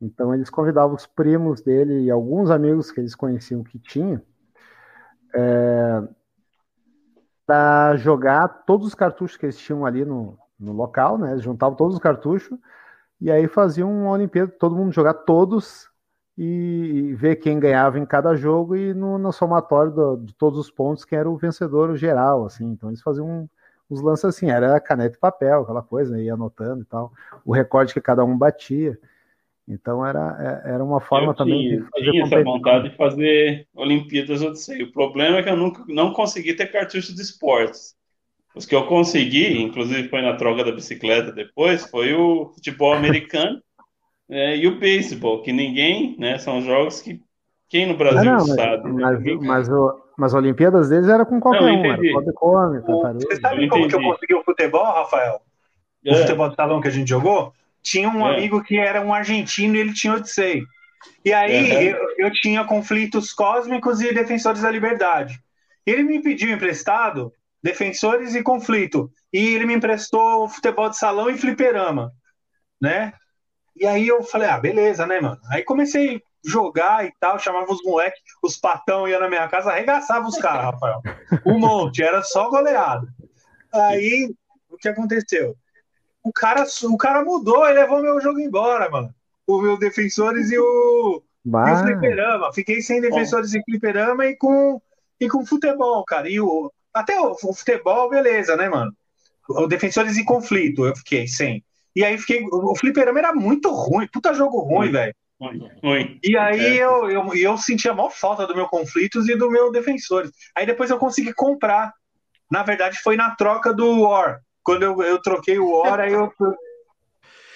[0.00, 4.22] então eles convidavam os primos dele e alguns amigos que eles conheciam que tinha
[5.34, 6.02] é,
[7.46, 11.32] para jogar todos os cartuchos que eles tinham ali no, no local, né?
[11.32, 12.58] Eles juntavam todos os cartuchos
[13.20, 15.88] e aí faziam uma Olimpíada, todo mundo jogar todos
[16.36, 20.58] e, e ver quem ganhava em cada jogo e no, no somatório do, de todos
[20.58, 22.64] os pontos quem era o vencedor geral, assim.
[22.66, 23.48] Então eles faziam um,
[23.92, 27.12] os lances assim, era caneta e papel, aquela coisa, né, ia anotando e tal,
[27.44, 28.98] o recorde que cada um batia.
[29.68, 32.96] Então era, é, era uma forma eu também tinha, de fazer tinha essa vontade de
[32.96, 34.82] fazer Olimpíadas Odissei.
[34.82, 37.94] O problema é que eu nunca não consegui ter cartucho de esportes.
[38.54, 43.62] Os que eu consegui, inclusive foi na troca da bicicleta depois, foi o futebol americano
[44.28, 47.20] é, e o beisebol, que ninguém, né, são jogos que
[47.68, 48.92] quem no Brasil ah, não, sabe.
[48.92, 49.34] Mas, né?
[49.34, 53.68] mas, mas, o, mas Olimpíadas deles era com qualquer não, um, era come, Você sabe
[53.68, 55.40] como que eu consegui o futebol, Rafael?
[56.04, 56.20] O é.
[56.20, 57.52] futebol de salão que a gente jogou?
[57.82, 58.34] Tinha um é.
[58.34, 60.62] amigo que era um argentino e ele tinha Odissei.
[61.24, 61.98] E aí uhum.
[62.00, 65.40] eu, eu, tinha conflitos cósmicos e defensores da liberdade.
[65.84, 67.32] Ele me pediu emprestado
[67.62, 69.10] defensores e conflito.
[69.32, 72.12] E ele me emprestou futebol de salão e fliperama,
[72.80, 73.12] né?
[73.76, 75.40] E aí eu falei, ah, beleza, né, mano?
[75.50, 80.26] Aí comecei jogar e tal, chamava os moleques, os patão ia na minha casa, arregaçava
[80.26, 81.00] os caras, Rafael.
[81.46, 83.08] Um monte, era só goleado.
[83.72, 84.34] Aí,
[84.68, 85.56] o que aconteceu?
[86.24, 89.14] O cara, o cara mudou e levou meu jogo embora, mano.
[89.46, 92.52] O meu defensores e o, e o fliperama.
[92.52, 94.80] Fiquei sem defensores e fliperama e com,
[95.20, 96.28] e com futebol, cara.
[96.28, 98.92] E o, até o, o futebol, beleza, né, mano?
[99.48, 101.64] O defensores em conflito, eu fiquei sem.
[101.94, 102.44] E aí fiquei.
[102.50, 105.14] O fliperama era muito ruim, puta jogo ruim, velho.
[106.22, 106.84] E aí é.
[106.84, 110.30] eu, eu, eu sentia a maior falta do meu conflitos e do meu defensores.
[110.56, 111.92] Aí depois eu consegui comprar.
[112.50, 114.40] Na verdade, foi na troca do War.
[114.62, 116.32] Quando eu, eu troquei o War, aí eu,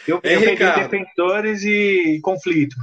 [0.06, 2.76] eu, eu peguei defensores e conflito.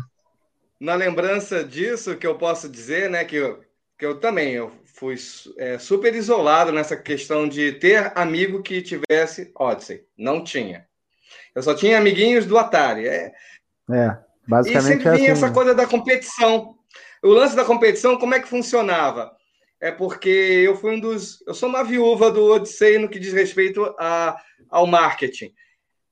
[0.80, 3.62] Na lembrança disso, que eu posso dizer, né, que eu,
[3.98, 5.16] que eu também eu fui
[5.58, 10.06] é, super isolado nessa questão de ter amigo que tivesse Odyssey.
[10.18, 10.88] Não tinha.
[11.56, 13.08] Eu só tinha amiguinhos do Atari.
[13.08, 13.32] É,
[13.92, 14.18] é.
[14.48, 15.54] Basicamente e sempre é vinha assim, essa né?
[15.54, 16.76] coisa da competição.
[17.24, 19.32] O lance da competição, como é que funcionava?
[19.80, 21.42] É porque eu fui um dos.
[21.48, 24.38] Eu sou uma viúva do Odyssey no que diz respeito a,
[24.70, 25.54] ao marketing.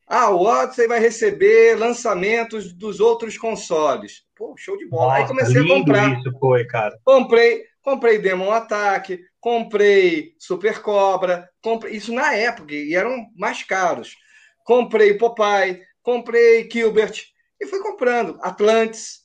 [0.08, 4.24] Ah, o Odyssey vai receber lançamentos dos outros consoles.
[4.36, 5.20] Pô, show de bola.
[5.20, 6.20] Nossa, Aí comecei a comprar.
[6.20, 7.00] Isso foi, cara.
[7.06, 14.18] Comprei, comprei Demon Attack, comprei Super Cobra, comprei isso na época e eram mais caros.
[14.66, 17.31] Comprei Popeye, comprei Gilbert,
[17.62, 18.40] e fui comprando.
[18.42, 19.22] Atlantis.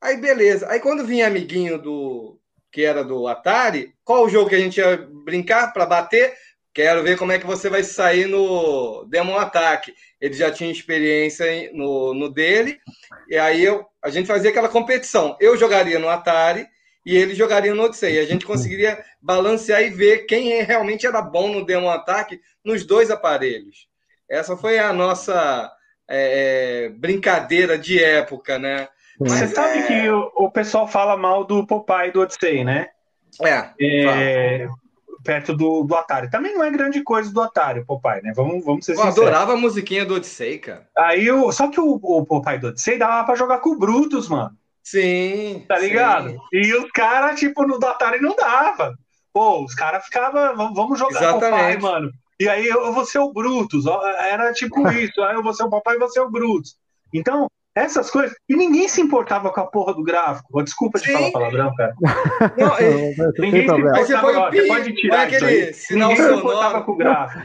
[0.00, 0.68] Aí, beleza.
[0.68, 2.38] Aí, quando vinha amiguinho do
[2.70, 6.34] que era do Atari, qual o jogo que a gente ia brincar para bater?
[6.74, 9.94] Quero ver como é que você vai sair no Demon Attack.
[10.20, 12.78] Ele já tinha experiência no, no dele,
[13.28, 15.36] e aí eu, a gente fazia aquela competição.
[15.38, 16.66] Eu jogaria no Atari
[17.04, 18.18] e ele jogaria no Odyssey.
[18.18, 23.10] A gente conseguiria balancear e ver quem realmente era bom no Demon Attack nos dois
[23.10, 23.86] aparelhos.
[24.28, 25.70] Essa foi a nossa
[26.08, 28.88] é, é brincadeira de época, né?
[29.18, 29.86] Mas Você sabe é...
[29.86, 32.88] que o, o, pessoal fala mal do Popeye do Odyssey, né?
[33.40, 33.70] É.
[33.80, 34.68] é
[35.22, 36.30] perto do, do Atari.
[36.30, 38.32] Também não é grande coisa do Atari, o Popeye, né?
[38.34, 40.86] Vamos, vamos ser Eu adorava a musiquinha do Odyssey, cara.
[40.96, 44.28] Aí, o, só que o, o Popeye do Odyssey dava pra jogar com o Brutus,
[44.28, 44.50] mano.
[44.82, 45.64] Sim.
[45.68, 46.30] Tá ligado?
[46.30, 46.38] Sim.
[46.52, 48.96] E os caras, tipo, no do Atari não dava.
[49.32, 51.34] Pô, os caras ficavam, vamos jogar.
[51.34, 52.10] Popeye, mano.
[52.42, 53.84] E aí eu vou ser o Brutus.
[53.86, 55.22] Era tipo isso.
[55.22, 56.76] Aí eu vou ser o papai e você é o Brutus.
[57.14, 58.36] Então, essas coisas.
[58.48, 60.62] E ninguém se importava com a porra do gráfico.
[60.62, 61.94] Desculpa te falar palavrão, cara.
[62.58, 63.32] Não, é...
[63.38, 64.04] ninguém se importava.
[64.04, 66.42] Você, você pode tirar aquele sinal ninguém sonoro.
[66.42, 67.42] se importava com o gráfico.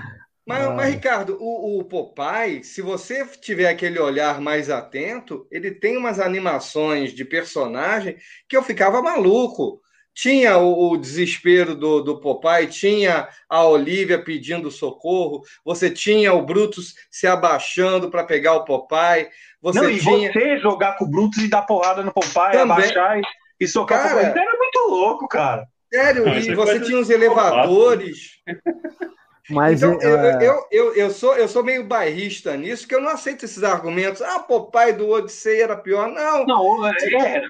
[0.47, 0.73] Mas, ah.
[0.73, 6.19] mas, Ricardo, o, o Popeye, se você tiver aquele olhar mais atento, ele tem umas
[6.19, 8.15] animações de personagem
[8.47, 9.81] que eu ficava maluco.
[10.17, 16.41] Tinha o, o desespero do, do Popeye, tinha a Olivia pedindo socorro, você tinha o
[16.41, 19.29] Brutus se abaixando para pegar o Popeye.
[19.61, 20.33] Você Não, e tinha...
[20.33, 22.77] você jogar com o Brutus e dar porrada no Popeye, Também.
[22.77, 23.21] abaixar e,
[23.59, 24.43] e socar cara, o Popeye.
[24.43, 25.67] Era muito louco, cara.
[25.93, 28.41] Sério, Não, e você tinha os elevadores.
[29.51, 30.41] Mas, então, eu, uh...
[30.41, 34.23] eu, eu, eu, sou, eu sou meio bairrista nisso, que eu não aceito esses argumentos.
[34.23, 36.09] Ah, Popeye do Odyssey era pior.
[36.09, 36.43] Não.
[36.43, 37.47] Não, era.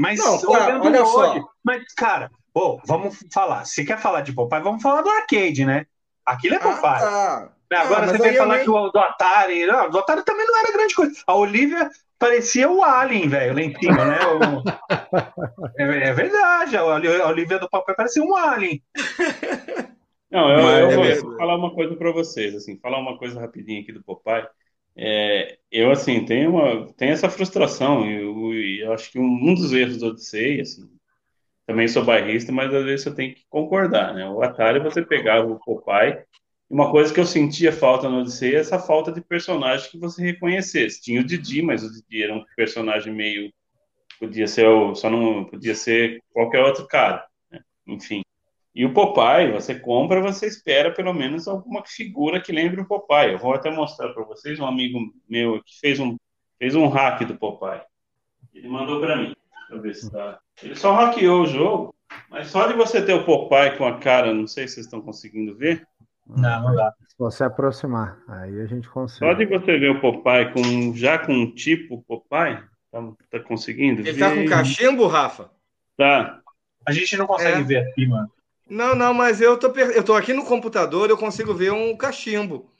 [0.00, 1.48] É, mas não, cara, olha hoje, só.
[1.62, 3.64] Mas, cara, oh, vamos falar.
[3.66, 5.86] Se quer falar de Popeye, vamos falar do arcade, né?
[6.24, 7.02] Aquilo é ah, Popeye.
[7.02, 7.82] Ah, tá.
[7.82, 8.64] Agora ah, você vem falar nem...
[8.64, 9.66] que o do Atari.
[9.66, 11.22] Não, do Atari também não era grande coisa.
[11.26, 14.18] A Olivia parecia o Alien, velho, lá em cima, né?
[14.26, 14.62] O...
[15.78, 16.84] é, é, verdade, a
[17.26, 18.82] Olivia do Papai parecia um Alien.
[20.30, 23.82] Não, eu, eu é vou falar uma coisa para vocês, assim, falar uma coisa rapidinho
[23.82, 24.46] aqui do Popeye.
[25.02, 29.72] É, eu, assim, tenho, uma, tenho essa frustração, e eu, eu, acho que um, dos
[29.72, 30.86] erros do Odyssey, assim,
[31.66, 34.28] também sou bairrista, mas às vezes eu tenho que concordar, né?
[34.28, 36.22] O Atari, você pegava o Popeye,
[36.70, 39.98] e uma coisa que eu sentia falta no Odyssey é essa falta de personagem que
[39.98, 41.00] você reconhecesse.
[41.00, 43.50] Tinha o Didi, mas o Didi era um personagem meio...
[44.18, 44.66] Podia ser,
[44.96, 47.60] só não podia ser qualquer outro cara, né?
[47.86, 48.20] enfim.
[48.74, 53.32] E o Popeye, você compra, você espera pelo menos alguma figura que lembre o Popeye.
[53.32, 54.98] Eu vou até mostrar para vocês um amigo
[55.28, 56.16] meu que fez um
[56.58, 57.80] fez um hack do Popeye.
[58.54, 59.34] Ele mandou para mim.
[59.34, 60.38] Deixa eu ver se tá.
[60.62, 61.94] Ele só hackeou o jogo,
[62.28, 65.00] mas só de você ter o Popeye com a cara, não sei se vocês estão
[65.00, 65.86] conseguindo ver.
[66.26, 66.94] Não, não dá.
[67.08, 69.18] Se você aproximar, aí a gente consegue.
[69.18, 74.02] Só de você ver o Popeye com já com um tipo Popeye, tá, tá conseguindo?
[74.02, 74.34] Ele tá ver?
[74.36, 75.50] tá com cachimbo, Rafa?
[75.96, 76.40] Tá.
[76.86, 77.64] A gente não consegue é.
[77.64, 78.30] ver aqui, mano.
[78.70, 82.70] Não, não, mas eu tô, eu tô aqui no computador, eu consigo ver um cachimbo.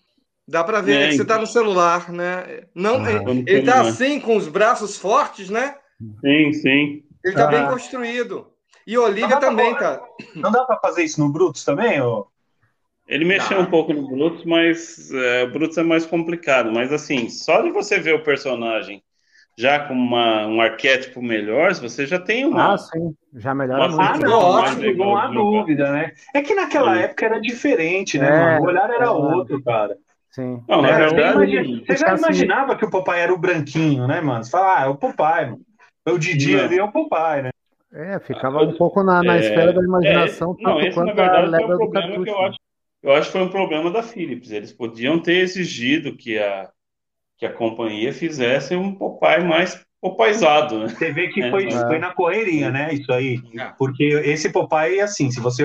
[0.46, 2.64] Dá para ver é, que você está no celular, né?
[2.74, 3.10] Não, ah,
[3.46, 5.76] ele, está assim, com os braços fortes, né?
[6.20, 7.04] Sim, sim.
[7.24, 7.50] Ele está ah.
[7.50, 8.46] bem construído.
[8.86, 10.06] E Olivia também, pra, tá.
[10.34, 12.28] Não dá para fazer isso no Brutus também, ou?
[13.06, 16.70] Ele mexeu um pouco no Brutus, mas é, o Brutus é mais complicado.
[16.72, 19.02] Mas assim, só de você ver o personagem
[19.61, 22.73] já com uma, um arquétipo melhor, você já tem uma.
[22.73, 24.01] Ah, sim, já melhora muito.
[24.01, 26.12] Ah, não, ótimo, não há dúvida, né?
[26.35, 27.05] É que naquela é.
[27.05, 28.59] época era diferente, né, é?
[28.59, 29.99] O olhar era é, outro, cara.
[30.31, 30.62] Sim.
[30.66, 31.85] Não, é, verdade.
[31.87, 34.43] Você, já imaginava que o papai era o branquinho, né, mano?
[34.43, 35.61] Você fala, ah, é o papai, mano.
[36.09, 37.51] O Didi ali é o papai, né?
[37.93, 41.51] É, ficava um pouco na, na é, esfera da imaginação, é, não, esse, na verdade,
[41.51, 42.59] foi um problema que eu acho,
[43.03, 44.53] eu acho que foi um problema da Philips.
[44.53, 46.70] Eles podiam ter exigido que a,
[47.40, 50.88] que a companhia fizesse um Popeye mais popaizado, né?
[50.88, 52.92] Você vê que foi, é, foi na correria, né?
[52.92, 53.40] Isso aí.
[53.58, 53.72] É.
[53.78, 55.64] Porque esse Popeye, assim, se você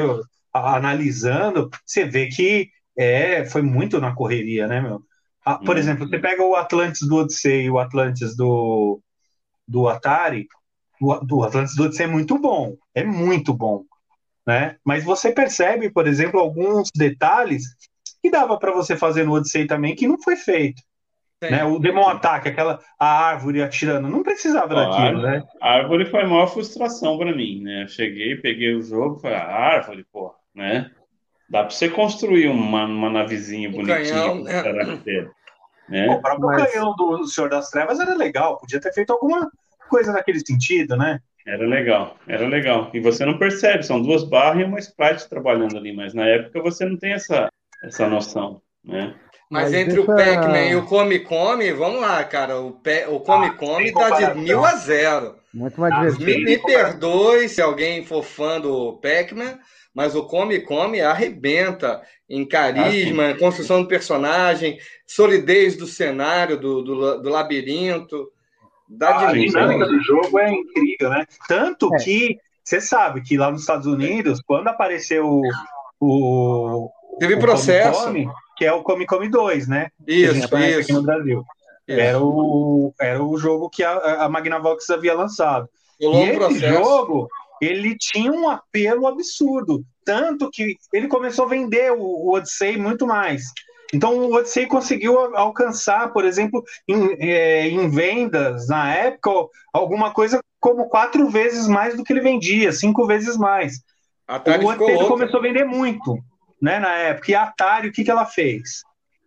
[0.53, 5.01] analisando, você vê que é, foi muito na correria, né, meu?
[5.43, 5.79] Ah, por hum.
[5.79, 9.01] exemplo, você pega o Atlantis do Odyssey e o Atlantis do,
[9.67, 10.47] do Atari,
[11.01, 13.83] o, do Atlantis do Odyssey é muito bom, é muito bom,
[14.47, 14.77] né?
[14.83, 17.63] Mas você percebe, por exemplo, alguns detalhes
[18.23, 20.81] que dava para você fazer no Odyssey também que não foi feito.
[21.41, 21.63] Né?
[21.65, 25.43] O Demon Attack, aquela a árvore atirando, não precisava daquilo, né?
[25.61, 27.83] A árvore foi a maior frustração para mim, né?
[27.83, 30.89] Eu cheguei, peguei o jogo, falei, a ah, árvore, pô, né?
[31.49, 34.63] Dá para você construir uma, uma navezinha bonitinha canhão, né?
[35.89, 36.09] né?
[36.09, 36.71] o próprio Mas...
[36.71, 39.47] canhão do Senhor das Trevas era legal, podia ter feito alguma
[39.89, 41.19] coisa naquele sentido, né?
[41.45, 42.89] Era legal, era legal.
[42.93, 46.61] E você não percebe, são duas barras e uma sprite trabalhando ali, mas na época
[46.61, 47.49] você não tem essa,
[47.83, 49.13] essa noção, né?
[49.49, 50.11] Mas, Mas entre deixa...
[50.11, 52.59] o Pac-Man e o Come Come, vamos lá, cara.
[52.59, 53.05] O, Pe...
[53.07, 55.35] o Come ah, Come tá de mil a zero.
[55.53, 56.25] Muito mais divertido.
[56.25, 59.59] Me, me perdoe se alguém for fã do Pac-Man,
[59.93, 66.81] mas o Come Come arrebenta em carisma, ah, construção do personagem, solidez do cenário, do,
[66.81, 68.31] do, do labirinto.
[68.87, 71.25] Da a dinâmica do jogo é incrível, né?
[71.47, 71.97] Tanto é.
[71.97, 75.41] que você sabe que lá nos Estados Unidos, quando apareceu o.
[75.99, 78.05] o Teve o processo.
[78.05, 79.89] Come, que é o Come Come 2, né?
[80.07, 80.55] Isso, isso.
[80.79, 81.43] Aqui no Brasil.
[81.87, 81.99] Isso.
[81.99, 85.69] Era, o, era o jogo que a, a Magnavox havia lançado.
[85.99, 86.83] e esse processo.
[86.83, 87.27] jogo
[87.61, 89.83] ele tinha um apelo absurdo.
[90.03, 93.43] Tanto que ele começou a vender o, o Odyssey muito mais.
[93.93, 99.31] Então o Odyssey conseguiu alcançar, por exemplo, em, é, em, vendas na época,
[99.73, 103.79] alguma coisa como quatro vezes mais do que ele vendia, cinco vezes mais.
[104.27, 106.17] o Odyssey começou a vender muito,
[106.65, 107.31] né, na época.
[107.31, 108.81] E a Atari, o que, que ela fez?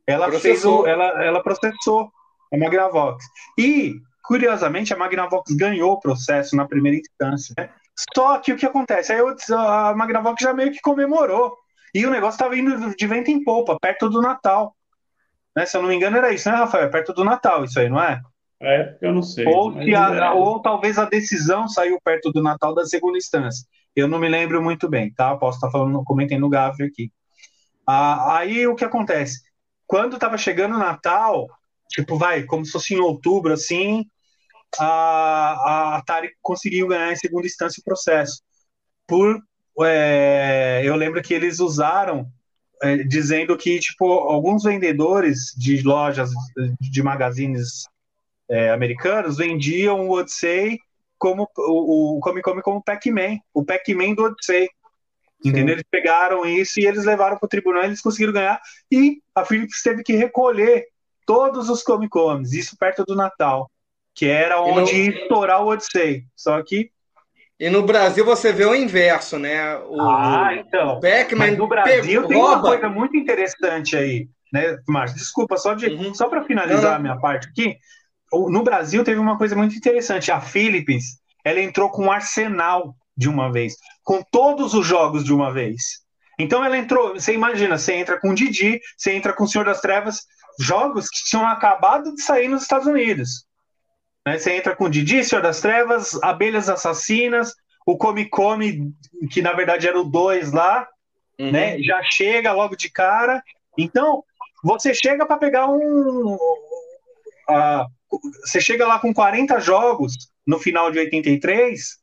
[0.05, 0.83] Ela processou.
[0.83, 2.11] fez o, ela, ela processou
[2.53, 3.25] a Magnavox.
[3.57, 3.95] E,
[4.25, 7.55] curiosamente, a Magnavox ganhou o processo na primeira instância.
[7.57, 7.71] Né?
[8.13, 9.13] Só que o que acontece?
[9.13, 11.57] Aí a Magnavox já meio que comemorou.
[11.95, 14.75] E o negócio estava indo de vento em polpa, perto do Natal.
[15.57, 15.65] Né?
[15.65, 16.87] Se eu não me engano, era isso, né, Rafael?
[16.87, 18.21] É perto do Natal, isso aí, não é?
[18.61, 19.47] É, eu não sei.
[19.47, 23.65] Ou, a, ou talvez a decisão saiu perto do Natal da segunda instância.
[23.95, 25.37] Eu não me lembro muito bem, tá?
[25.37, 27.13] Posso estar falando, comentando no GAF aqui.
[27.91, 29.41] Ah, aí o que acontece?
[29.87, 31.47] Quando estava chegando o Natal,
[31.89, 34.05] tipo, vai, como se fosse em outubro, assim,
[34.79, 38.43] a, a Atari conseguiu ganhar em segunda instância o processo.
[39.07, 39.43] Por,
[39.81, 42.31] é, eu lembro que eles usaram
[42.83, 46.31] é, dizendo que tipo alguns vendedores de lojas
[46.79, 47.87] de magazines
[48.51, 50.79] é, americanos vendiam o Odyssey
[51.19, 54.69] como o, o Come Come como Pac-Man, o Pac-Man do Odyssey.
[55.45, 55.75] Entendeu?
[55.75, 58.61] Eles pegaram isso e eles levaram para o tribunal, eles conseguiram ganhar
[58.91, 60.87] e a Philips teve que recolher
[61.25, 63.71] todos os Come Comes, isso perto do Natal
[64.19, 65.17] que era onde no...
[65.17, 66.25] estourar o Odyssey.
[66.35, 66.91] Só que.
[67.61, 69.77] E no Brasil você vê o inverso, né?
[69.77, 70.99] O, ah, então.
[71.01, 72.55] Pac-Man no Brasil tem rouba.
[72.55, 75.17] uma coisa muito interessante aí, né, Márcio?
[75.17, 76.15] Desculpa, só, de, uhum.
[76.15, 77.77] só para finalizar a minha parte aqui.
[78.33, 80.33] No Brasil teve uma coisa muito interessante.
[80.33, 83.75] A Philips, ela entrou com um arsenal de uma vez,
[84.05, 85.83] com todos os jogos de uma vez.
[86.39, 89.81] Então ela entrou, você imagina, você entra com Didi, você entra com o Senhor das
[89.81, 90.21] Trevas,
[90.61, 93.45] jogos que tinham acabado de sair nos Estados Unidos.
[94.25, 94.39] Né?
[94.39, 97.53] Você entra com Didi, Senhor das Trevas, Abelhas Assassinas,
[97.85, 98.93] o Come Come,
[99.33, 100.87] que na verdade era o 2 lá,
[101.41, 101.51] uhum.
[101.51, 101.83] né?
[101.83, 103.43] Já chega logo de cara.
[103.77, 104.23] Então,
[104.63, 106.35] você chega para pegar um.
[107.49, 107.87] Uh,
[108.45, 110.15] você chega lá com 40 jogos
[110.47, 111.99] no final de 83.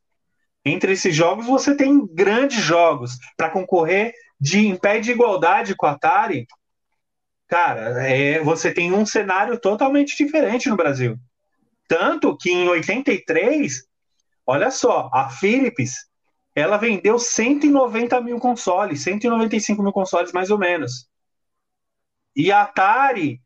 [0.68, 5.86] Entre esses jogos, você tem grandes jogos para concorrer de em pé de igualdade com
[5.86, 6.44] a Atari.
[7.46, 11.16] Cara, é, você tem um cenário totalmente diferente no Brasil.
[11.86, 13.84] Tanto que em 83,
[14.44, 16.08] olha só, a Philips
[16.52, 21.08] ela vendeu 190 mil consoles, 195 mil consoles mais ou menos.
[22.34, 23.40] E a Atari,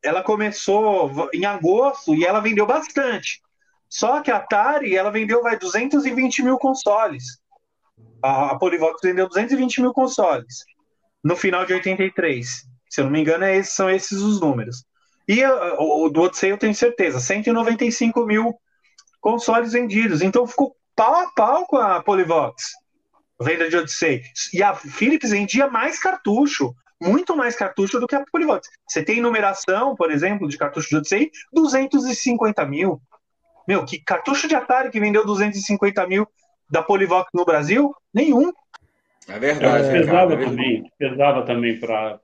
[0.00, 3.42] ela começou em agosto e ela vendeu bastante.
[3.88, 7.24] Só que a Atari, ela vendeu vai 220 mil consoles.
[8.22, 10.64] A, a Polivox vendeu 220 mil consoles
[11.22, 12.46] no final de 83.
[12.88, 14.84] Se eu não me engano, é são esses os números.
[15.26, 18.54] E uh, o do Odyssey eu tenho certeza, 195 mil
[19.20, 20.20] consoles vendidos.
[20.20, 22.72] Então ficou pau a pau com a Polivox,
[23.40, 24.22] venda de Odyssey.
[24.52, 28.68] E a Philips vendia mais cartucho, muito mais cartucho do que a Polivox.
[28.86, 33.00] Você tem numeração, por exemplo, de cartucho de Odyssey, 250 mil.
[33.66, 36.26] Meu, que cartucho de Atari que vendeu 250 mil
[36.70, 37.94] da Polivox no Brasil?
[38.12, 38.52] Nenhum.
[39.28, 39.88] É verdade.
[39.88, 42.20] É, pesava, cara, também, pesava também para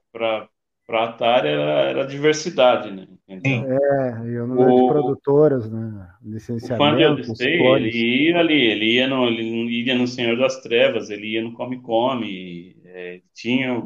[0.91, 3.07] para Atari era, era diversidade, né?
[3.25, 6.07] Então, é, e o número o, de produtoras, né?
[6.21, 7.31] Licenciamento.
[7.31, 11.09] O fã de ele ia ali, ele ia no, ele ia no Senhor das Trevas,
[11.09, 13.81] ele ia no Come Come, é, tinha,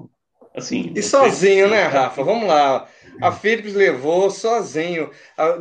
[0.56, 0.91] assim...
[0.95, 2.23] E sozinho, né, Rafa?
[2.23, 2.88] Vamos lá.
[3.22, 5.10] A Philips levou sozinho.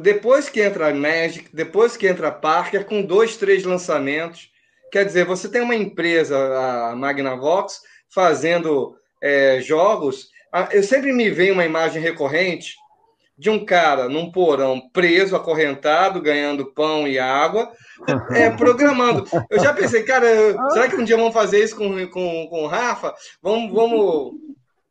[0.00, 4.50] Depois que entra a Magic, depois que entra a Parker, com dois, três lançamentos.
[4.90, 6.36] Quer dizer, você tem uma empresa,
[6.90, 12.76] a Magnavox, fazendo é, jogos ah, eu sempre me vejo uma imagem recorrente
[13.36, 17.72] de um cara num porão preso, acorrentado, ganhando pão e água,
[18.30, 19.26] é, programando.
[19.50, 20.28] Eu já pensei, cara,
[20.70, 23.12] será que um dia vamos fazer isso com, com, com o Rafa?
[23.42, 24.34] Vamos, vamos,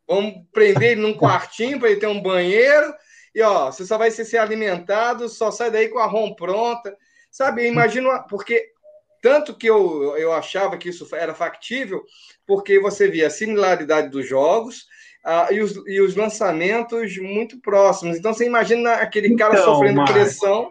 [0.06, 2.94] vamos prender ele num quartinho para ele ter um banheiro
[3.34, 6.96] e ó, você só vai ser alimentado, só sai daí com a ROM pronta.
[7.30, 8.64] Sabe, imagino, porque
[9.20, 12.04] tanto que eu, eu achava que isso era factível,
[12.46, 14.86] porque você via a similaridade dos jogos,
[15.26, 18.16] uh, e, os, e os lançamentos muito próximos.
[18.16, 20.70] Então você imagina aquele cara então, sofrendo pressão.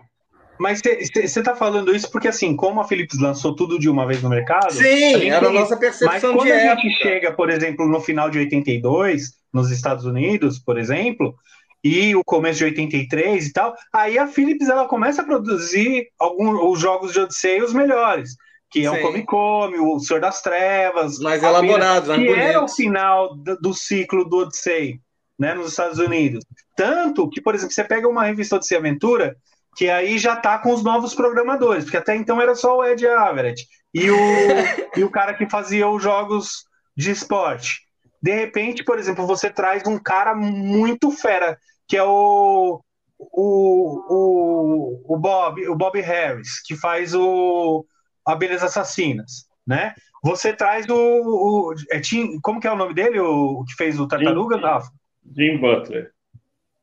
[0.59, 4.21] Mas você está falando isso porque, assim, como a Philips lançou tudo de uma vez
[4.21, 4.71] no mercado.
[4.71, 6.81] Sim, a era a nossa percepção mas quando a época.
[6.81, 11.35] gente chega, por exemplo, no final de 82, nos Estados Unidos, por exemplo,
[11.83, 16.57] e o começo de 83 e tal, aí a Philips ela começa a produzir alguns
[16.61, 18.35] os jogos de Odyssey os melhores,
[18.71, 18.97] que é Sim.
[18.97, 23.73] o Come Come, o Senhor das Trevas, mais elaborados, que era o final do, do
[23.73, 24.99] ciclo do Odyssey,
[25.37, 26.45] né, nos Estados Unidos.
[26.75, 29.35] Tanto que, por exemplo, você pega uma revista Odyssey Aventura,
[29.75, 33.05] que aí já tá com os novos programadores, porque até então era só o Ed
[33.05, 34.17] Everett e o,
[34.97, 37.81] e o cara que fazia os jogos de esporte.
[38.21, 42.81] De repente, por exemplo, você traz um cara muito fera, que é o,
[43.19, 47.85] o, o, o Bob, o Bob Harris, que faz o
[48.25, 49.93] Abelhas Assassinas, né?
[50.23, 53.73] Você traz o, o é Tim, como que é o nome dele, o, o que
[53.73, 54.89] fez o Tartaruga, Rafa?
[55.35, 56.11] Jim Butler.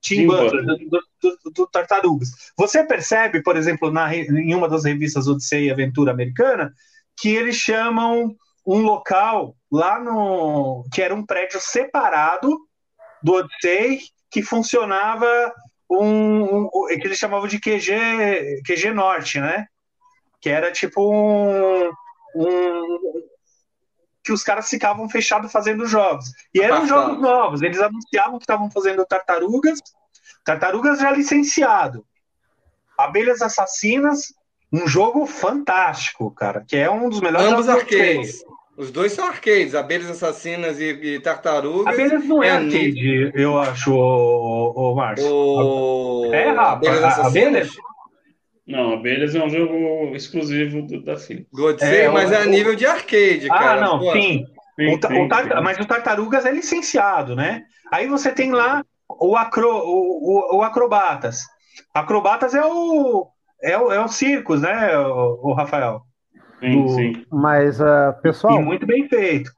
[0.01, 0.65] Tim, Butler.
[0.65, 0.79] Do,
[1.23, 2.31] do, do, Tartarugas.
[2.57, 6.73] Você percebe, por exemplo, na, em uma das revistas Odisseia e Aventura Americana,
[7.21, 8.35] que eles chamam
[8.67, 10.85] um local lá no.
[10.93, 12.59] que era um prédio separado
[13.23, 14.01] do Odyssey,
[14.31, 15.53] que funcionava
[15.91, 19.67] um, um, que eles chamavam de QG, QG Norte, né?
[20.41, 21.91] Que era tipo um,
[22.35, 23.30] um
[24.31, 26.27] que os caras ficavam fechados fazendo jogos.
[26.55, 29.81] E eram jogos novos, eles anunciavam que estavam fazendo tartarugas,
[30.45, 32.07] tartarugas já licenciado.
[32.97, 34.33] Abelhas Assassinas,
[34.73, 38.45] um jogo fantástico, cara, que é um dos melhores Ambos arcades.
[38.77, 41.93] Os dois são arcades, Abelhas Assassinas e, e Tartarugas.
[41.93, 45.27] Abelhas não é, é arcade, eu acho, o, o Márcio.
[45.29, 46.33] O...
[46.33, 46.73] É, Rafa.
[46.73, 47.71] Abelhas Assassinas?
[48.71, 51.59] Não, Abelhas é um jogo exclusivo do, da Philips.
[51.59, 53.81] Odyssey, é, mas o, é a nível de arcade, ah, cara.
[53.81, 54.13] Ah, não, Pô.
[54.13, 54.47] sim.
[54.77, 57.65] Sim, o, sim, o Mas o Tartarugas é licenciado, né?
[57.91, 61.43] Aí você tem lá o, acro, o, o, Acrobatas.
[61.93, 63.29] Acrobatas é o,
[63.61, 66.03] é o, é o Circus, né, o, o Rafael?
[66.61, 66.89] Sim, do...
[66.91, 67.27] sim.
[67.31, 68.61] Mas, uh, pessoal.
[68.61, 69.51] E muito bem feito.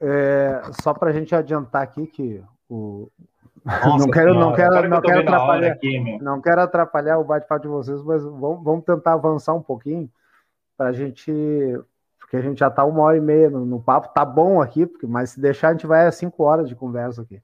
[0.00, 3.10] É, só para a gente adiantar aqui que o,
[3.66, 7.68] nossa, não quero, não quero, não quero atrapalhar, aqui, não quero atrapalhar o bate-papo de
[7.68, 10.08] vocês, mas vamos, vamos tentar avançar um pouquinho
[10.76, 11.32] para a gente,
[12.20, 14.86] porque a gente já está uma hora e meia no, no, papo, tá bom aqui,
[14.86, 17.42] porque, mas se deixar a gente vai a cinco horas de conversa aqui.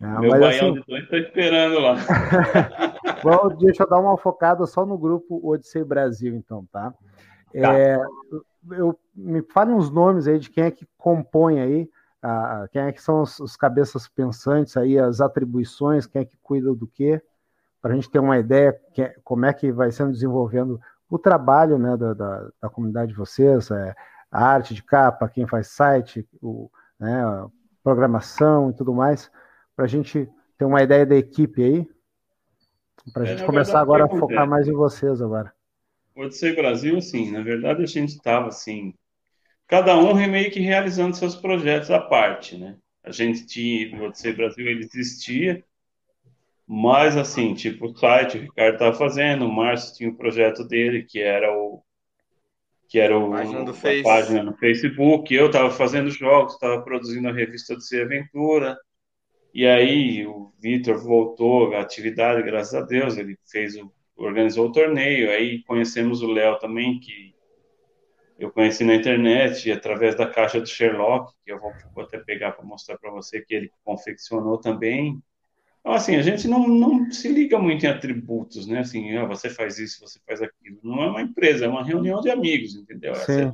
[0.00, 1.96] É, Meu mas, assim, de dois está esperando lá.
[3.22, 6.94] Bom, deixa eu dar uma focada só no grupo Odissei Brasil, então, tá?
[7.52, 7.78] tá.
[7.78, 7.98] É,
[8.70, 11.90] eu, me fale uns nomes aí de quem é que compõe aí
[12.22, 16.36] a, quem é que são os, os, cabeças pensantes aí, as atribuições, quem é que
[16.42, 17.22] cuida do quê,
[17.80, 21.18] para a gente ter uma ideia que, é, como é que vai sendo desenvolvendo o
[21.18, 23.94] trabalho né, da, da, da comunidade de vocês, é,
[24.30, 27.46] a arte de capa, quem faz site, o, né, a
[27.82, 29.30] programação e tudo mais,
[29.74, 30.28] para a gente
[30.58, 31.88] ter uma ideia da equipe aí,
[33.12, 35.52] para a é, gente começar agora a focar mais em vocês agora.
[36.14, 38.94] Pode ser Brasil, assim, na verdade a gente estava assim,
[39.70, 42.76] cada um meio que realizando seus projetos à parte, né?
[43.04, 45.64] A gente tinha, o Odyssey Brasil, ele existia,
[46.66, 51.04] mas assim, tipo, o site o Ricardo estava fazendo, o Márcio tinha o projeto dele,
[51.04, 51.82] que era o
[52.88, 57.28] que era o, página do a página no Facebook, eu estava fazendo jogos, estava produzindo
[57.28, 58.76] a revista Odyssey Aventura,
[59.54, 64.72] e aí o Vitor voltou à atividade, graças a Deus, ele fez o, organizou o
[64.72, 67.29] torneio, aí conhecemos o Léo também, que
[68.40, 72.52] eu conheci na internet através da caixa do Sherlock, que eu vou, vou até pegar
[72.52, 75.22] para mostrar para você que ele confeccionou também.
[75.80, 78.80] Então, assim, a gente não, não se liga muito em atributos, né?
[78.80, 80.78] Assim, ah, você faz isso, você faz aquilo.
[80.82, 83.14] Não é uma empresa, é uma reunião de amigos, entendeu?
[83.14, 83.42] Sim.
[83.42, 83.52] É,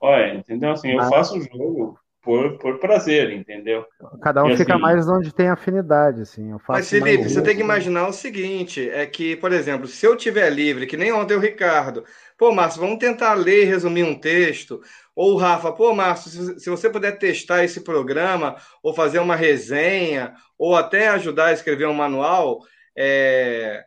[0.00, 0.72] olha, entendeu?
[0.72, 3.84] Assim, eu faço o jogo por, por prazer, entendeu?
[4.22, 6.50] Cada um e, fica assim, mais onde tem afinidade, assim.
[6.50, 10.06] Eu faço Mas, Felipe, você tem que imaginar o seguinte: é que, por exemplo, se
[10.06, 12.04] eu tiver livre, que nem ontem o Ricardo,
[12.36, 14.82] Pô, Márcio, vamos tentar ler e resumir um texto.
[15.14, 20.74] Ou, Rafa, pô, Márcio, se você puder testar esse programa, ou fazer uma resenha, ou
[20.74, 22.60] até ajudar a escrever um manual,
[22.96, 23.84] é...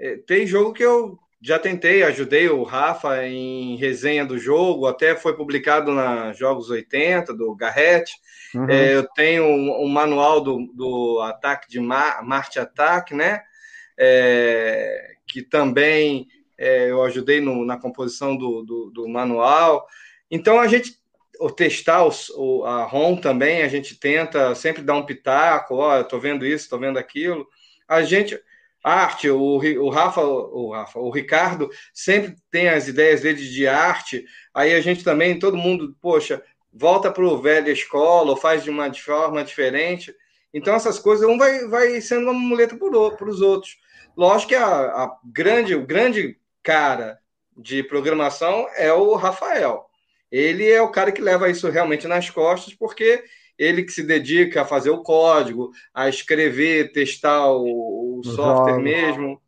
[0.00, 5.14] É, tem jogo que eu já tentei, ajudei o Rafa em resenha do jogo, até
[5.14, 8.12] foi publicado na Jogos 80, do Garrett.
[8.54, 8.68] Uhum.
[8.68, 13.42] É, eu tenho um, um, manual do, do ataque de Mar Marte Attack, né?
[13.96, 19.86] É, que também é, eu ajudei no, na composição do, do, do, manual.
[20.30, 20.98] Então, a gente,
[21.38, 25.98] o testar os, o, a ROM também, a gente tenta sempre dar um pitaco, ó,
[25.98, 27.46] oh, estou vendo isso, estou vendo aquilo.
[27.86, 28.38] A gente,
[28.82, 34.24] arte, o, o Rafa, o Rafa, o Ricardo sempre tem as ideias dele de arte,
[34.54, 36.42] aí a gente também, todo mundo, poxa,
[36.72, 40.14] volta para o velho escola, ou faz de uma forma diferente.
[40.52, 43.76] Então, essas coisas, um vai, vai sendo uma muleta para os outros.
[44.16, 47.18] Lógico que a, a grande, o grande cara
[47.56, 49.86] de programação é o Rafael.
[50.30, 53.24] Ele é o cara que leva isso realmente nas costas, porque
[53.58, 58.82] ele que se dedica a fazer o código, a escrever, testar o, o software jogo.
[58.82, 59.42] mesmo.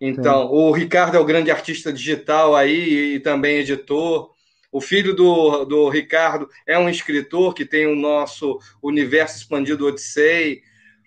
[0.00, 0.48] Então, Sim.
[0.50, 4.30] o Ricardo é o grande artista digital aí e também editor.
[4.70, 10.62] O filho do, do Ricardo é um escritor que tem o nosso universo expandido Odyssey.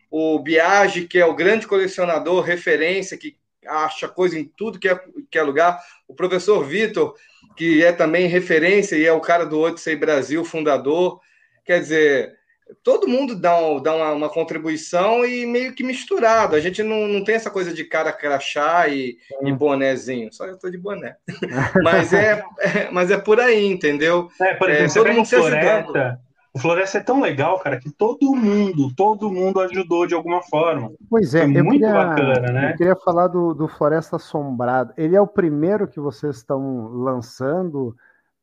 [0.09, 3.35] O Biagi, que é o grande colecionador, referência, que
[3.67, 4.99] acha coisa em tudo que é,
[5.29, 5.81] que é lugar.
[6.07, 7.15] O professor Vitor,
[7.57, 11.19] que é também referência e é o cara do Odyssey Brasil, fundador.
[11.65, 12.35] Quer dizer,
[12.83, 16.55] todo mundo dá, um, dá uma, uma, contribuição e meio que misturado.
[16.55, 20.31] A gente não, não tem essa coisa de cara crachá e, e bonézinho.
[20.31, 21.15] Só eu tô de boné.
[21.83, 24.29] mas, é, é, mas é por aí, entendeu?
[24.41, 26.17] É, por exemplo, é, todo mundo se ajudando.
[26.53, 30.89] O Floresta é tão legal, cara, que todo mundo, todo mundo ajudou de alguma forma.
[31.09, 32.71] Pois é, é muito queria, bacana, né?
[32.71, 34.93] Eu queria falar do, do Floresta Assombrado.
[34.95, 37.93] Ele é o primeiro que vocês estão lançando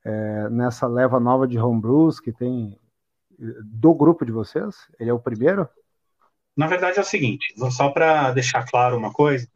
[0.04, 2.78] é, nessa leva nova de homebrews que tem
[3.64, 4.76] do grupo de vocês?
[4.98, 5.68] Ele é o primeiro?
[6.56, 9.48] Na verdade é o seguinte, só para deixar claro uma coisa,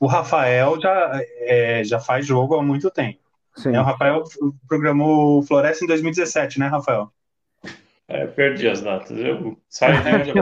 [0.00, 3.18] o Rafael já, é, já faz jogo há muito tempo.
[3.56, 3.74] Sim.
[3.74, 4.22] É, o Rafael
[4.68, 7.10] programou Floresta em 2017, né, Rafael?
[8.06, 9.16] É, perdi as datas.
[9.16, 10.32] Eu saio de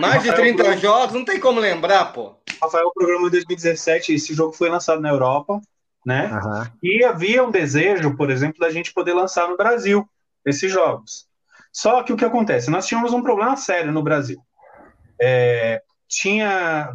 [0.00, 2.34] Mais de 30 jogos, não tem como lembrar, pô.
[2.60, 5.60] Rafael programou em 2017, esse jogo foi lançado na Europa,
[6.04, 6.30] né?
[6.32, 6.66] Uhum.
[6.82, 10.06] E havia um desejo, por exemplo, da gente poder lançar no Brasil
[10.44, 11.26] esses jogos.
[11.72, 12.70] Só que o que acontece?
[12.70, 14.38] Nós tínhamos um problema sério no Brasil.
[15.20, 16.92] É, tinha.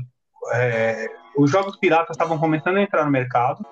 [0.51, 3.65] É, os jogos piratas estavam começando a entrar no mercado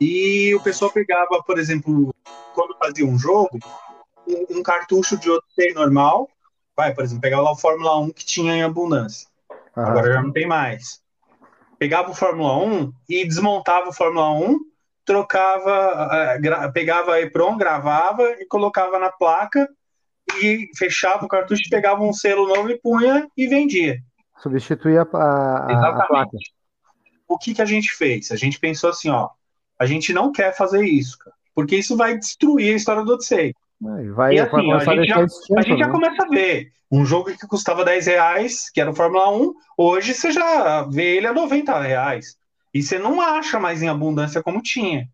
[0.00, 2.14] e o pessoal pegava, por exemplo,
[2.54, 3.58] quando fazia um jogo,
[4.26, 6.28] um, um cartucho de outro normal.
[6.76, 9.28] Vai, por exemplo, pegava lá o Fórmula 1 que tinha em abundância.
[9.74, 11.02] Agora já não tem mais.
[11.78, 14.58] Pegava o Fórmula 1 e desmontava o Fórmula 1
[15.06, 19.68] trocava, uh, pegava a EPROM, gravava e colocava na placa
[20.42, 23.98] e fechava o cartucho, pegava um selo novo e punha e vendia.
[24.42, 26.36] Substituía a, a, a placa.
[27.28, 28.30] O que, que a gente fez?
[28.30, 29.30] A gente pensou assim, ó,
[29.78, 33.54] a gente não quer fazer isso, cara, porque isso vai destruir a história do Odyssey.
[34.14, 35.92] Vai, e assim, a gente, já, a gente já né?
[35.92, 40.14] começa a ver um jogo que custava 10 reais, que era o Fórmula 1, hoje
[40.14, 42.36] você já vê ele a 90 reais.
[42.76, 45.08] E você não acha mais em abundância como tinha.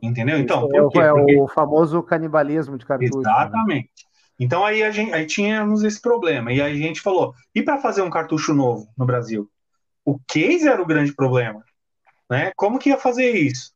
[0.00, 0.38] Entendeu?
[0.38, 1.36] Então, é, é, Porque...
[1.36, 3.18] o famoso canibalismo de cartucho.
[3.18, 3.20] Né?
[3.22, 3.82] Exatamente.
[3.82, 4.06] Né?
[4.38, 6.52] Então aí a gente aí tínhamos esse problema.
[6.52, 9.50] E aí a gente falou: e para fazer um cartucho novo no Brasil?
[10.04, 11.64] O case era o grande problema.
[12.30, 12.52] Né?
[12.54, 13.72] Como que ia fazer isso?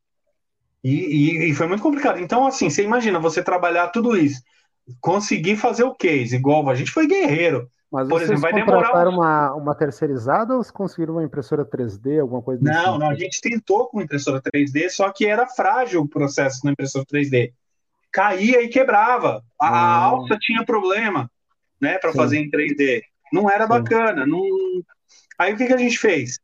[0.85, 2.21] E, e, e, foi muito complicado.
[2.21, 4.41] Então, assim, você imagina você trabalhar tudo isso,
[5.01, 7.69] conseguir fazer o case, igual a gente foi guerreiro.
[7.91, 12.41] Mas Por vocês exemplo, vai demorar uma, uma terceirizada ou conseguiram uma impressora 3D, alguma
[12.41, 16.65] coisa Não, não, a gente tentou com impressora 3D, só que era frágil o processo
[16.65, 17.53] na impressora 3D.
[18.13, 19.43] Caía e quebrava.
[19.61, 20.05] A, ah.
[20.05, 21.29] alça tinha problema,
[21.81, 23.03] né, para fazer em 3D.
[23.33, 23.71] Não era Sim.
[23.71, 24.25] bacana.
[24.25, 24.41] Não...
[25.37, 26.39] Aí o que, que a gente fez?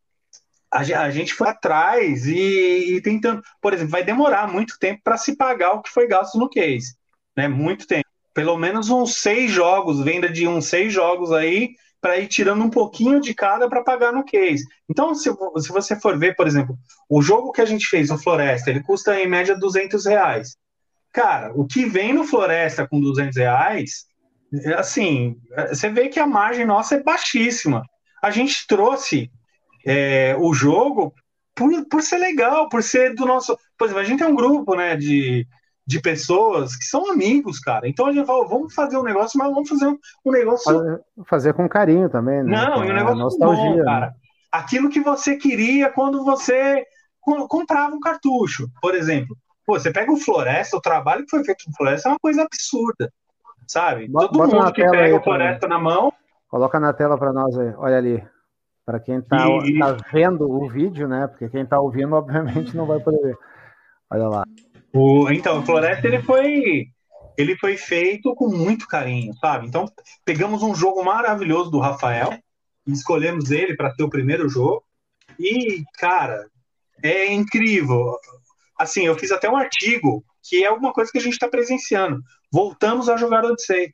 [0.69, 3.41] A, a gente foi atrás e, e tentando.
[3.61, 6.97] Por exemplo, vai demorar muito tempo para se pagar o que foi gasto no case.
[7.37, 7.47] Né?
[7.47, 8.06] Muito tempo
[8.37, 11.71] pelo menos uns seis jogos, venda de uns seis jogos aí,
[12.03, 14.63] para ir tirando um pouquinho de cada para pagar no case.
[14.87, 16.77] Então, se, se você for ver, por exemplo,
[17.09, 20.55] o jogo que a gente fez, o Floresta, ele custa em média 200 reais.
[21.15, 24.05] Cara, o que vem no Floresta com 200 reais,
[24.77, 25.37] assim,
[25.71, 27.85] você vê que a margem nossa é baixíssima.
[28.23, 29.31] A gente trouxe
[29.87, 31.15] é, o jogo
[31.55, 33.57] por, por ser legal, por ser do nosso.
[33.79, 35.47] Por exemplo, a gente é um grupo, né, de
[35.87, 37.89] de pessoas que são amigos, cara.
[37.89, 40.65] Então a gente falou, vamos fazer um negócio, mas vamos fazer um negócio.
[40.65, 42.51] Fazer, fazer com carinho também, né?
[42.51, 43.85] Não, e um negócio nostalgia, bom, né?
[43.85, 44.07] cara.
[44.07, 44.13] Né?
[44.51, 46.85] Aquilo que você queria quando você
[47.49, 49.37] comprava um cartucho, por exemplo.
[49.65, 52.43] Pô, você pega o Floresta, o trabalho que foi feito no Floresta é uma coisa
[52.43, 53.13] absurda,
[53.67, 54.09] sabe?
[54.09, 56.13] Bota, Todo mundo que pega o Floresta na mão.
[56.49, 58.25] Coloca na tela para nós aí, olha ali.
[58.85, 59.79] Para quem está e...
[59.81, 61.27] tá vendo o vídeo, né?
[61.27, 63.39] Porque quem está ouvindo, obviamente, não vai poder ver.
[64.09, 64.45] Olha lá.
[64.97, 66.87] O, então, o Floresta ele foi
[67.37, 69.67] ele foi feito com muito carinho, sabe?
[69.67, 69.85] Então,
[70.25, 72.33] pegamos um jogo maravilhoso do Rafael,
[72.87, 74.83] escolhemos ele para ser o primeiro jogo.
[75.39, 76.47] E, cara,
[77.03, 78.17] é incrível.
[78.79, 82.23] Assim, eu fiz até um artigo que é alguma coisa que a gente está presenciando.
[82.51, 83.93] Voltamos a jogar Odyssey.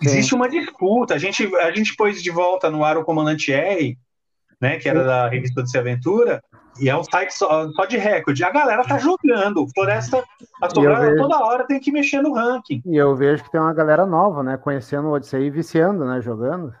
[0.00, 1.14] Existe uma disputa.
[1.14, 3.98] A gente, a gente pôs de volta no ar o Comandante R,
[4.58, 6.42] né, que era da revista Odyssey Aventura,
[6.78, 8.44] e é um site só, só, de recorde.
[8.44, 9.66] A galera tá jogando.
[9.74, 10.22] Floresta
[10.60, 11.22] Assombrada vejo...
[11.22, 12.82] toda hora tem que mexer no ranking.
[12.86, 14.56] E eu vejo que tem uma galera nova, né?
[14.56, 16.20] Conhecendo o Odyssey e viciando, né?
[16.20, 16.72] Jogando.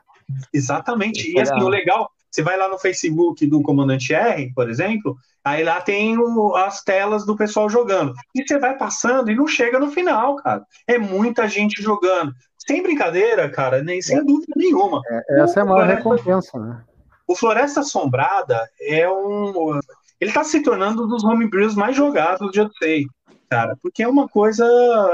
[0.52, 1.30] Exatamente.
[1.30, 5.62] E assim, o legal, Você vai lá no Facebook do Comandante R, por exemplo, aí
[5.62, 8.12] lá tem o, as telas do pessoal jogando.
[8.34, 10.64] E você vai passando e não chega no final, cara.
[10.86, 12.32] É muita gente jogando.
[12.58, 15.00] Sem brincadeira, cara, nem sem dúvida nenhuma.
[15.08, 16.82] É, essa o, é a maior recompensa, né?
[17.26, 19.80] O Floresta Assombrada é um.
[20.20, 23.06] Ele está se tornando um dos homebrews mais jogados de Odyssey,
[23.50, 24.64] cara, porque é uma coisa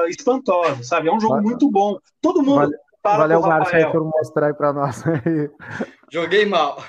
[0.09, 1.09] espantosa, sabe?
[1.09, 1.99] É um jogo muito bom.
[2.21, 2.61] Todo mundo.
[2.61, 5.03] Vale Fala Valeu, Márcio, aí por mostrar aí para nós.
[6.09, 6.81] Joguei mal.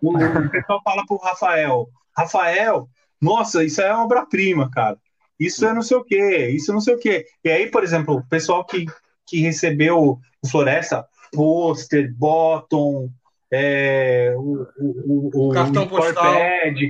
[0.00, 0.14] O,
[0.50, 1.88] pessoal fala pro Rafael.
[2.16, 2.88] Rafael,
[3.20, 4.96] nossa, isso é obra-prima, cara.
[5.38, 7.26] Isso é não sei o quê, isso não sei o quê.
[7.44, 8.86] E aí, por exemplo, o pessoal que,
[9.26, 13.10] que recebeu o Floresta, pôster, bottom,
[13.52, 16.34] é, o, o, o, cartão postal.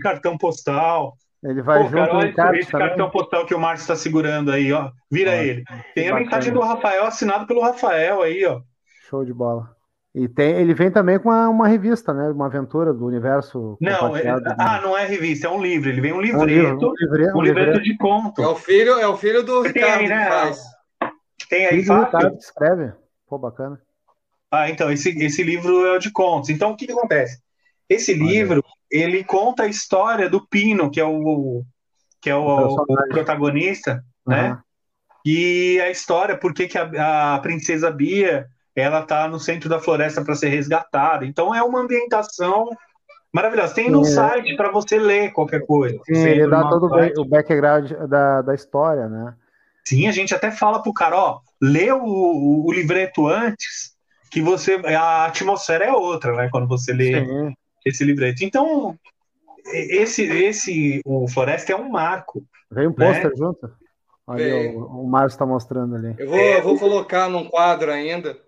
[0.01, 1.17] cartão postal.
[1.43, 4.53] Ele vai Pô, junto cara, olha esse, esse cartão postal que o Márcio está segurando
[4.53, 4.93] aí, ó.
[5.11, 5.65] Vira ele.
[5.93, 8.61] Tem a mensagem do Rafael assinado pelo Rafael aí, ó.
[9.09, 9.75] Show de bola.
[10.15, 12.29] E tem, ele vem também com uma, uma revista, né?
[12.29, 13.77] Uma aventura do universo.
[13.81, 14.55] Não, é, né?
[14.57, 15.89] ah, não é revista, é um livro.
[15.89, 18.41] Ele vem um livreto, um, livro, um, livreto, um livreto de conto.
[18.41, 20.25] É o filho, é o filho do Ricardo aí, né?
[20.25, 20.63] que faz.
[21.49, 22.93] Tem aí, filho Ricardo que escreve.
[23.27, 23.81] Pô, bacana.
[24.53, 26.51] Ah, então, esse, esse livro é o de contos.
[26.51, 27.41] Então, o que, que acontece?
[27.89, 28.23] Esse Olha.
[28.23, 31.65] livro, ele conta a história do Pino, que é o,
[32.21, 34.35] que é o, o, o protagonista, uhum.
[34.35, 34.59] né?
[35.25, 39.79] E a história, por que, que a, a princesa Bia ela tá no centro da
[39.79, 41.27] floresta para ser resgatada.
[41.27, 42.69] Então é uma ambientação
[43.33, 43.75] maravilhosa.
[43.75, 45.99] Tem no site para você ler qualquer coisa.
[46.05, 47.21] Sim, ele dá todo site.
[47.21, 49.35] o background da, da história, né?
[49.85, 53.92] Sim, a gente até fala pro cara, ó, lê o, o, o livreto antes,
[54.33, 56.49] que você a atmosfera é outra, né?
[56.51, 57.53] Quando você lê Sim.
[57.85, 58.43] esse livreto.
[58.43, 58.99] Então,
[59.67, 62.43] esse, esse, o Floresta é um marco.
[62.71, 63.37] Vem um pôster né?
[63.37, 63.71] junto?
[64.27, 66.15] Olha, o, o Márcio está mostrando ali.
[66.19, 68.39] Eu vou, é, eu vou colocar num quadro ainda.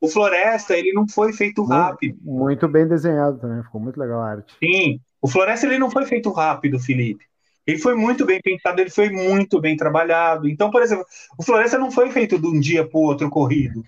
[0.00, 2.16] O Floresta, ele não foi feito rápido.
[2.22, 4.54] Muito bem desenhado também, ficou muito legal a arte.
[4.62, 7.24] Sim, o Floresta ele não foi feito rápido, Felipe.
[7.66, 10.46] Ele foi muito bem pensado, ele foi muito bem trabalhado.
[10.48, 11.04] Então, por exemplo,
[11.36, 13.82] o Floresta não foi feito de um dia para o outro corrido.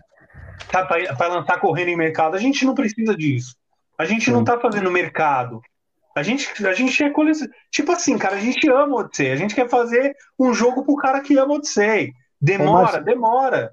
[0.70, 2.37] Tá, para lançar correndo em mercado.
[2.37, 3.55] A gente não precisa disso.
[3.99, 4.33] A gente Sim.
[4.33, 5.61] não está fazendo mercado.
[6.16, 7.47] A gente, a gente é coleção.
[7.70, 9.31] Tipo assim, cara, a gente ama o Odyssey.
[9.31, 12.12] A gente quer fazer um jogo pro cara que ama o Odyssey.
[12.41, 13.73] Demora, Ô, demora.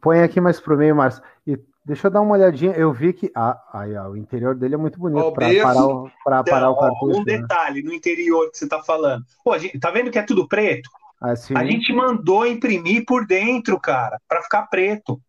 [0.00, 1.22] Põe aqui mais pro meio, Márcio.
[1.46, 2.72] E deixa eu dar uma olhadinha.
[2.72, 3.30] Eu vi que.
[3.36, 6.72] Ah, aí, ó, o interior dele é muito bonito para parar, o, pra parar Não,
[6.72, 7.20] o cartucho.
[7.20, 7.38] Um né?
[7.38, 9.24] detalhe no interior que você tá falando.
[9.44, 10.90] Pô, gente, tá vendo que é tudo preto?
[11.20, 11.56] Assim.
[11.56, 15.20] A gente mandou imprimir por dentro, cara, para ficar preto.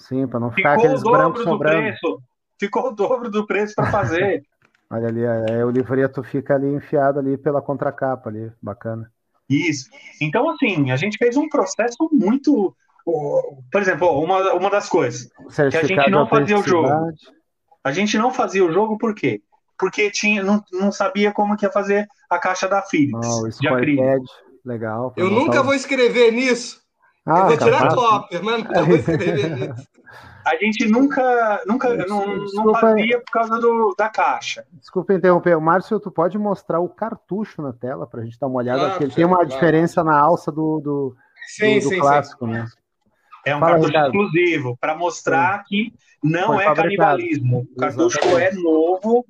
[0.00, 1.82] Sim, para não ficar Ficou aqueles brancos sobrando.
[1.82, 2.22] Preço.
[2.58, 4.42] Ficou o dobro do preço para fazer.
[4.90, 9.10] Olha ali, é, o livreto fica ali enfiado ali pela contracapa ali, bacana.
[9.48, 9.88] Isso.
[10.20, 12.74] Então, assim, a gente fez um processo muito.
[13.04, 15.30] Por exemplo, uma, uma das coisas
[15.70, 16.88] que a gente não fazia o jogo.
[17.82, 19.42] A gente não fazia o jogo por quê?
[19.78, 23.26] Porque tinha, não, não sabia como que ia fazer a caixa da Philips.
[23.26, 24.24] Oh, de acrílico.
[24.64, 25.14] Legal.
[25.16, 26.80] Eu nunca vou escrever nisso.
[27.26, 29.88] Ah, eu vou tirar cópia, mas nunca vou escrever nisso.
[30.44, 34.66] A gente nunca, nunca não, não fazia por causa do, da caixa.
[34.72, 35.56] Desculpa interromper.
[35.56, 38.88] O Márcio, tu pode mostrar o cartucho na tela para a gente dar uma olhada,
[38.90, 39.50] porque ele tem uma claro.
[39.50, 41.16] diferença na alça do, do,
[41.46, 42.52] sim, do, do sim, clássico, sim.
[42.52, 42.66] né?
[43.44, 44.08] É um Fala, cartucho Ricardo.
[44.08, 45.92] exclusivo para mostrar que
[46.22, 47.18] não foi é fabricado.
[47.18, 47.68] canibalismo.
[47.72, 48.58] O cartucho Exatamente.
[48.58, 49.26] é novo,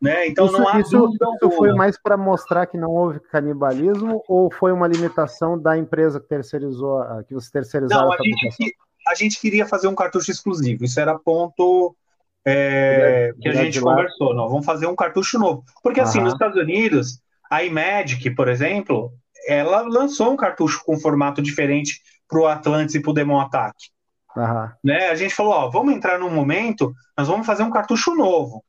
[0.00, 0.28] né?
[0.28, 4.50] Então isso, não há isso, isso foi mais para mostrar que não houve canibalismo ou
[4.52, 9.14] foi uma limitação da empresa que terceirizou, que você terceirizaram não, a, a gente, a
[9.14, 10.84] gente queria fazer um cartucho exclusivo.
[10.84, 11.94] Isso era ponto
[12.46, 14.34] é, que a gente conversou.
[14.34, 15.64] Não, vamos fazer um cartucho novo.
[15.82, 17.20] Porque assim, nos Estados Unidos,
[17.50, 19.12] a Imagic, por exemplo,
[19.46, 23.74] ela lançou um cartucho com formato diferente para o Atlantis e para o Demon Attack.
[24.82, 25.08] Né?
[25.08, 28.64] A gente falou, ó, vamos entrar num momento, nós vamos fazer um cartucho novo.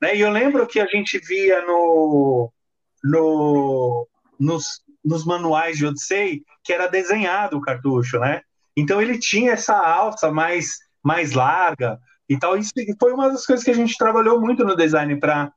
[0.00, 0.16] Né?
[0.16, 2.52] E eu lembro que a gente via no,
[3.02, 4.08] no,
[4.38, 8.40] nos, nos manuais de Odyssey que era desenhado o cartucho, né?
[8.76, 11.98] Então ele tinha essa alça mais, mais larga
[12.28, 12.56] e tal.
[12.56, 15.52] Isso foi uma das coisas que a gente trabalhou muito no design para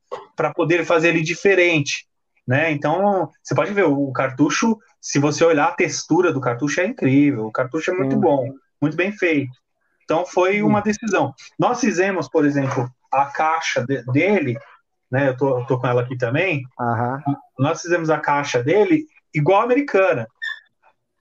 [0.54, 2.06] poder fazer ele diferente.
[2.46, 2.70] Né?
[2.70, 7.46] Então, você pode ver, o cartucho, se você olhar a textura do cartucho, é incrível.
[7.46, 8.48] O cartucho é muito bom,
[8.80, 9.52] muito bem feito.
[10.02, 11.34] Então, foi uma decisão.
[11.58, 14.58] Nós fizemos, por exemplo, a caixa de, dele,
[15.10, 15.28] né?
[15.28, 16.62] Eu tô, tô, com ela aqui também.
[16.78, 17.36] Uhum.
[17.58, 19.04] Nós fizemos a caixa dele
[19.34, 20.26] igual a americana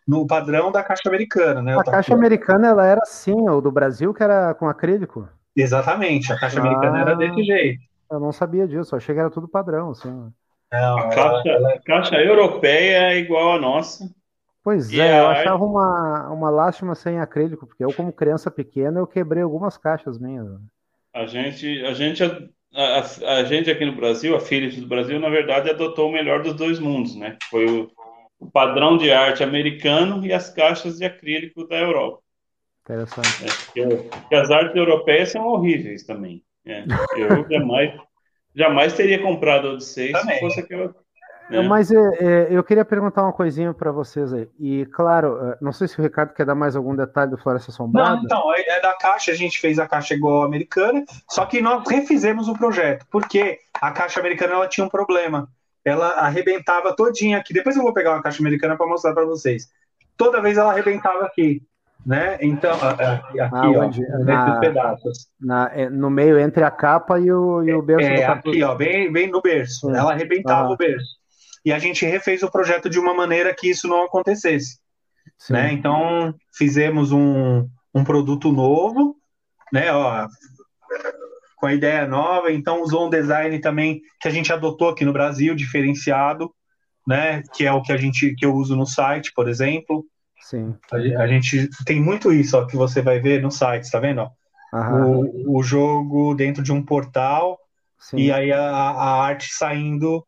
[0.07, 1.77] no padrão da caixa americana, né?
[1.77, 5.27] A caixa americana ela era assim, o do Brasil que era com acrílico.
[5.55, 7.81] Exatamente, a caixa ah, americana era desse jeito.
[8.09, 10.31] Eu não sabia disso, eu achei que era tudo padrão, assim.
[10.71, 11.73] Não, a caixa, ela...
[11.73, 14.09] a caixa europeia é igual a nossa.
[14.63, 18.99] Pois e é, eu achava uma, uma lástima sem acrílico, porque eu, como criança pequena,
[18.99, 20.45] eu quebrei algumas caixas minhas.
[21.17, 22.99] A gente, a gente a,
[23.39, 26.53] a, gente aqui no Brasil, a Philips do Brasil, na verdade, adotou o melhor dos
[26.53, 27.37] dois mundos, né?
[27.49, 27.91] Foi o,
[28.39, 32.21] o padrão de arte americano e as caixas de acrílico da Europa.
[32.83, 33.27] Interessante.
[33.43, 36.43] É, porque, porque as artes europeias são horríveis também.
[36.63, 36.83] É,
[37.17, 37.99] eu jamais,
[38.55, 40.93] jamais teria comprado a Odyssey se fosse aquela
[41.49, 41.61] é.
[41.61, 44.49] Mas é, é, eu queria perguntar uma coisinha para vocês aí.
[44.59, 47.71] E, claro, é, não sei se o Ricardo quer dar mais algum detalhe do Floresta
[47.71, 48.15] Assombrada.
[48.15, 51.61] Não, então, é, é da caixa, a gente fez a caixa igual americana, só que
[51.61, 55.47] nós refizemos o projeto, porque a caixa americana ela tinha um problema.
[55.85, 57.53] Ela arrebentava todinha aqui.
[57.53, 59.69] Depois eu vou pegar uma caixa americana para mostrar para vocês.
[60.17, 61.61] Toda vez ela arrebentava aqui.
[62.05, 62.37] Né?
[62.41, 64.01] Então, aqui, ah, onde?
[64.01, 65.27] ó, na, pedaços.
[65.39, 68.07] Na, no meio entre a capa e o, e o berço.
[68.07, 69.89] É, aqui, ó, bem, bem no berço.
[69.93, 70.71] Ela arrebentava ah.
[70.71, 71.16] o berço
[71.67, 74.79] e a gente refez o projeto de uma maneira que isso não acontecesse.
[75.49, 75.73] Né?
[75.73, 79.17] Então, fizemos um, um produto novo,
[79.73, 79.91] né?
[79.91, 80.29] Ó,
[81.57, 85.11] com a ideia nova, então usou um design também que a gente adotou aqui no
[85.11, 86.49] Brasil, diferenciado,
[87.05, 87.43] né?
[87.53, 90.05] Que é o que a gente que eu uso no site, por exemplo.
[90.39, 90.73] Sim.
[90.89, 94.25] A, a gente tem muito isso, ó, que você vai ver no site, tá vendo?
[94.71, 97.59] O, o jogo dentro de um portal
[97.99, 98.19] Sim.
[98.19, 100.25] e aí a, a arte saindo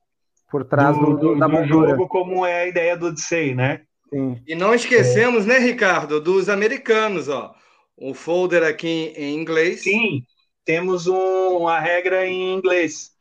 [0.50, 1.92] por trás do, do, da moldura.
[1.92, 3.82] jogo, como é a ideia do Odyssey, né?
[4.10, 4.42] Sim.
[4.48, 5.50] E não esquecemos, é.
[5.50, 7.54] né, Ricardo, dos americanos, ó.
[7.96, 9.84] O folder aqui em inglês.
[9.84, 10.24] Sim,
[10.66, 13.12] temos um, uma regra em inglês,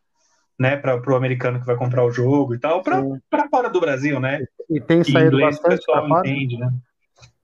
[0.58, 4.20] né, para o americano que vai comprar o jogo e tal, para fora do Brasil,
[4.20, 4.44] né?
[4.70, 5.74] E tem saído inglês, bastante.
[5.74, 6.70] O pessoal entende, né?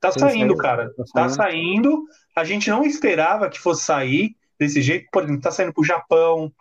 [0.00, 0.90] Tá tem saindo, saído, cara.
[0.96, 2.04] Tá, tá saindo.
[2.36, 5.08] A gente não esperava que fosse sair desse jeito.
[5.10, 6.52] Por exemplo, tá saindo pro Japão,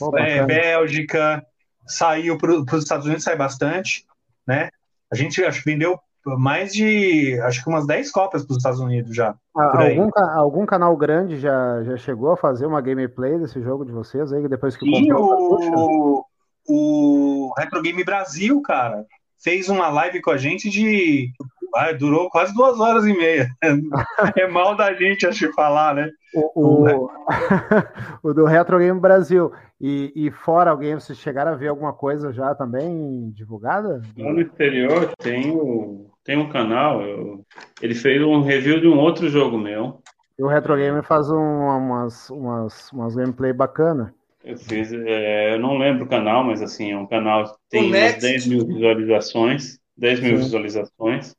[0.00, 1.44] oh, é, Bélgica,
[1.86, 4.06] saiu para os Estados Unidos, sai bastante,
[4.46, 4.70] né?
[5.10, 8.80] A gente acho que vendeu mais de, acho que umas 10 cópias para os Estados
[8.80, 9.34] Unidos já.
[9.56, 13.92] Ah, algum, algum canal grande já, já chegou a fazer uma gameplay desse jogo de
[13.92, 16.24] vocês aí, depois que Sim, comprou?
[16.68, 19.04] O, o Retro Game Brasil, cara,
[19.42, 21.32] fez uma live com a gente de.
[21.74, 23.48] Ah, durou quase duas horas e meia.
[24.36, 26.10] é mal da gente, acho, falar, né?
[26.34, 27.10] O, o,
[28.22, 29.52] o do Retro Game Brasil.
[29.80, 34.00] E, e, fora alguém, vocês chegaram a ver alguma coisa já também divulgada?
[34.16, 37.44] no exterior tem, o, tem um canal, eu,
[37.80, 40.00] ele fez um review de um outro jogo meu.
[40.38, 44.14] E o Retro Game faz um, umas, umas, umas gameplay bacana.
[44.44, 47.88] Eu fiz, é, eu não lembro o canal, mas assim, é um canal que tem
[47.88, 49.78] umas 10 mil visualizações.
[49.96, 50.42] 10 mil Sim.
[50.42, 51.36] visualizações.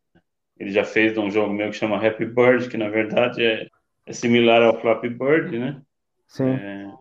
[0.60, 3.68] Ele já fez um jogo meu que chama Happy Bird, que na verdade é,
[4.06, 5.82] é similar ao Flappy Bird, né?
[6.28, 6.50] Sim.
[6.50, 6.92] É,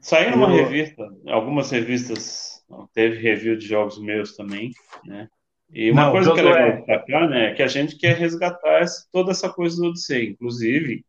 [0.00, 0.64] Saiu numa eu...
[0.64, 2.64] revista, algumas revistas
[2.94, 4.70] teve review de jogos meus também,
[5.04, 5.28] né?
[5.72, 8.82] E uma Não, coisa que é legal destacar, né, é que a gente quer resgatar
[8.82, 10.28] essa, toda essa coisa do Odyssey.
[10.30, 11.04] Inclusive,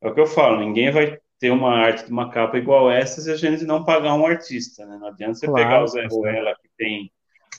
[0.00, 3.20] é o que eu falo, ninguém vai ter uma arte de uma capa igual essa
[3.20, 4.98] se a gente não pagar um artista, né?
[5.00, 7.10] Não adianta você claro, pegar o Zé Ruela, que tem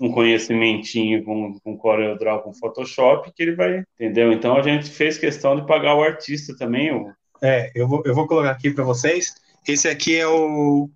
[0.02, 4.34] um conhecimentinho com, com CorelDRAW, com Photoshop, que ele vai, entendeu?
[4.34, 6.92] Então a gente fez questão de pagar o artista também.
[6.92, 7.14] O...
[7.40, 9.36] É, eu vou, eu vou colocar aqui para vocês.
[9.68, 10.90] Esse aqui é o,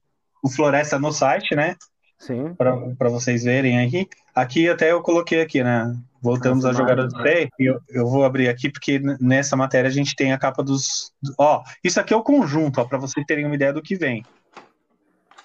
[0.43, 1.75] o Floresta no site, né?
[2.17, 2.55] Sim.
[2.55, 4.09] Para vocês verem aqui.
[4.33, 5.95] Aqui até eu coloquei aqui, né?
[6.19, 7.47] Voltamos a jogar o play.
[7.59, 11.11] Eu, eu vou abrir aqui porque nessa matéria a gente tem a capa dos.
[11.37, 14.25] Ó, isso aqui é o conjunto, ó, para vocês terem uma ideia do que vem.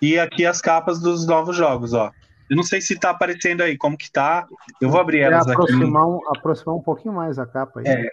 [0.00, 2.10] E aqui as capas dos novos jogos, ó.
[2.50, 4.46] Eu não sei se tá aparecendo aí, como que tá.
[4.80, 6.10] Eu vou abrir elas aproximar aqui.
[6.10, 7.86] Um, aproximar um pouquinho mais a capa aí.
[7.86, 8.10] É.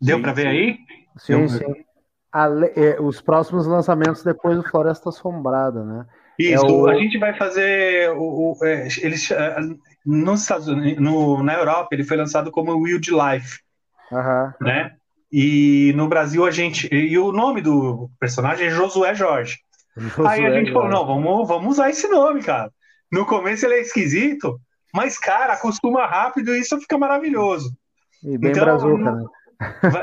[0.00, 0.78] Deu para ver aí?
[1.16, 1.86] Sim, sim
[2.74, 6.06] é, os próximos lançamentos depois do Floresta Assombrada, né?
[6.38, 6.86] Isso, é o...
[6.86, 9.56] a gente vai fazer o, o é, eles é,
[10.04, 13.60] nos Estados Unidos, no, na Europa ele foi lançado como Wildlife,
[14.12, 14.52] uhum.
[14.60, 14.92] né?
[15.32, 19.58] E no Brasil a gente e o nome do personagem é Josué Jorge.
[19.96, 22.70] Josué Aí a gente falou não, vamos vamos usar esse nome, cara.
[23.10, 24.60] No começo ele é esquisito,
[24.92, 27.72] mas cara acostuma rápido e isso fica maravilhoso.
[28.22, 29.24] E bem então, brazuca, né?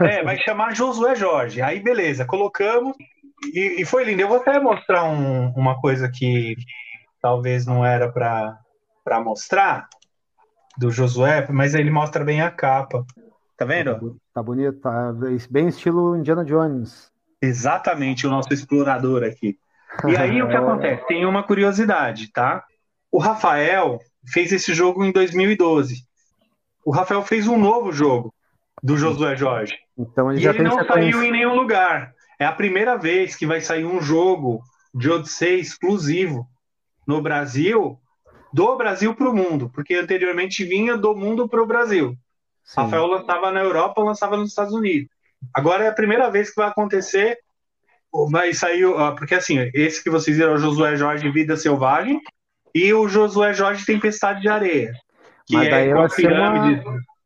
[0.02, 1.62] É, vai chamar Josué Jorge.
[1.62, 2.96] Aí, beleza, colocamos.
[3.54, 4.22] E, e foi lindo.
[4.22, 6.56] Eu vou até mostrar um, uma coisa que
[7.22, 9.88] talvez não era para mostrar
[10.78, 13.06] do Josué, mas ele mostra bem a capa.
[13.58, 14.18] Tá vendo?
[14.34, 15.14] Tá bonito, tá
[15.50, 17.12] bem estilo Indiana Jones.
[17.42, 19.58] Exatamente, o nosso explorador aqui.
[20.08, 21.06] E aí o que acontece?
[21.08, 22.64] Tem uma curiosidade, tá?
[23.14, 26.04] O Rafael fez esse jogo em 2012.
[26.84, 28.34] O Rafael fez um novo jogo
[28.82, 29.78] do Josué Jorge.
[29.96, 32.16] Então ele e ele não saiu em nenhum lugar.
[32.40, 34.64] É a primeira vez que vai sair um jogo
[34.96, 36.50] de Odyssey exclusivo
[37.06, 38.00] no Brasil,
[38.52, 42.18] do Brasil para o mundo, porque anteriormente vinha do mundo para o Brasil.
[42.64, 42.82] Sim.
[42.82, 45.08] Rafael lançava na Europa, lançava nos Estados Unidos.
[45.54, 47.38] Agora é a primeira vez que vai acontecer
[48.32, 48.86] vai sair,
[49.18, 52.20] porque assim, esse que vocês viram é o Josué Jorge Vida Selvagem
[52.74, 54.94] e o Josué Jorge Tempestade de Areia.
[55.46, 56.84] Que Mas daí é vai, ser uma,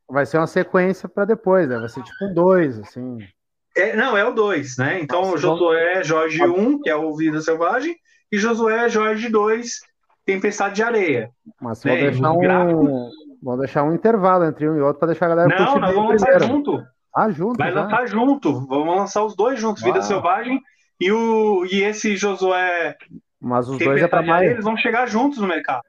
[0.10, 1.78] vai ser uma sequência para depois, né?
[1.78, 3.20] Vai ser tipo um dois, assim.
[3.76, 5.00] É, não, é o 2, né?
[5.00, 7.96] Então, Nossa, Josué Jorge 1, um, que é o Vida Selvagem,
[8.32, 9.70] e Josué Jorge 2,
[10.26, 11.30] Tempestade de Areia.
[11.62, 11.92] Mas né?
[11.92, 13.10] vou deixar um.
[13.42, 16.10] Vou deixar um intervalo entre um e outro para deixar a galera Não, nós vamos
[16.10, 16.84] lançar junto.
[17.16, 17.58] Ah, junto.
[17.58, 17.84] Vai já.
[17.84, 18.66] lançar junto.
[18.66, 19.94] Vamos lançar os dois juntos, Uau.
[19.94, 20.60] Vida Selvagem
[21.00, 22.98] e, o, e esse Josué.
[23.40, 24.50] Mas os dois é para mais.
[24.50, 25.84] Eles vão chegar juntos no mercado.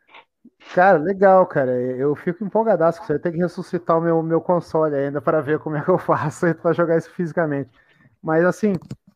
[0.75, 1.73] Cara, legal, cara.
[1.73, 3.13] Eu fico empolgadaço com isso.
[3.13, 5.99] Eu tenho que ressuscitar o meu, meu console ainda para ver como é que eu
[5.99, 7.71] faço para jogar isso fisicamente.
[8.23, 8.75] Mas assim,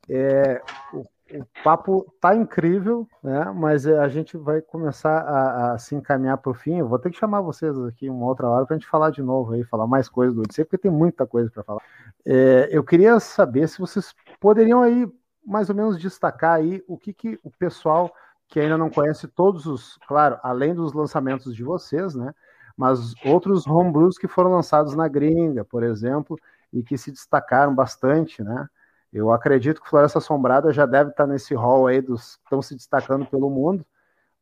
[0.08, 3.52] é, o, o, papo tá incrível, né?
[3.54, 6.78] Mas é, a gente vai começar a, a se encaminhar para o fim.
[6.78, 9.22] Eu vou ter que chamar vocês aqui uma outra hora para a gente falar de
[9.22, 11.82] novo aí, falar mais coisas do Odyssey, porque tem muita coisa para falar.
[12.24, 15.06] É, eu queria saber se vocês poderiam aí
[15.44, 18.14] mais ou menos destacar aí o que, que o pessoal
[18.52, 22.34] que ainda não conhece todos os, claro, além dos lançamentos de vocês, né?
[22.76, 26.38] Mas outros homebrews que foram lançados na gringa, por exemplo,
[26.70, 28.68] e que se destacaram bastante, né?
[29.10, 32.76] Eu acredito que Floresta Assombrada já deve estar nesse hall aí dos que estão se
[32.76, 33.86] destacando pelo mundo,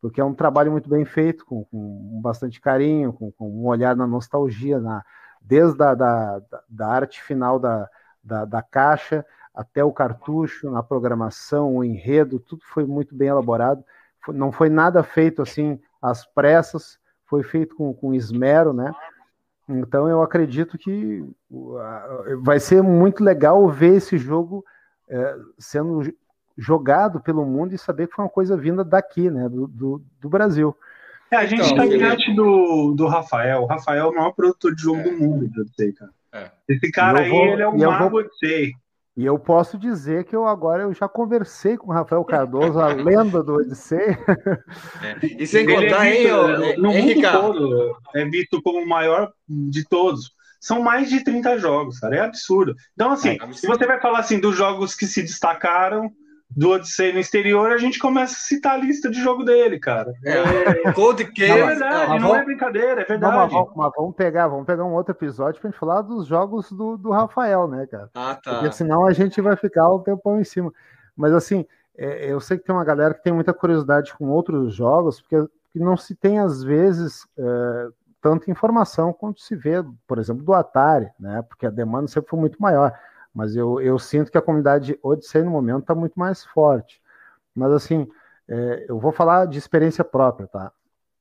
[0.00, 3.94] porque é um trabalho muito bem feito, com, com bastante carinho, com, com, um olhar
[3.94, 5.04] na nostalgia, na,
[5.40, 7.88] desde a da, da, arte final da,
[8.24, 9.24] da, da caixa
[9.54, 13.84] até o cartucho, na programação, o enredo, tudo foi muito bem elaborado
[14.32, 18.92] não foi nada feito assim às pressas, foi feito com, com esmero, né?
[19.68, 21.24] Então eu acredito que
[22.42, 24.64] vai ser muito legal ver esse jogo
[25.08, 26.02] é, sendo
[26.56, 29.48] jogado pelo mundo e saber que foi uma coisa vinda daqui, né?
[29.48, 30.76] Do, do, do Brasil.
[31.30, 33.62] É, a gente está então, diante do, do Rafael.
[33.62, 35.04] O Rafael é o maior produtor de jogo é.
[35.04, 36.10] do mundo, eu sei, cara.
[36.32, 36.50] É.
[36.68, 38.22] Esse cara aí, vou, ele é o mago vou...
[38.22, 38.72] de sei.
[39.16, 42.88] E eu posso dizer que eu agora eu já conversei com o Rafael Cardoso, a
[42.88, 44.16] lenda do Odyssey.
[45.02, 45.26] É.
[45.42, 49.84] E sem contar, é visto, hein, no mundo todo, é visto como o maior de
[49.88, 50.32] todos.
[50.60, 52.74] São mais de 30 jogos, cara, é absurdo.
[52.92, 56.12] Então, assim, é se você vai falar assim dos jogos que se destacaram,
[56.56, 60.12] do Odyssey no exterior, a gente começa a citar a lista de jogo dele, cara.
[60.24, 60.32] É,
[60.88, 60.92] é...
[60.92, 61.52] Cold Case.
[61.52, 63.20] É verdade, não, não é brincadeira, é verdade.
[63.20, 66.26] Não, mas, vamos, mas, vamos, pegar, vamos pegar um outro episódio pra gente falar dos
[66.26, 68.10] jogos do, do Rafael, né, cara?
[68.14, 68.54] Ah, tá.
[68.54, 70.72] Porque senão a gente vai ficar o tempão em cima.
[71.16, 71.64] Mas assim,
[71.96, 75.36] é, eu sei que tem uma galera que tem muita curiosidade com outros jogos, porque,
[75.36, 77.88] porque não se tem, às vezes, é,
[78.20, 81.42] tanta informação quanto se vê, por exemplo, do Atari, né?
[81.48, 82.92] Porque a demanda sempre foi muito maior
[83.34, 87.00] mas eu, eu sinto que a comunidade Odyssey no momento está muito mais forte.
[87.54, 88.08] Mas assim,
[88.48, 90.72] é, eu vou falar de experiência própria, tá?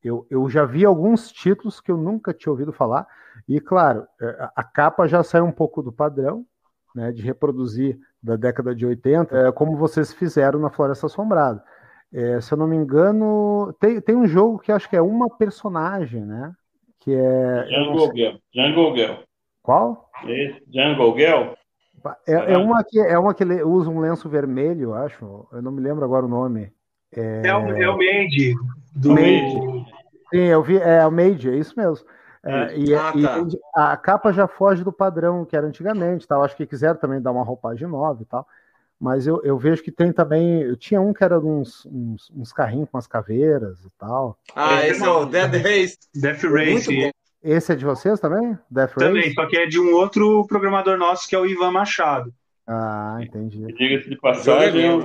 [0.04, 3.06] Eu, eu já vi alguns títulos que eu nunca tinha ouvido falar,
[3.48, 6.46] e claro, é, a capa já sai um pouco do padrão,
[6.96, 11.64] né, de reproduzir da década de 80, é, como vocês fizeram na Floresta Assombrada.
[12.12, 15.30] É, se eu não me engano, tem, tem um jogo que acho que é uma
[15.30, 16.54] personagem, né?
[17.00, 17.68] Que é.
[17.70, 18.36] Jungle Girl.
[18.54, 19.14] Jungle Girl.
[19.62, 20.10] Qual?
[20.74, 21.54] Jungle Girl.
[22.28, 25.48] É, é, uma que, é uma que usa um lenço vermelho, acho.
[25.52, 26.72] Eu não me lembro agora o nome.
[27.16, 28.54] É, é, o, é o Made.
[28.96, 29.86] Do Made.
[30.32, 30.78] Sim, eu vi.
[30.78, 32.06] É o Made, é isso mesmo.
[32.44, 33.40] É, e, ah, tá.
[33.40, 36.28] e, a capa já foge do padrão que era antigamente.
[36.28, 36.44] Tal.
[36.44, 38.48] Acho que quiseram também dar uma roupagem nova e tal.
[39.00, 40.62] Mas eu, eu vejo que tem também.
[40.62, 44.38] Eu tinha um que era uns, uns, uns carrinhos com as caveiras e tal.
[44.56, 45.98] Ah, esse é o Dead Race.
[46.14, 47.12] Death Race.
[47.44, 48.58] Esse é de vocês também?
[48.70, 49.34] Death também, Race?
[49.34, 52.34] só que é de um outro programador nosso, que é o Ivan Machado.
[52.68, 53.66] Ah, entendi.
[53.74, 55.00] Diga-se de passagem,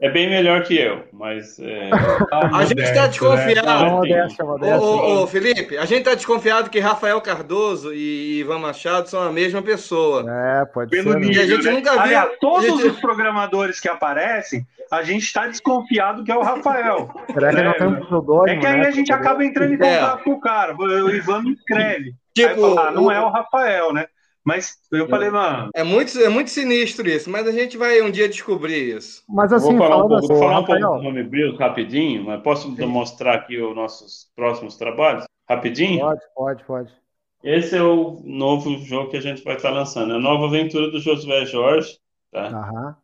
[0.00, 1.58] é bem melhor que eu, mas.
[1.58, 1.90] É...
[2.54, 3.66] a gente está desconfiado.
[3.66, 3.90] Né?
[3.90, 4.80] Modéstia, modéstia.
[4.80, 9.22] Ô, ô, ô, Felipe, a gente está desconfiado que Rafael Cardoso e Ivan Machado são
[9.22, 10.24] a mesma pessoa.
[10.26, 11.18] É, pode Pelo ser.
[11.18, 11.26] Né?
[11.26, 11.72] Nível, a gente né?
[11.72, 12.00] nunca viu.
[12.00, 12.86] Aliás, todos gente...
[12.86, 17.10] os programadores que aparecem, a gente está desconfiado que é o Rafael.
[17.32, 18.86] Será que é, não é que aí né?
[18.86, 20.24] a gente acaba entrando em contato é.
[20.24, 20.74] com o cara.
[20.74, 22.14] O Ivan me escreve.
[22.34, 24.06] Tipo, fala, ah, não é o Rafael, né?
[24.44, 25.30] Mas eu falei, é.
[25.30, 25.70] mano.
[25.74, 29.22] É muito, é muito sinistro isso, mas a gente vai um dia descobrir isso.
[29.28, 32.24] Mas assim, vou falar um pouco, assim, vou falar um pouco do nome Brios rapidinho,
[32.24, 32.86] mas posso Sim.
[32.86, 35.24] mostrar aqui os nossos próximos trabalhos?
[35.48, 36.00] Rapidinho?
[36.00, 37.00] Pode, pode, pode.
[37.42, 40.12] Esse é o novo jogo que a gente vai estar lançando.
[40.12, 41.98] É a nova aventura do Josué Jorge.
[42.30, 42.48] Tá?
[42.48, 42.96] Aham.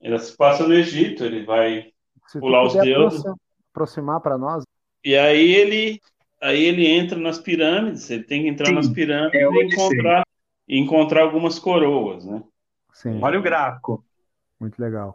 [0.00, 1.90] Ele se passa no Egito, ele vai
[2.28, 3.24] se pular os deuses.
[3.72, 4.64] Aproximar para nós.
[5.04, 6.00] E aí ele,
[6.40, 10.26] aí ele entra nas pirâmides, ele tem que entrar Sim, nas pirâmides é e encontrar
[10.68, 12.42] e encontrar algumas coroas, né?
[12.92, 13.20] Sim.
[13.22, 14.04] Olha o gráfico.
[14.60, 15.14] Muito legal.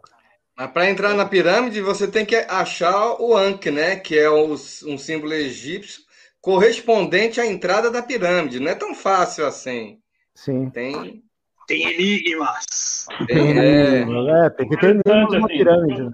[0.56, 3.96] Mas para entrar na pirâmide, você tem que achar o Ankh, né?
[3.96, 6.02] Que é um símbolo egípcio
[6.40, 8.60] correspondente à entrada da pirâmide.
[8.60, 9.98] Não é tão fácil assim.
[10.34, 10.70] Sim.
[10.70, 11.22] Tem,
[11.66, 13.06] Tem enigmas.
[13.28, 16.02] É, é tem que ter enigmas na assim, pirâmide.
[16.02, 16.10] Né?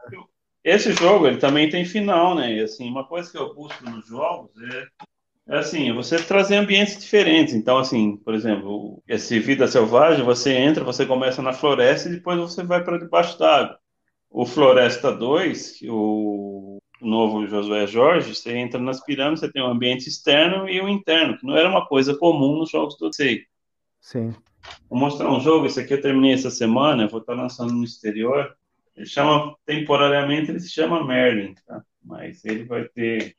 [0.64, 2.52] Esse jogo ele também tem final, né?
[2.52, 4.86] E, assim, uma coisa que eu busco nos jogos é
[5.56, 7.54] assim, você trazer ambientes diferentes.
[7.54, 12.38] Então, assim, por exemplo, esse Vida Selvagem, você entra, você começa na floresta e depois
[12.38, 13.78] você vai para debaixo d'água.
[14.30, 20.06] O Floresta 2, o novo Josué Jorge, você entra nas pirâmides, você tem um ambiente
[20.06, 23.44] externo e o um interno, que não era uma coisa comum nos jogos do Sei.
[24.00, 24.34] Sim.
[24.90, 27.84] Vou mostrar um jogo, esse aqui eu terminei essa semana, eu vou estar lançando no
[27.84, 28.54] exterior.
[28.94, 31.82] Ele chama, temporariamente, ele se chama Merlin, tá?
[32.04, 33.34] Mas ele vai ter,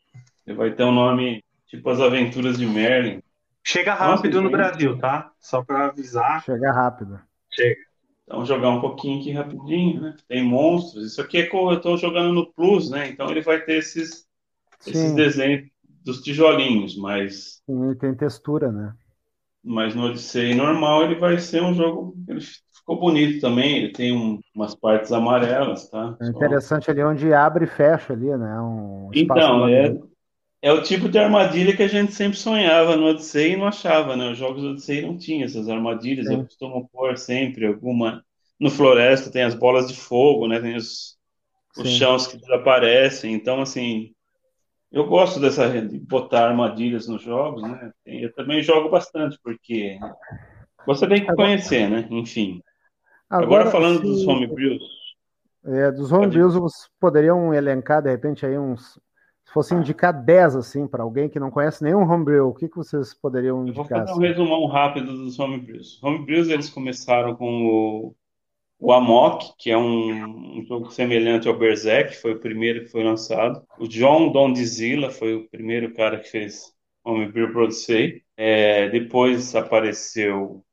[0.47, 3.21] ele vai ter um nome tipo As Aventuras de Merlin.
[3.63, 5.31] Chega rápido Nossa, no Brasil, tá?
[5.39, 6.43] Só para avisar.
[6.43, 7.19] Chega rápido.
[7.51, 7.77] Chega.
[8.23, 10.15] Então, jogar um pouquinho aqui rapidinho, né?
[10.27, 11.05] Tem monstros.
[11.05, 13.07] Isso aqui é como eu estou jogando no Plus, né?
[13.09, 14.25] Então, ele vai ter esses,
[14.85, 15.67] esses desenhos
[16.03, 17.61] dos tijolinhos, mas...
[17.65, 18.93] Sim, tem textura, né?
[19.63, 22.15] Mas no Odyssey normal, ele vai ser um jogo...
[22.27, 26.15] Ele ficou bonito também, ele tem um, umas partes amarelas, tá?
[26.21, 26.91] É interessante Só...
[26.91, 28.61] ali onde abre e fecha ali, né?
[28.61, 29.95] Um então, é,
[30.61, 34.15] é o tipo de armadilha que a gente sempre sonhava no Odyssey e não achava,
[34.15, 34.31] né?
[34.31, 36.27] Os jogos do Odyssey não tinham essas armadilhas.
[36.27, 38.23] Eu costumo pôr sempre alguma.
[38.59, 40.59] No Floresta tem as bolas de fogo, né?
[40.59, 41.17] Tem os,
[41.77, 43.33] os chãos que desaparecem.
[43.33, 44.13] Então, assim,
[44.91, 47.91] eu gosto dessa de botar armadilhas nos jogos, né?
[48.05, 49.97] Eu também jogo bastante, porque
[50.85, 52.05] você tem que conhecer, né?
[52.11, 52.61] Enfim.
[53.29, 54.03] Agora, Agora falando se...
[54.03, 54.83] dos homebrews.
[55.65, 58.99] É, dos homebrews, vocês poderiam elencar, de repente, aí uns
[59.49, 62.75] se fosse indicar 10 assim para alguém que não conhece nenhum homebrew, o que, que
[62.75, 63.83] vocês poderiam indicar?
[63.83, 64.27] Eu vou fazer um assim?
[64.27, 65.99] resumão rápido dos homebrews.
[66.03, 68.15] Homebrews eles começaram com o,
[68.77, 73.03] o Amok, que é um, um, jogo semelhante ao Berserk, foi o primeiro que foi
[73.03, 73.65] lançado.
[73.79, 76.71] O John Dondizila foi o primeiro cara que fez
[77.03, 78.21] homebrew Odyssey.
[78.37, 80.63] É, depois apareceu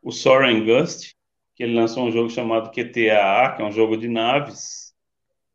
[0.00, 1.14] o Soren Gust,
[1.56, 4.89] que ele lançou um jogo chamado QTAA, que é um jogo de naves,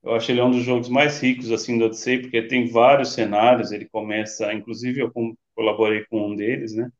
[0.05, 3.13] eu acho ele é um dos jogos mais ricos assim do Odyssey, porque tem vários
[3.13, 3.71] cenários.
[3.71, 5.11] Ele começa, inclusive eu
[5.55, 6.91] colaborei com um deles, né?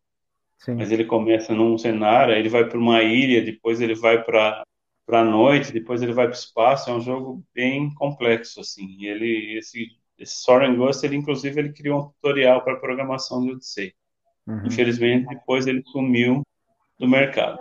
[0.58, 0.74] Sim.
[0.74, 4.64] Mas ele começa num cenário, ele vai para uma ilha, depois ele vai para
[5.06, 6.90] para a noite, depois ele vai para o espaço.
[6.90, 8.88] É um jogo bem complexo assim.
[9.00, 9.88] E ele esse
[10.18, 13.94] esse Soren Ghost, ele inclusive ele criou um tutorial para programação do Odyssey.
[14.48, 14.66] Uhum.
[14.66, 16.42] Infelizmente depois ele sumiu
[16.98, 17.60] do mercado.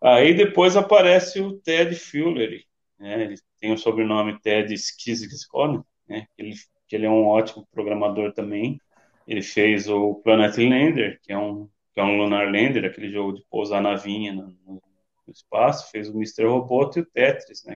[0.00, 2.62] Aí depois aparece o Ted Fuller,
[3.00, 3.24] né?
[3.24, 6.26] Ele tem o sobrenome Ted Skizikskon, né?
[6.36, 6.54] Ele,
[6.88, 8.80] que ele é um ótimo programador também.
[9.26, 13.32] Ele fez o Planet Lander, que é um que é um Lunar Lander, aquele jogo
[13.32, 14.80] de pousar navinha no, no,
[15.28, 15.90] espaço.
[15.90, 16.44] Fez o Mr.
[16.44, 17.74] Robot e o Tetris, né?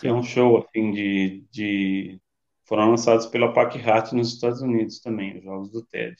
[0.00, 2.20] Que é um show assim de, de
[2.64, 6.16] foram lançados pela Pack-Rat nos Estados Unidos também, os jogos do TED.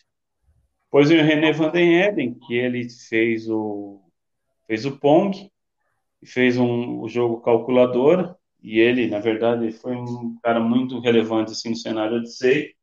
[0.85, 4.01] Depois o René Van den Eden, que ele fez o
[4.67, 5.51] fez o Pong,
[6.25, 11.71] fez um, o jogo Calculadora, e ele, na verdade, foi um cara muito relevante assim,
[11.71, 12.75] no cenário de sei.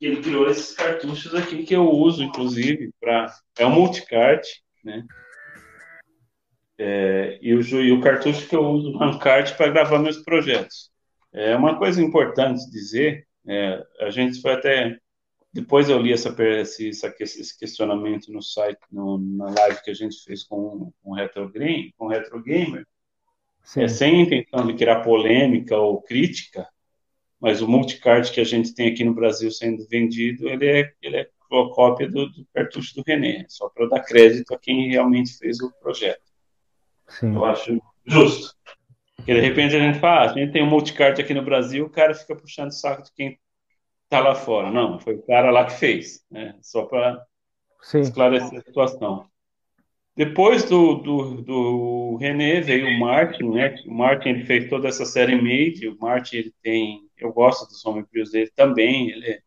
[0.00, 3.32] Ele criou esses cartuchos aqui que eu uso, inclusive, para.
[3.58, 4.44] É um multicart,
[4.84, 5.04] né?
[6.78, 10.90] É, e, o, e o cartucho que eu uso no Handcart para gravar meus projetos.
[11.32, 14.98] É uma coisa importante dizer, é, a gente foi até
[15.52, 20.16] depois eu li essa, esse, esse questionamento no site, no, na live que a gente
[20.24, 22.86] fez com, com o Retro Game, com o Retro Gamer,
[23.76, 26.68] é, sem intenção de criar polêmica ou crítica,
[27.40, 31.16] mas o multicard que a gente tem aqui no Brasil sendo vendido, ele é, ele
[31.16, 35.36] é a cópia do, do cartucho do René, só para dar crédito a quem realmente
[35.36, 36.22] fez o projeto.
[37.08, 37.34] Sim.
[37.34, 38.54] Eu acho justo.
[39.16, 41.84] Porque de repente a gente fala, ah, a gente tem um multicard aqui no Brasil,
[41.84, 43.38] o cara fica puxando o saco de quem
[44.04, 44.70] está lá fora.
[44.70, 46.56] Não, foi o cara lá que fez, né?
[46.60, 47.24] Só para
[47.94, 49.26] esclarecer a situação.
[50.14, 53.74] Depois do, do, do René veio o Martin, né?
[53.86, 55.88] O Martin ele fez toda essa série Made.
[55.88, 59.10] O Martin ele tem, eu gosto dos homebrews dele também.
[59.10, 59.38] Ele é,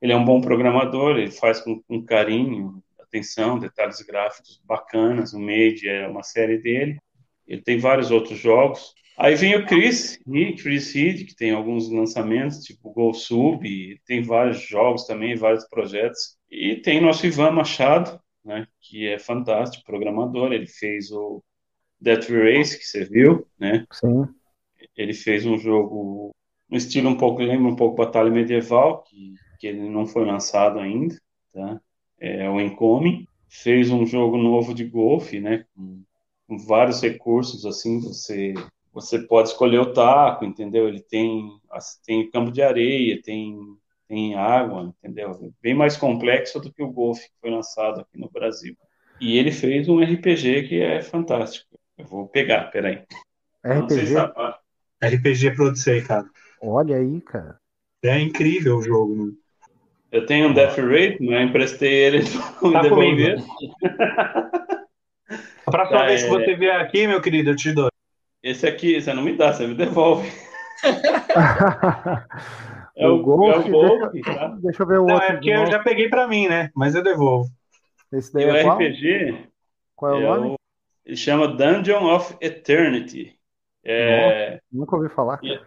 [0.00, 1.18] ele é um bom programador.
[1.18, 5.34] Ele faz com, com carinho, atenção, detalhes gráficos bacanas.
[5.34, 6.98] O Made é uma série dele.
[7.46, 8.94] Ele tem vários outros jogos.
[9.18, 10.18] Aí vem o Chris,
[10.62, 16.38] Chris Reed, que tem alguns lançamentos, tipo Go Sub, tem vários jogos também, vários projetos.
[16.50, 21.42] E tem nosso Ivan Machado, né, que é fantástico, programador, ele fez o
[22.00, 23.86] Death Race, que você viu, né?
[23.92, 24.26] Sim.
[24.96, 26.30] Ele fez um jogo,
[26.70, 30.78] um estilo um pouco, lembra um pouco Batalha Medieval, que, que ele não foi lançado
[30.78, 31.16] ainda,
[31.52, 31.80] tá?
[32.18, 33.26] É o Encoming.
[33.48, 36.02] Fez um jogo novo de golfe, né, com,
[36.46, 38.54] com vários recursos, assim, você
[38.92, 40.88] você pode escolher o taco, entendeu?
[40.88, 41.48] Ele tem,
[42.04, 43.56] tem campo de areia, tem
[44.10, 45.54] tem água, entendeu?
[45.62, 48.76] Bem mais complexo do que o Golf que foi lançado aqui no Brasil.
[49.20, 51.78] E ele fez um RPG que é fantástico.
[51.96, 53.04] Eu vou pegar, peraí.
[53.64, 54.06] RPG?
[54.06, 54.58] Se tá...
[55.00, 56.26] RPG pro Odyssey, cara.
[56.60, 57.60] Olha aí, cara.
[58.02, 59.14] É incrível o jogo.
[59.14, 59.32] Mano.
[60.10, 62.24] Eu tenho um Death Rate, mas emprestei ele
[62.60, 63.38] para Tá me devolver.
[65.66, 66.32] A próxima Tá, vez que é.
[66.32, 67.88] você vier aqui, meu querido, eu te dou.
[68.42, 70.28] Esse aqui, você não me dá, você me devolve.
[73.00, 74.48] É O o, Golf, é o Golf, deixa- tá?
[74.62, 75.26] Deixa eu ver o Não, outro.
[75.26, 76.70] é porque eu já peguei pra mim, né?
[76.74, 77.50] Mas eu devolvo.
[78.12, 78.78] Esse E daí o é qual?
[78.78, 79.48] RPG
[79.96, 80.48] Qual é o é nome?
[80.50, 80.56] o-
[81.06, 83.36] ele chama Dungeon of Eternity.
[83.82, 85.40] É, Nunca ouvi falar.
[85.42, 85.58] E-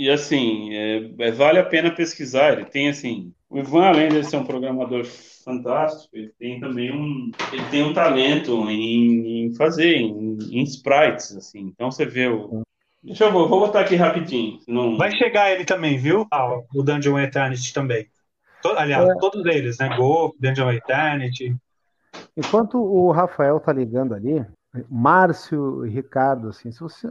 [0.00, 2.52] E assim, é, é- vale a pena pesquisar.
[2.52, 5.04] Ele tem assim, o Ivan, além de ser um programador
[5.44, 11.34] fantástico, ele tem também um, ele tem um talento em, em fazer, em, em sprites,
[11.36, 11.60] assim.
[11.74, 12.62] Então você vê o.
[13.02, 14.58] Deixa eu vou, vou botar aqui rapidinho.
[14.66, 16.26] Não, Vai chegar ele também, viu?
[16.32, 18.08] Ah, o Dungeon Eternity também.
[18.76, 19.14] Aliás, É.
[19.18, 19.96] todos eles, né?
[19.96, 21.56] Go, Dungeon Eternity.
[22.36, 24.44] Enquanto o Rafael tá ligando ali,
[24.88, 27.08] Márcio e Ricardo, assim, se você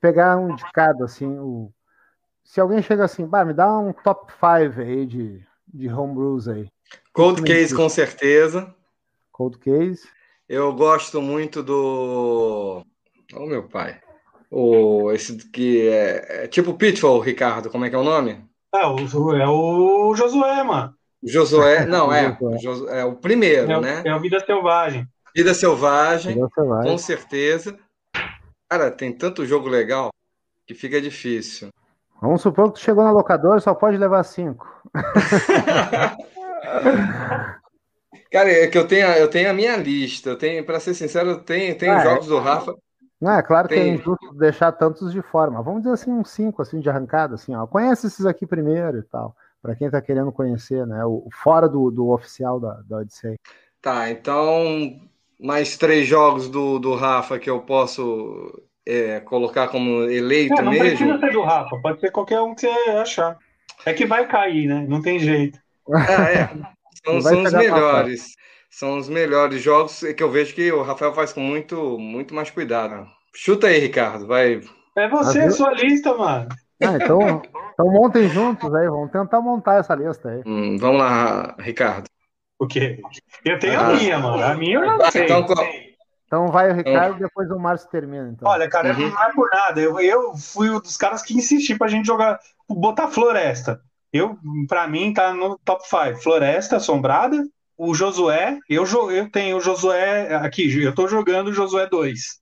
[0.00, 1.72] pegar um de cada, assim, o...
[2.44, 6.68] se alguém chega assim, bah, me dá um top 5 aí de, de homebrews aí.
[7.12, 8.74] Cold Case, com certeza.
[9.32, 10.06] Cold Case.
[10.48, 12.84] Eu gosto muito do.
[13.34, 14.00] Ô, meu pai.
[14.50, 18.44] O, esse que é, é tipo Pitfall, Ricardo, como é que é o nome?
[18.74, 18.96] É o,
[19.36, 20.94] é o Josué, mano.
[21.22, 21.84] Josué.
[21.86, 22.36] Não, é.
[22.88, 24.02] É o primeiro, É, o- né?
[24.04, 25.06] é o Vida Selvagem.
[25.36, 26.88] Vida Selvagem, Você vai.
[26.88, 27.78] com certeza.
[28.68, 30.10] Cara, tem tanto jogo legal
[30.66, 31.68] que fica difícil.
[32.20, 34.66] Vamos supor que tu chegou na locadora e só pode levar cinco.
[38.30, 40.30] Cara, é que eu tenho, eu tenho a minha lista.
[40.30, 42.04] Eu tenho, para ser sincero, tem, tem Ah, é.
[42.04, 42.74] jogos do Rafa.
[43.20, 46.30] Não, é claro que é injusto deixar tantos de fora, mas vamos dizer assim, uns
[46.30, 47.66] cinco assim, de arrancada, assim, ó.
[47.66, 49.36] Conhece esses aqui primeiro e tal.
[49.60, 51.04] Pra quem tá querendo conhecer, né?
[51.04, 53.36] O, fora do, do oficial da, da Odyssey.
[53.82, 54.98] Tá, então
[55.38, 60.72] mais três jogos do, do Rafa que eu posso é, colocar como eleito É, não
[60.72, 61.20] precisa mesmo.
[61.20, 63.38] ser do Rafa, pode ser qualquer um que você achar.
[63.86, 64.84] É que vai cair, né?
[64.86, 65.58] Não tem jeito.
[65.92, 66.48] Ah, é.
[67.02, 68.34] São, Não são os melhores.
[68.70, 72.50] São os melhores jogos que eu vejo que o Rafael faz com muito, muito mais
[72.50, 73.06] cuidado.
[73.34, 74.26] Chuta aí, Ricardo.
[74.26, 74.60] Vai.
[74.96, 75.50] É você, viu?
[75.52, 76.48] sua lista, mano.
[76.82, 77.42] Ah, então,
[77.72, 80.42] então montem juntos aí, vamos tentar montar essa lista aí.
[80.46, 82.06] Hum, vamos lá, Ricardo.
[82.58, 83.00] O quê?
[83.44, 83.88] Eu tenho Ah.
[83.88, 84.42] a minha, mano.
[84.42, 85.24] A minha eu não sei.
[85.24, 85.66] então, qual-
[86.26, 88.28] Então vai o Ricardo e depois o Márcio termina.
[88.32, 88.48] Então.
[88.48, 89.10] Olha, cara, Uhum.
[89.10, 89.80] não é por nada.
[89.80, 92.38] Eu, eu fui um dos caras que insisti pra gente jogar,
[92.68, 93.80] botar Floresta.
[94.12, 94.38] Eu,
[94.68, 96.22] pra mim, tá no top 5.
[96.22, 97.42] Floresta Assombrada,
[97.80, 98.58] o Josué.
[98.68, 102.38] Eu, eu tenho o Josué aqui, eu tô jogando o Josué 2.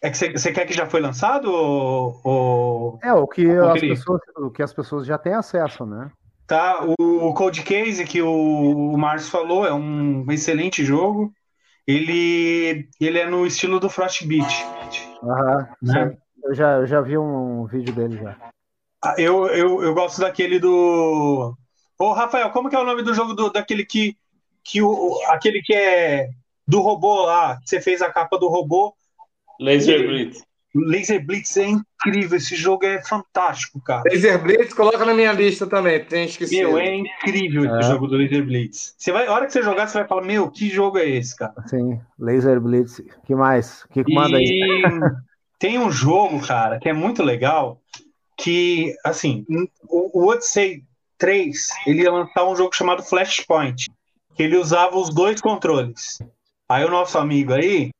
[0.00, 1.52] É que você quer que já foi lançado?
[1.52, 5.84] Ou, ou- É, o que, Ô, as pessoas, o que as pessoas já têm acesso,
[5.84, 6.10] né?
[6.46, 11.30] Tá, o Cold Case que o, o Márcio falou é um excelente jogo.
[11.86, 14.64] Ele, ele é no estilo do Frostbeat.
[15.22, 16.16] Aham, Né?
[16.42, 18.36] Eu já, eu já vi um vídeo dele já.
[19.04, 21.54] Ah, Eu, eu, eu gosto daquele do.
[21.98, 24.16] Ô, Rafael, como que é o nome do jogo do, daquele que.
[24.70, 26.28] Que o, aquele que é
[26.66, 28.94] do robô lá, que você fez a capa do robô.
[29.58, 30.42] Laser Blitz.
[30.74, 34.02] Laser Blitz é incrível, esse jogo é fantástico, cara.
[34.06, 36.04] Laser Blitz, coloca na minha lista também.
[36.04, 36.68] Tem esquecido.
[36.68, 37.90] Meu, é incrível esse É.
[37.90, 38.94] jogo do Laser Blitz.
[38.98, 41.34] Você vai, a hora que você jogar, você vai falar, meu, que jogo é esse,
[41.34, 41.54] cara?
[41.66, 43.00] Sim, Laser Blitz.
[43.24, 43.82] que mais?
[43.84, 44.60] O que, que manda aí?
[45.58, 47.80] Tem um jogo, cara, que é muito legal,
[48.36, 49.44] que, assim,
[49.88, 50.84] o, o Odyssey
[51.16, 53.86] 3, ele ia lançar um jogo chamado Flashpoint,
[54.38, 56.22] que ele usava os dois controles.
[56.68, 57.90] Aí o nosso amigo aí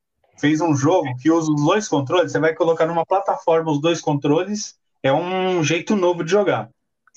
[0.40, 4.00] fez um jogo que usa os dois controles, você vai colocar numa plataforma os dois
[4.00, 6.68] controles, é um jeito novo de jogar.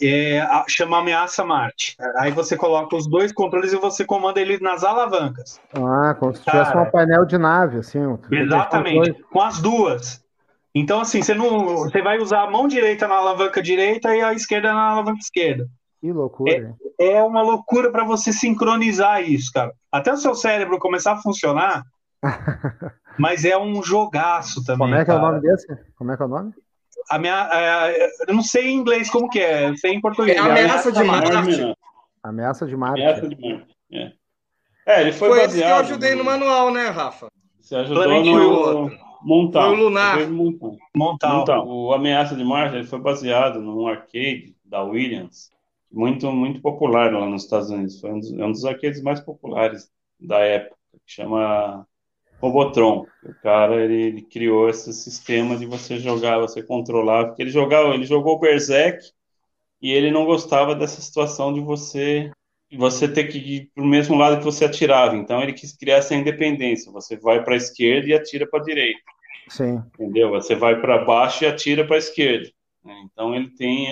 [0.01, 1.95] É, chama Ameaça Marte.
[2.17, 5.61] Aí você coloca os dois controles e você comanda ele nas alavancas.
[5.75, 6.87] Ah, como se tivesse Cara.
[6.87, 7.99] um painel de nave, assim.
[8.31, 10.25] Exatamente, com com as duas.
[10.73, 14.33] Então, assim, você não, você vai usar a mão direita na alavanca direita e a
[14.33, 15.69] esquerda na alavanca esquerda.
[16.01, 16.75] Que loucura, hein?
[16.99, 19.71] É uma loucura para você sincronizar isso, cara.
[19.91, 21.83] Até o seu cérebro começar a funcionar.
[23.17, 24.79] mas é um jogaço também.
[24.79, 25.31] Como é que é o cara.
[25.31, 25.67] nome desse?
[25.95, 26.53] Como é que é o nome?
[27.09, 30.37] A minha, é, eu não sei em inglês como que é, eu sei em português.
[30.37, 31.31] É Ameaça de Marte.
[31.31, 31.75] Marte.
[32.23, 33.01] Ameaça de Marte.
[33.01, 33.75] Ameaça de Marte.
[33.93, 34.11] É.
[34.85, 35.85] É, ele foi, Foi esse que eu baseado.
[35.85, 37.27] ajudei no manual, né, Rafa?
[37.59, 38.89] Você ajudou Planet no.
[38.89, 40.17] Foi o Lunar.
[40.95, 41.33] Montar.
[41.33, 41.67] Montal.
[41.67, 45.51] O Ameaça de Marte ele foi baseado num arcade da Williams,
[45.91, 47.99] muito muito popular lá nos Estados Unidos.
[47.99, 49.89] Foi um dos, é um dos arcades mais populares
[50.19, 51.85] da época, que chama
[52.39, 53.05] Robotron.
[53.23, 57.93] O cara ele, ele criou esse sistema de você jogar, você controlar, porque ele jogava,
[57.93, 59.11] ele jogou Berserk
[59.81, 62.31] e ele não gostava dessa situação de você
[62.77, 65.15] você ter que ir para o mesmo lado que você atirava.
[65.15, 66.91] Então ele quis criar essa independência.
[66.91, 69.01] Você vai para a esquerda e atira para a direita.
[69.49, 69.83] Sim.
[69.93, 70.29] Entendeu?
[70.29, 72.49] Você vai para baixo e atira para a esquerda.
[73.11, 73.91] Então ele tem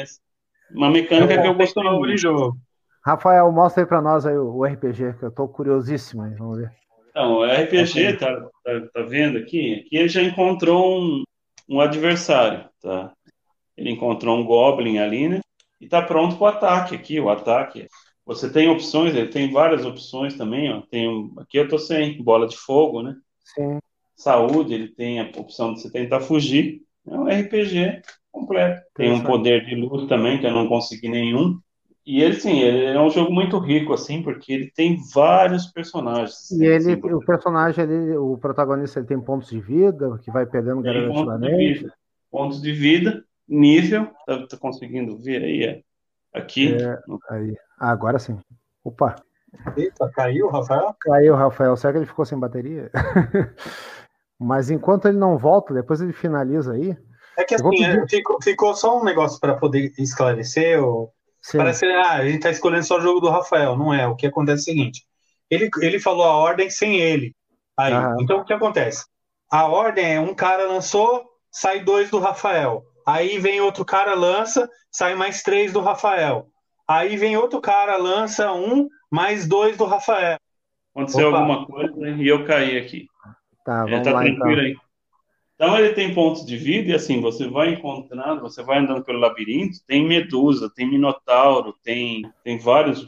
[0.71, 2.07] uma mecânica é que eu gostei muito.
[2.07, 2.57] De jogo.
[3.05, 6.71] Rafael, mostra aí para nós aí o, RPG, que eu estou curiosíssimo aí, vamos ver.
[7.09, 9.85] Então, o RPG, tá, tá, tá, vendo aqui?
[9.85, 11.23] Aqui ele já encontrou um,
[11.67, 13.11] um adversário, tá?
[13.75, 15.39] Ele encontrou um Goblin ali, né?
[15.79, 17.87] E tá pronto para o ataque aqui, o ataque.
[18.25, 20.81] Você tem opções, ele tem várias opções também, ó.
[20.81, 23.15] Tem um, aqui eu tô sem bola de fogo, né?
[23.55, 23.79] Sim.
[24.15, 26.81] Saúde, ele tem a opção de você tentar fugir.
[27.07, 28.81] É um RPG completo.
[28.95, 31.59] Tem um poder de luz também, que eu não consegui nenhum.
[32.05, 36.49] E ele, sim, ele é um jogo muito rico, assim, porque ele tem vários personagens.
[36.51, 40.45] E ele, assim, o personagem, ele, o protagonista, ele tem pontos de vida, que vai
[40.45, 41.81] perdendo gradativamente.
[41.81, 41.97] Pontos,
[42.31, 45.81] pontos de vida, nível, tá, tá conseguindo ver aí, é,
[46.33, 46.73] aqui.
[46.73, 46.97] É,
[47.29, 47.55] aí.
[47.79, 48.39] Ah, agora sim.
[48.83, 49.15] Opa.
[49.77, 50.95] Eita, caiu, Rafael?
[50.99, 51.75] Caiu, Rafael.
[51.75, 52.89] Será que ele ficou sem bateria?
[54.39, 56.97] Mas enquanto ele não volta, depois ele finaliza aí.
[57.39, 58.09] É que assim, pedir...
[58.09, 60.83] ficou, ficou, só um negócio para poder esclarecer.
[60.83, 61.11] Ou...
[61.55, 63.77] Parece que ah, a gente está escolhendo só o jogo do Rafael.
[63.77, 64.07] Não é.
[64.07, 65.03] O que acontece é o seguinte:
[65.49, 67.33] ele, ele falou a ordem sem ele.
[67.77, 69.05] Aí, então o que acontece?
[69.49, 72.83] A ordem é um cara lançou, sai dois do Rafael.
[73.07, 76.47] Aí vem outro cara, lança, sai mais três do Rafael.
[76.87, 80.37] Aí vem outro cara, lança um, mais dois do Rafael.
[80.93, 81.37] Aconteceu Opa.
[81.37, 83.07] alguma coisa e eu caí aqui.
[83.63, 84.63] Tá, vamos tá lá, tranquilo então.
[84.65, 84.75] aí.
[85.59, 89.19] Então ele tem pontos de vida e assim, você vai encontrando, você vai andando pelo
[89.19, 93.05] labirinto, tem medusa, tem minotauro, tem, tem vários.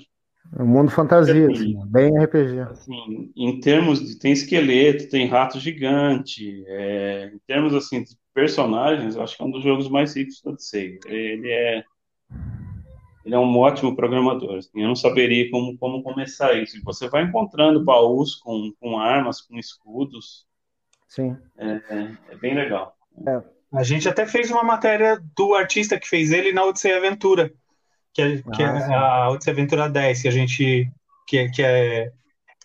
[0.59, 2.59] Um mundo fantasia, assim, assim, bem RPG.
[2.59, 4.19] Assim, em termos de.
[4.19, 6.65] Tem esqueleto, tem rato gigante.
[6.67, 10.41] É, em termos assim, de personagens, eu acho que é um dos jogos mais ricos
[10.41, 10.99] do Odyssey.
[11.05, 11.85] Ele é.
[13.23, 14.57] Ele é um ótimo programador.
[14.57, 16.81] Assim, eu não saberia como, como começar isso.
[16.83, 20.50] Você vai encontrando baús com, com armas, com escudos.
[21.11, 21.35] Sim.
[21.57, 21.81] É,
[22.29, 22.95] é bem legal.
[23.27, 23.41] É.
[23.73, 27.51] A gente até fez uma matéria do artista que fez ele na Odisseia Aventura,
[28.13, 30.89] que é, que é a Odisseia Aventura 10, que a gente
[31.27, 32.11] que, que é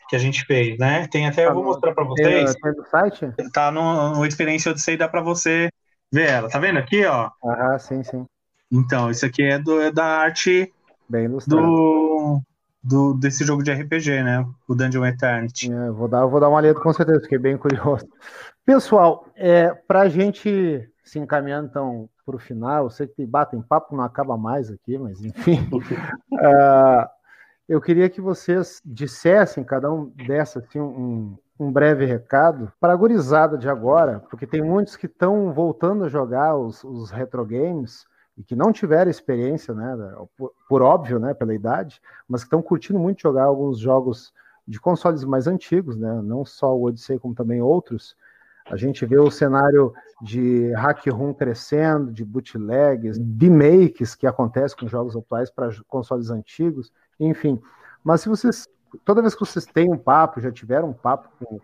[0.09, 1.09] que a gente fez, né?
[1.09, 2.55] Tem até, tá eu vou mostrar para vocês.
[2.55, 3.35] Tem no site?
[3.53, 5.69] Tá no, no Experiência Odyssey, dá para você
[6.13, 6.49] ver ela.
[6.49, 7.29] Tá vendo aqui, ó?
[7.45, 8.25] Ah, sim, sim.
[8.71, 10.73] Então, isso aqui é, do, é da arte
[11.09, 12.41] Bem do,
[12.87, 14.47] do, desse jogo de RPG, né?
[14.69, 15.73] O Dungeon Eternity.
[15.73, 18.07] É, vou, dar, vou dar uma letra com certeza, fiquei bem curioso.
[18.65, 23.63] Pessoal, é, para a gente se encaminhando então para o final, eu sei que batem
[23.63, 25.69] papo não acaba mais aqui, mas enfim.
[25.73, 27.09] uh,
[27.69, 32.97] eu queria que vocês dissessem, cada um desse assim, um, um breve recado para a
[32.97, 38.05] gurizada de agora, porque tem muitos que estão voltando a jogar os, os retro games
[38.37, 39.97] e que não tiveram experiência, né,
[40.37, 44.33] por, por óbvio, né, pela idade, mas que estão curtindo muito jogar alguns jogos
[44.67, 48.17] de consoles mais antigos, né, não só o Odyssey, como também outros.
[48.69, 54.89] A gente vê o cenário de hack room crescendo, de bootlegs, remakes que acontecem com
[54.89, 57.61] jogos atuais para consoles antigos, enfim.
[58.03, 58.69] Mas se vocês,
[59.05, 61.61] toda vez que vocês têm um papo, já tiveram um papo com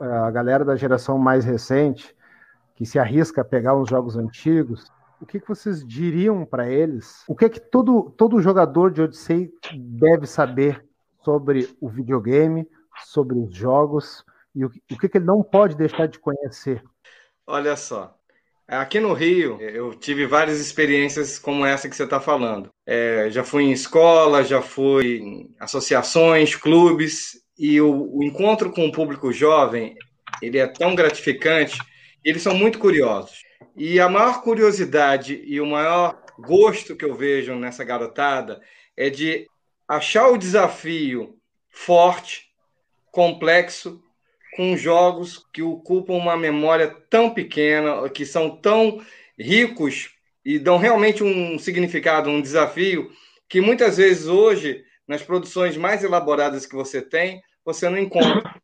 [0.00, 2.14] a galera da geração mais recente,
[2.74, 4.90] que se arrisca a pegar uns jogos antigos,
[5.24, 7.24] o que, que vocês diriam para eles?
[7.26, 10.84] O que que todo, todo jogador de Odyssey deve saber
[11.24, 12.68] sobre o videogame,
[13.06, 14.22] sobre os jogos
[14.54, 16.84] e o, o que, que ele não pode deixar de conhecer?
[17.46, 18.14] Olha só,
[18.66, 22.70] Aqui no Rio, eu tive várias experiências como essa que você está falando.
[22.86, 28.86] É, já fui em escola, já fui em associações, clubes, e o, o, encontro com
[28.86, 29.94] o público jovem,
[30.40, 31.78] ele é tão gratificante,
[32.24, 33.43] eles são muito curiosos.
[33.76, 38.60] E a maior curiosidade e o maior gosto que eu vejo nessa garotada
[38.96, 39.48] é de
[39.88, 41.36] achar o desafio
[41.68, 42.50] forte,
[43.10, 44.00] complexo,
[44.56, 49.04] com jogos que ocupam uma memória tão pequena, que são tão
[49.36, 50.10] ricos
[50.44, 53.10] e dão realmente um significado, um desafio,
[53.48, 58.54] que muitas vezes hoje, nas produções mais elaboradas que você tem, você não encontra.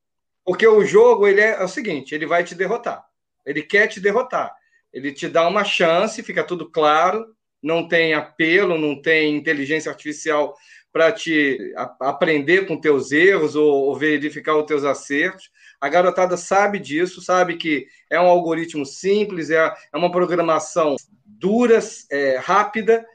[0.45, 3.05] Porque o jogo ele é, é o seguinte: ele vai te derrotar.
[3.45, 4.55] Ele quer te derrotar.
[4.93, 7.27] Ele te dá uma chance, fica tudo claro,
[7.63, 10.55] não tem apelo, não tem inteligência artificial
[10.93, 15.51] para te aprender com teus erros ou, ou, verificar os teus acertos.
[15.81, 21.79] A garotada sabe disso, sabe que é um algoritmo simples, é, é uma programação dura,
[22.11, 23.07] é, rápida,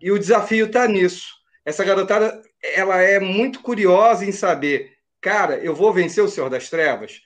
[0.00, 1.34] e o desafio está nisso.
[1.64, 6.70] Essa garotada ela é muito curiosa em saber, cara, eu vou vencer o Senhor das
[6.70, 7.20] Trevas?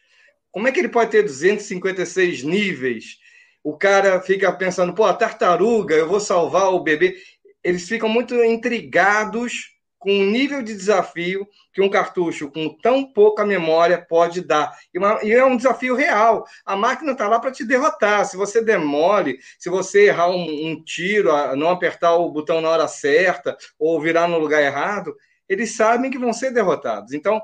[0.50, 3.18] Como é que ele pode ter 256 níveis?
[3.62, 7.16] O cara fica pensando, pô, a tartaruga, eu vou salvar o bebê.
[7.62, 13.44] Eles ficam muito intrigados com o nível de desafio que um cartucho com tão pouca
[13.44, 14.72] memória pode dar.
[14.94, 16.44] E, uma, e é um desafio real.
[16.64, 18.24] A máquina está lá para te derrotar.
[18.24, 22.88] Se você demole, se você errar um, um tiro, não apertar o botão na hora
[22.88, 25.14] certa ou virar no lugar errado,
[25.46, 27.12] eles sabem que vão ser derrotados.
[27.12, 27.42] Então,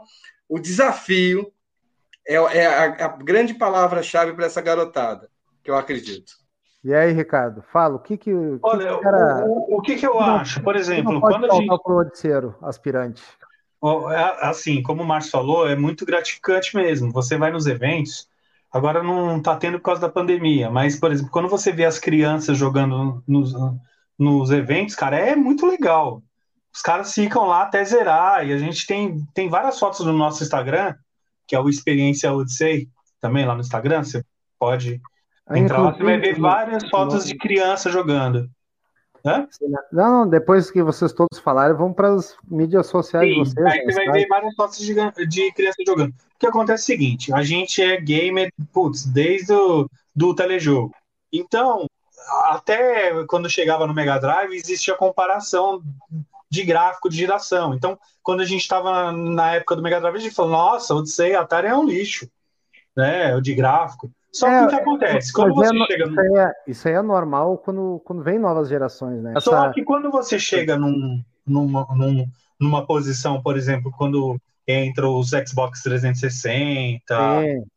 [0.48, 1.52] o desafio
[2.26, 5.30] é, é a, a grande palavra-chave para essa garotada,
[5.66, 6.32] que eu acredito.
[6.84, 8.32] E aí, Ricardo, fala, o que que...
[8.62, 9.44] Olha, que era...
[9.44, 10.62] o, o, que que eu não, acho?
[10.62, 11.66] Por exemplo, quando a gente...
[11.66, 13.20] para o Odisseiro, aspirante.
[14.12, 17.10] É, assim, como o Márcio falou, é muito gratificante mesmo.
[17.12, 18.28] Você vai nos eventos,
[18.72, 21.98] agora não está tendo por causa da pandemia, mas, por exemplo, quando você vê as
[21.98, 23.52] crianças jogando nos,
[24.16, 26.22] nos eventos, cara, é muito legal.
[26.72, 30.44] Os caras ficam lá até zerar, e a gente tem, tem várias fotos no nosso
[30.44, 30.94] Instagram,
[31.48, 32.88] que é o Experiência Odyssey,
[33.20, 34.24] também lá no Instagram, você
[34.56, 35.00] pode
[35.50, 38.48] então você vai ver várias fotos de criança jogando.
[39.24, 39.48] Hã?
[39.90, 43.66] Não, depois que vocês todos falarem, vamos para as mídias sociais Sim, de vocês.
[43.66, 44.94] Aí você vai ver várias fotos de,
[45.26, 46.10] de criança jogando.
[46.10, 50.94] O que acontece é o seguinte: a gente é gamer, putz, desde o do telejogo.
[51.32, 51.86] Então,
[52.44, 55.82] até quando chegava no Mega Drive, existia comparação
[56.48, 57.74] de gráfico de geração.
[57.74, 61.34] Então, quando a gente estava na época do Mega Drive, a gente falou: nossa, Odyssey
[61.34, 62.30] Atari é um lixo,
[62.96, 63.34] né?
[63.34, 64.10] O de gráfico.
[64.36, 65.32] Só é, que o que acontece?
[65.32, 66.04] Quando você é, chega.
[66.04, 69.30] Isso aí, é, isso aí é normal quando, quando vem novas gerações, né?
[69.30, 69.40] Essa...
[69.40, 72.26] Só que quando você chega num, numa, num,
[72.60, 74.38] numa posição, por exemplo, quando
[74.68, 77.00] entra os Xbox 360 Sim,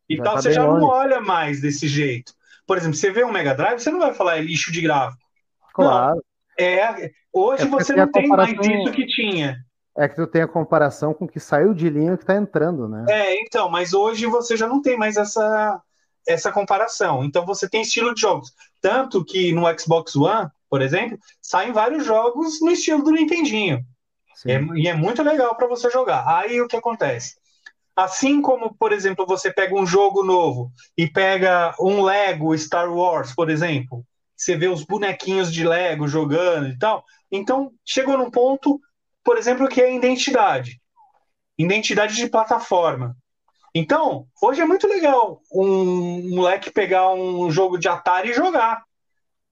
[0.08, 0.80] e tal, tá você já longe.
[0.80, 2.34] não olha mais desse jeito.
[2.66, 5.22] Por exemplo, você vê um Mega Drive, você não vai falar é lixo de gráfico.
[5.72, 6.16] Claro.
[6.16, 6.22] Não.
[6.58, 9.56] É, hoje é você não tem mais isso que tinha.
[9.96, 12.86] É que tu tem a comparação com o que saiu de linha que tá entrando,
[12.86, 13.06] né?
[13.08, 15.80] É, então, mas hoje você já não tem mais essa
[16.26, 17.24] essa comparação.
[17.24, 18.52] Então você tem estilo de jogos.
[18.80, 23.84] Tanto que no Xbox One, por exemplo, saem vários jogos no estilo do Nintendinho.
[24.46, 26.26] É, e é muito legal para você jogar.
[26.26, 27.34] Aí o que acontece?
[27.94, 33.34] Assim como, por exemplo, você pega um jogo novo e pega um Lego Star Wars,
[33.34, 34.04] por exemplo,
[34.40, 37.04] você vê os bonequinhos de Lego jogando e tal.
[37.30, 38.80] Então, chegou num ponto,
[39.22, 40.80] por exemplo, que é identidade.
[41.58, 43.14] Identidade de plataforma.
[43.74, 48.82] Então, hoje é muito legal um moleque pegar um jogo de Atari e jogar.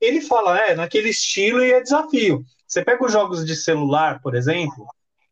[0.00, 2.44] Ele fala, é, naquele estilo e é desafio.
[2.66, 4.86] Você pega os jogos de celular, por exemplo,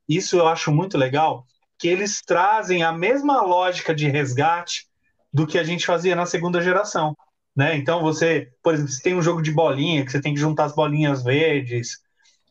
[0.09, 1.45] isso eu acho muito legal,
[1.79, 4.87] que eles trazem a mesma lógica de resgate
[5.33, 7.17] do que a gente fazia na segunda geração.
[7.55, 7.77] Né?
[7.77, 10.65] Então você, por exemplo, você tem um jogo de bolinha que você tem que juntar
[10.65, 11.99] as bolinhas verdes,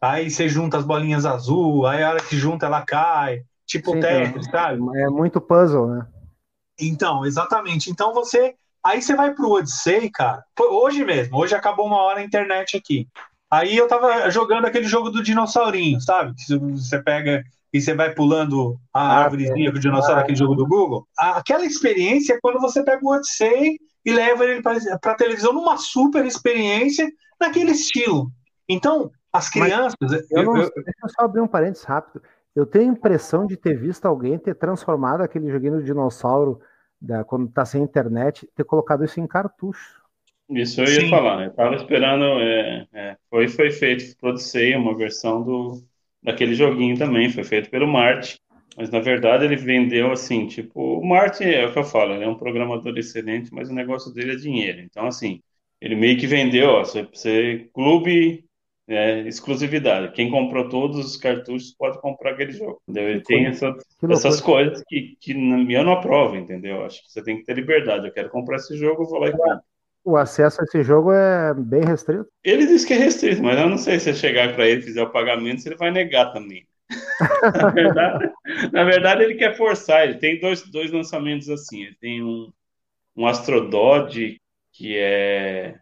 [0.02, 4.02] aí você junta as bolinhas azul, aí a hora que junta ela cai, tipo Sim,
[4.02, 4.82] Tetris, sabe?
[4.98, 6.08] É muito puzzle, né?
[6.80, 7.90] Então, exatamente.
[7.90, 8.56] Então você.
[8.84, 10.44] Aí você vai pro Odyssey, cara.
[10.60, 13.08] Hoje mesmo, hoje acabou uma hora a internet aqui.
[13.50, 16.36] Aí eu tava jogando aquele jogo do dinossaurinho, sabe?
[16.48, 17.44] Você pega
[17.74, 21.06] e você vai pulando a ah, árvorezinha com o dinossauro, aquele jogo do Google.
[21.18, 26.26] Aquela experiência é quando você pega o Odyssey e leva ele para televisão numa super
[26.26, 27.06] experiência
[27.40, 28.32] naquele estilo.
[28.70, 29.96] Então, as crianças.
[30.32, 32.22] eu não, eu, deixa eu só abrir um parênteses rápido.
[32.56, 36.60] Eu tenho a impressão de ter visto alguém ter transformado aquele joguinho do dinossauro,
[37.02, 40.02] da, quando tá sem internet, ter colocado isso em cartucho.
[40.50, 41.10] Isso eu ia Sim.
[41.10, 41.48] falar, né?
[41.48, 42.24] Eu tava esperando.
[42.40, 45.82] É, é, foi, foi feito pro Odyssey, uma versão do,
[46.24, 48.40] daquele joguinho também, foi feito pelo Marte.
[48.78, 52.26] Mas na verdade ele vendeu assim, tipo, o Marte é o que eu falo, ele
[52.26, 54.82] é um programador excelente, mas o negócio dele é dinheiro.
[54.82, 55.42] Então, assim,
[55.80, 58.46] ele meio que vendeu, ó, você, você clube
[58.88, 60.14] é, exclusividade.
[60.14, 62.82] Quem comprou todos os cartuchos pode comprar aquele jogo.
[62.88, 63.10] Entendeu?
[63.10, 63.76] Ele tem essa,
[64.10, 66.86] essas coisas que, que eu não aprovo, entendeu?
[66.86, 68.08] Acho que você tem que ter liberdade.
[68.08, 69.62] Eu quero comprar esse jogo, eu vou lá e compro.
[70.04, 72.28] O acesso a esse jogo é bem restrito?
[72.44, 74.84] Ele diz que é restrito, mas eu não sei se eu chegar para ele e
[74.84, 76.64] fizer o pagamento, se ele vai negar também.
[77.42, 78.32] na, verdade,
[78.72, 80.04] na verdade, ele quer forçar.
[80.04, 81.86] Ele tem dois, dois lançamentos assim.
[81.86, 82.52] Ele tem um,
[83.18, 84.40] um Astrodod,
[84.72, 85.76] que é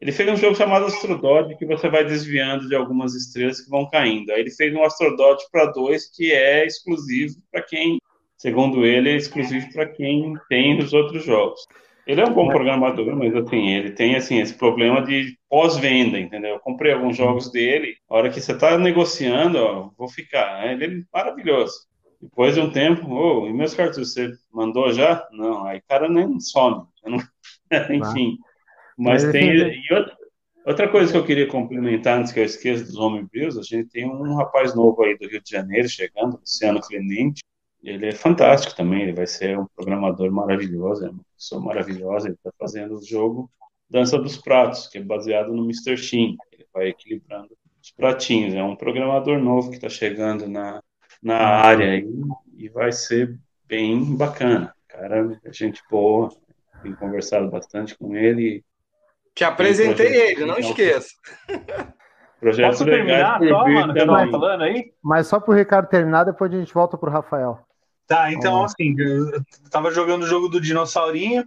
[0.00, 3.88] ele fez um jogo chamado Astrodot, que você vai desviando de algumas estrelas que vão
[3.90, 4.30] caindo.
[4.30, 7.98] Aí ele fez um Astrodot para dois, que é exclusivo para quem,
[8.36, 11.60] segundo ele, é exclusivo para quem tem os outros jogos.
[12.06, 16.54] Ele é um bom programador, mas assim, ele tem assim esse problema de pós-venda, entendeu?
[16.54, 20.72] Eu comprei alguns jogos dele, a hora que você está negociando, ó, vou ficar.
[20.72, 21.74] Ele é maravilhoso.
[22.20, 25.26] Depois de um tempo, oh, e meus cartuchos, você mandou já?
[25.32, 26.84] Não, aí cara nem some.
[27.04, 27.18] Não...
[27.94, 28.38] Enfim.
[28.98, 29.50] Mas, tem.
[29.62, 30.16] Assim, outra,
[30.66, 34.04] outra, coisa que eu queria complementar, antes que eu esqueça dos homebrios, a gente tem
[34.04, 37.42] um rapaz novo aí do Rio de Janeiro chegando, Luciano Clemente.
[37.82, 42.26] Ele é fantástico também, ele vai ser um programador maravilhoso, é uma pessoa maravilhosa.
[42.26, 43.48] Ele está fazendo o jogo
[43.88, 45.96] Dança dos Pratos, que é baseado no Mr.
[45.96, 46.36] Shin.
[46.52, 48.52] Ele vai equilibrando os pratinhos.
[48.54, 50.82] É um programador novo que está chegando na,
[51.22, 52.06] na área aí,
[52.56, 54.74] e vai ser bem bacana.
[54.88, 56.28] Cara, é gente boa,
[56.82, 58.64] tenho conversado bastante com ele.
[59.38, 61.10] Te apresentei ele, não esqueça.
[62.42, 64.92] Posso terminar só, mano, que eu tava falando aí?
[65.00, 67.60] Mas só pro Ricardo terminar, depois a gente volta pro Rafael.
[68.08, 69.40] Tá, então assim, eu
[69.70, 71.44] tava jogando o jogo do dinossaurinho,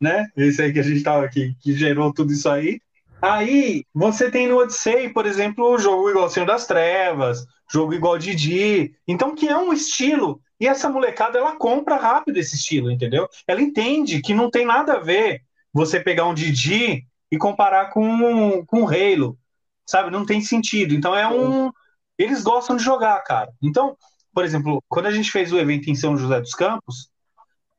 [0.00, 0.26] né?
[0.34, 2.80] Esse aí que a gente tava aqui, que gerou tudo isso aí.
[3.20, 8.16] Aí você tem no Odyssey, por exemplo, o jogo igual Senhor das Trevas, jogo igual
[8.16, 8.94] Didi.
[9.06, 10.40] Então, que é um estilo.
[10.58, 13.28] E essa molecada, ela compra rápido esse estilo, entendeu?
[13.46, 15.42] Ela entende que não tem nada a ver
[15.74, 19.36] você pegar um Didi e comparar com, com o Halo,
[19.84, 20.08] sabe?
[20.08, 20.94] Não tem sentido.
[20.94, 21.72] Então, é um.
[22.16, 23.50] Eles gostam de jogar, cara.
[23.60, 23.96] Então,
[24.32, 27.10] por exemplo, quando a gente fez o evento em São José dos Campos,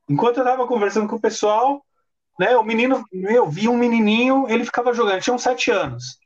[0.10, 1.82] enquanto eu tava conversando com o pessoal,
[2.38, 6.20] né, o menino, eu vi um menininho, ele ficava jogando, tinha uns sete anos.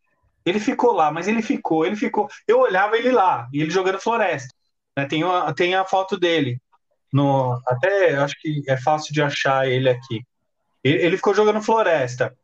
[0.43, 2.27] Ele ficou lá, mas ele ficou, ele ficou.
[2.47, 4.51] Eu olhava ele lá, e ele jogando floresta.
[4.97, 6.59] Né, tem, uma, tem a foto dele.
[7.13, 10.23] No, até acho que é fácil de achar ele aqui.
[10.83, 12.35] Ele, ele ficou jogando floresta.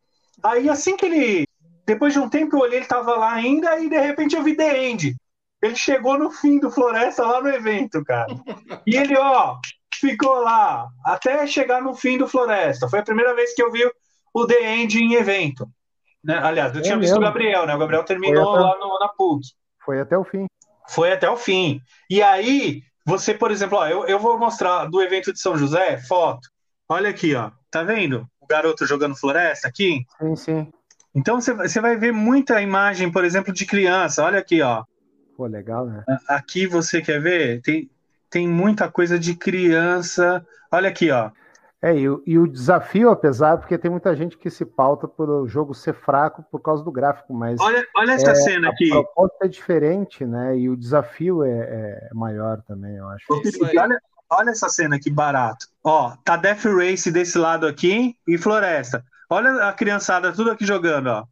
[0.42, 1.46] Aí assim que ele.
[1.86, 4.56] Depois de um tempo eu olhei, ele tava lá ainda, e de repente eu vi
[4.56, 5.16] The End.
[5.62, 8.26] Ele chegou no fim do Floresta lá no evento, cara.
[8.86, 9.56] E ele, ó,
[9.94, 12.88] ficou lá até chegar no fim do Floresta.
[12.88, 13.88] Foi a primeira vez que eu vi
[14.34, 15.68] o The End em evento.
[16.22, 16.38] Né?
[16.42, 17.14] Aliás, eu é tinha mesmo.
[17.14, 17.74] visto o Gabriel, né?
[17.74, 18.62] O Gabriel terminou até...
[18.64, 19.46] lá no, na PUC.
[19.84, 20.46] Foi até o fim.
[20.88, 21.80] Foi até o fim.
[22.10, 25.98] E aí, você, por exemplo, ó, eu, eu vou mostrar do evento de São José,
[25.98, 26.48] foto.
[26.88, 27.50] Olha aqui, ó.
[27.70, 28.26] Tá vendo?
[28.46, 30.06] O garoto jogando floresta aqui?
[30.20, 30.72] Sim, sim.
[31.12, 34.22] Então você vai ver muita imagem, por exemplo, de criança.
[34.22, 34.84] Olha aqui, ó.
[35.36, 36.04] Pô, legal, né?
[36.28, 37.60] Aqui você quer ver?
[37.60, 37.90] Tem,
[38.30, 40.46] tem muita coisa de criança.
[40.70, 41.30] Olha aqui, ó.
[41.82, 45.48] É, e, e, o desafio, apesar, porque tem muita gente que se pauta por o
[45.48, 47.60] jogo ser fraco por causa do gráfico, mas.
[47.60, 48.90] Olha, olha essa é, cena aqui.
[48.90, 50.56] A proposta é diferente, né?
[50.56, 53.26] E o desafio é, é maior também, eu acho.
[53.78, 54.00] olha,
[54.30, 55.66] olha essa cena que barato.
[55.82, 59.04] Ó, tá Death Race desse lado aqui e Floresta.
[59.28, 61.24] Olha a criançada tudo aqui jogando, ó.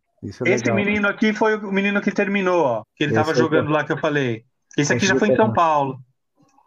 [0.47, 2.83] É Esse menino aqui foi o menino que terminou, ó.
[2.97, 4.45] Que ele Esse tava jogando lá que eu falei.
[4.77, 5.99] Esse aqui já foi em São Paulo.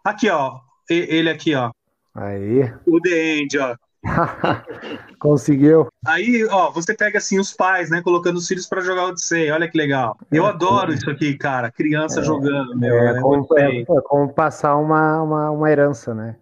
[0.04, 0.60] Aqui, ó.
[0.88, 1.70] Ele aqui, ó.
[2.14, 2.72] Aí.
[2.86, 3.76] O The End, ó.
[5.18, 5.88] Conseguiu.
[6.06, 9.50] Aí, ó, você pega assim os pais, né, colocando os filhos para jogar Odyssey.
[9.50, 10.16] Olha que legal.
[10.30, 11.70] Eu é, adoro isso aqui, cara.
[11.70, 12.94] Criança é, jogando, meu.
[12.94, 16.36] É, é como, é, como, passar uma, uma, uma herança, né?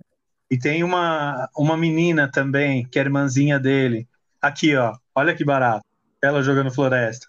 [0.50, 4.06] E tem uma, uma menina também, que é irmãzinha dele.
[4.40, 4.94] Aqui, ó.
[5.14, 5.84] Olha que barato.
[6.22, 7.26] Ela jogando floresta.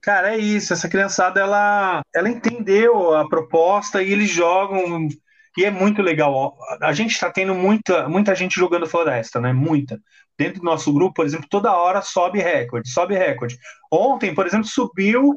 [0.00, 0.72] Cara, é isso.
[0.72, 5.08] Essa criançada, ela, ela entendeu a proposta e eles jogam
[5.56, 6.56] e é muito legal.
[6.82, 9.52] A gente está tendo muita, muita gente jogando floresta, né?
[9.52, 10.00] Muita.
[10.38, 13.56] Dentro do nosso grupo, por exemplo, toda hora sobe recorde, sobe recorde.
[13.90, 15.34] Ontem, por exemplo, subiu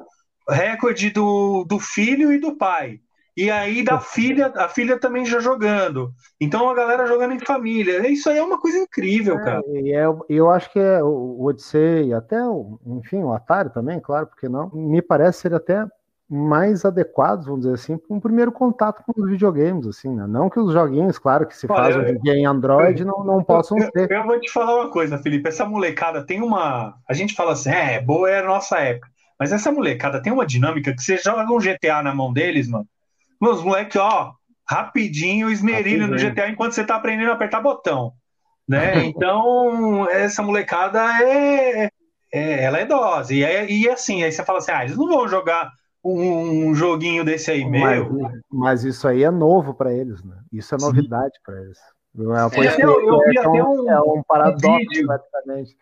[0.49, 2.99] recorde do, do filho e do pai.
[3.37, 6.11] E aí da filha, a filha também já jogando.
[6.41, 8.09] Então a galera jogando em família.
[8.09, 9.63] Isso aí é uma coisa incrível, é, cara.
[9.67, 14.25] E é, eu acho que é o Odyssey, até o, enfim, o Atari também, claro,
[14.25, 14.71] porque não.
[14.73, 15.85] Me parece ser até
[16.29, 20.27] mais adequados, vamos dizer assim, para um primeiro contato com os videogames, assim, né?
[20.27, 23.89] Não que os joguinhos, claro, que se faz hoje em Android, não, não possam eu,
[23.91, 24.11] ter.
[24.11, 26.95] Eu vou te falar uma coisa, Felipe, essa molecada tem uma...
[27.07, 29.07] A gente fala assim, é, boa é a nossa época,
[29.39, 32.85] mas essa molecada tem uma dinâmica que você joga um GTA na mão deles, mano,
[33.39, 34.33] os moleques, ó,
[34.69, 38.11] rapidinho, esmerilho no GTA enquanto você tá aprendendo a apertar botão,
[38.67, 38.95] né?
[39.05, 41.89] Então, essa molecada é...
[42.33, 45.07] é ela é dose, e, é, e assim, aí você fala assim, ah, eles não
[45.07, 45.71] vão jogar
[46.13, 48.31] um, joguinho desse aí, mas, meu.
[48.51, 50.37] Mas isso aí é novo para eles, né?
[50.51, 51.77] Isso é novidade para eles.
[52.17, 55.07] É, é, eu, eu vi é, até um, é um paradoxo, um vídeo.
[55.07, 55.77] praticamente.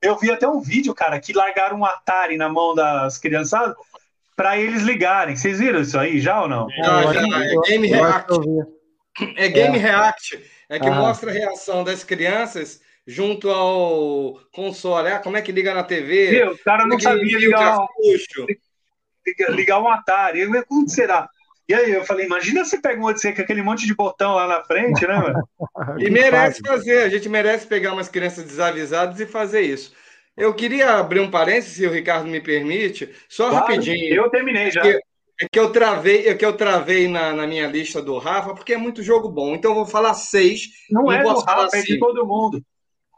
[0.00, 3.74] Eu vi até um vídeo, cara, que largaram um Atari na mão das criançadas
[4.36, 5.34] para eles ligarem.
[5.34, 6.68] Vocês viram isso aí já ou não?
[6.70, 7.44] Já, já.
[7.44, 8.32] É Game React.
[9.36, 10.44] É Game React.
[10.68, 10.94] É que ah.
[10.94, 15.08] mostra a reação das crianças junto ao console.
[15.08, 16.32] Ah, como é que liga na TV?
[16.32, 17.78] Meu, o cara não sabia ligar
[19.50, 20.40] ligar um Atari.
[20.40, 21.28] Eu, como será?
[21.68, 24.46] E aí eu falei, imagina se pega um Odyssey com aquele monte de botão lá
[24.46, 25.48] na frente, né, mano?
[25.98, 29.92] e merece fazer, a gente merece pegar umas crianças desavisadas e fazer isso.
[30.36, 34.14] Eu queria abrir um parênteses, se o Ricardo me permite, só claro, rapidinho.
[34.14, 34.80] Eu terminei já.
[34.82, 35.00] Que,
[35.40, 38.74] é que eu travei, é que eu travei na, na, minha lista do Rafa, porque
[38.74, 39.54] é muito jogo bom.
[39.54, 40.68] Então eu vou falar seis.
[40.88, 42.62] Não, não é do Rafa, é de todo mundo.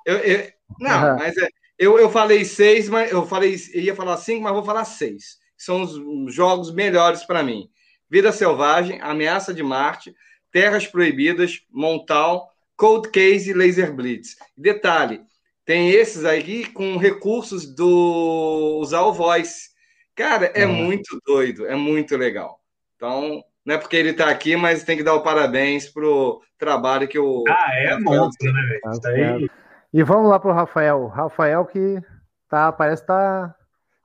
[0.06, 0.48] Eu, eu,
[0.80, 1.18] não, uhum.
[1.18, 1.48] mas é,
[1.78, 5.38] eu, eu falei seis, mas eu falei, eu ia falar cinco, mas vou falar seis
[5.58, 7.68] são os jogos melhores para mim.
[8.08, 10.14] Vida Selvagem, Ameaça de Marte,
[10.50, 14.36] Terras Proibidas, Montal, Cold Case e Laser Blitz.
[14.56, 15.20] Detalhe,
[15.64, 19.68] tem esses aí com recursos do usar o voice.
[20.14, 20.72] Cara, é uhum.
[20.72, 22.60] muito doido, é muito legal.
[22.96, 27.06] Então, não é porque ele está aqui, mas tem que dar o parabéns pro trabalho
[27.06, 27.44] que o.
[27.48, 29.00] Ah, é monstro, né, velho?
[29.00, 29.50] Tá aí...
[29.92, 31.06] E vamos lá pro Rafael.
[31.06, 32.00] Rafael que
[32.48, 33.54] tá, parece que tá,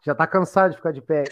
[0.06, 1.24] já tá cansado de ficar de pé.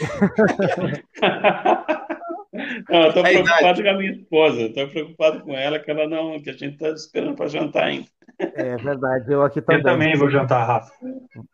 [2.89, 6.41] não, eu tô preocupado com a minha esposa, estou preocupado com ela, que ela não,
[6.41, 8.07] que a gente está esperando para jantar ainda.
[8.39, 9.81] É verdade, eu aqui também.
[9.81, 10.91] Eu também vou jantar, Rafa.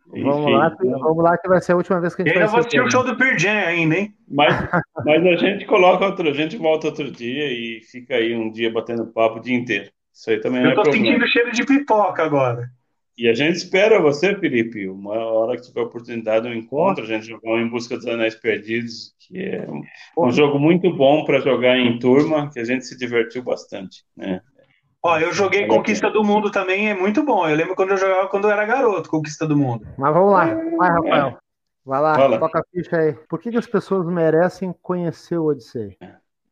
[0.07, 2.35] Vamos Enfim, lá, que, vamos lá que vai ser a última vez que a gente
[2.35, 3.35] eu vai Eu vou assistir o show do Pearl
[3.67, 4.13] ainda, hein?
[4.27, 4.53] Mas,
[5.05, 8.71] mas a gente coloca outro, a gente volta outro dia e fica aí um dia
[8.71, 9.89] batendo papo o dia inteiro.
[10.13, 12.69] Isso aí também eu é tô sentindo cheiro de pipoca agora.
[13.17, 17.25] E a gente espera você, Felipe, uma hora que tiver oportunidade, um encontro, a gente
[17.25, 19.81] jogar um Em Busca dos Anéis Perdidos, que é um,
[20.27, 24.39] um jogo muito bom para jogar em turma, que a gente se divertiu bastante, né?
[25.01, 27.47] Ó, eu joguei Conquista do Mundo também, é muito bom.
[27.47, 29.87] Eu lembro quando eu jogava quando eu era garoto, Conquista do Mundo.
[29.97, 30.45] Mas vamos lá,
[30.77, 31.37] vai, Rafael.
[31.85, 32.37] Vai lá, Fala.
[32.37, 33.13] toca a ficha aí.
[33.29, 35.97] Por que, que as pessoas merecem conhecer o Odyssey?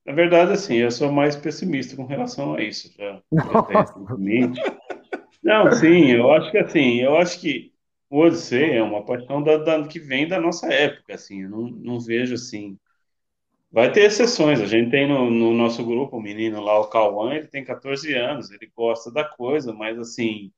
[0.06, 2.92] Na verdade, assim, eu sou mais pessimista com relação a isso.
[2.98, 3.20] Já,
[5.46, 7.72] Não, sim, eu acho que assim, eu acho que
[8.10, 11.70] o Odyssey é uma paixão da, da, que vem da nossa época, assim, eu não,
[11.70, 12.78] não vejo assim.
[13.72, 16.90] Vai ter exceções, a gente tem no, no nosso grupo o um menino lá, o
[16.90, 20.52] Cauã, ele tem 14 anos, ele gosta da coisa, mas assim.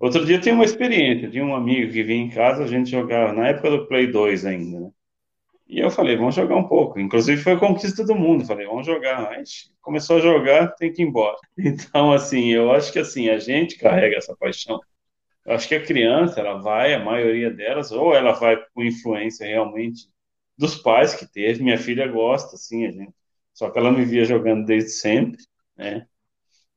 [0.00, 3.32] Outro dia tem uma experiência, tinha um amigo que vinha em casa, a gente jogava,
[3.34, 4.90] na época do Play 2 ainda, né?
[5.66, 7.00] E eu falei, vamos jogar um pouco.
[7.00, 8.46] Inclusive foi conquista do mundo.
[8.46, 9.22] Falei, vamos jogar.
[9.22, 11.36] Mas começou a jogar, tem que ir embora.
[11.58, 14.78] Então, assim, eu acho que assim, a gente carrega essa paixão.
[15.46, 19.46] Eu acho que a criança, ela vai, a maioria delas, ou ela vai com influência
[19.46, 20.08] realmente
[20.56, 21.62] dos pais que teve.
[21.62, 23.12] Minha filha gosta, assim, a gente.
[23.52, 25.42] Só que ela me via jogando desde sempre,
[25.76, 26.06] né?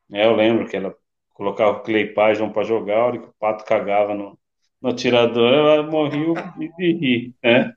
[0.09, 0.95] Eu lembro que ela
[1.33, 4.37] colocava o Clay Pajon para jogar, a hora que o pato cagava no,
[4.81, 6.33] no atirador, ela morreu
[6.77, 7.73] de rir, né?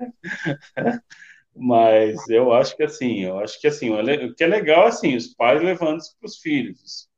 [1.57, 5.29] Mas eu acho que assim, eu acho que assim, o que é legal assim, os
[5.29, 7.09] pais levando isso para os filhos.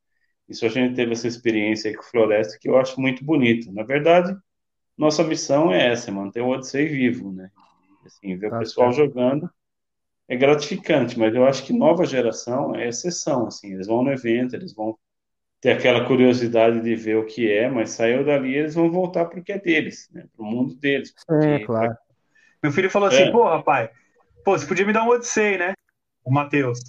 [0.48, 3.72] Isso a gente teve essa experiência aí com Floresta que eu acho muito bonito.
[3.72, 4.36] Na verdade,
[4.96, 7.50] nossa missão é essa, manter o Odyssey vivo, né?
[8.04, 9.08] Assim, ver tá o pessoal certo.
[9.08, 9.50] jogando
[10.28, 14.54] é gratificante, mas eu acho que nova geração é exceção, assim, eles vão no evento,
[14.54, 14.98] eles vão
[15.62, 19.52] ter aquela curiosidade de ver o que é, mas saiu dali eles vão voltar porque
[19.52, 20.24] é deles, né?
[20.34, 21.14] Pro mundo deles.
[21.30, 21.94] É, claro.
[22.60, 23.30] Meu filho falou assim, é.
[23.30, 23.88] pô, rapaz,
[24.44, 25.72] pô, você podia me dar um Odyssey, né?
[26.24, 26.80] O Matheus.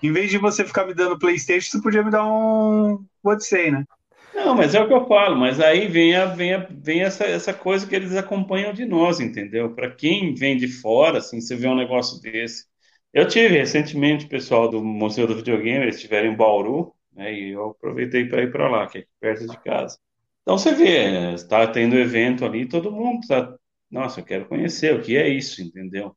[0.00, 3.84] Em vez de você ficar me dando Playstation, você podia me dar um Odyssey, né?
[4.32, 7.24] Não, mas é o que eu falo, mas aí vem, a, vem, a, vem essa,
[7.24, 9.74] essa coisa que eles acompanham de nós, entendeu?
[9.74, 12.64] Para quem vem de fora, assim, você vê um negócio desse.
[13.12, 17.32] Eu tive recentemente o pessoal do Museu do Videogame, eles estiveram em Bauru, né?
[17.32, 19.98] E eu aproveitei para ir para lá, que é perto de casa.
[20.42, 23.54] Então você vê, está tendo evento ali, todo mundo está,
[23.90, 26.16] nossa, eu quero conhecer o que é isso, entendeu?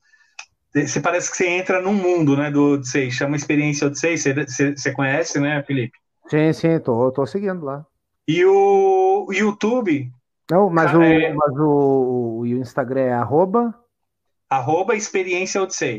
[0.73, 3.11] Você parece que você entra num mundo, né, do Odyssey.
[3.11, 4.17] Chama Experiência Odyssey.
[4.17, 5.97] Você, conhece, né, Felipe?
[6.29, 7.85] Sim, sim, tô, tô seguindo lá.
[8.25, 10.09] E o YouTube.
[10.49, 11.33] Não, mas, o, é...
[11.33, 13.77] mas o, o Instagram é arroba.
[14.49, 15.97] Arroba Experiência Odyssey.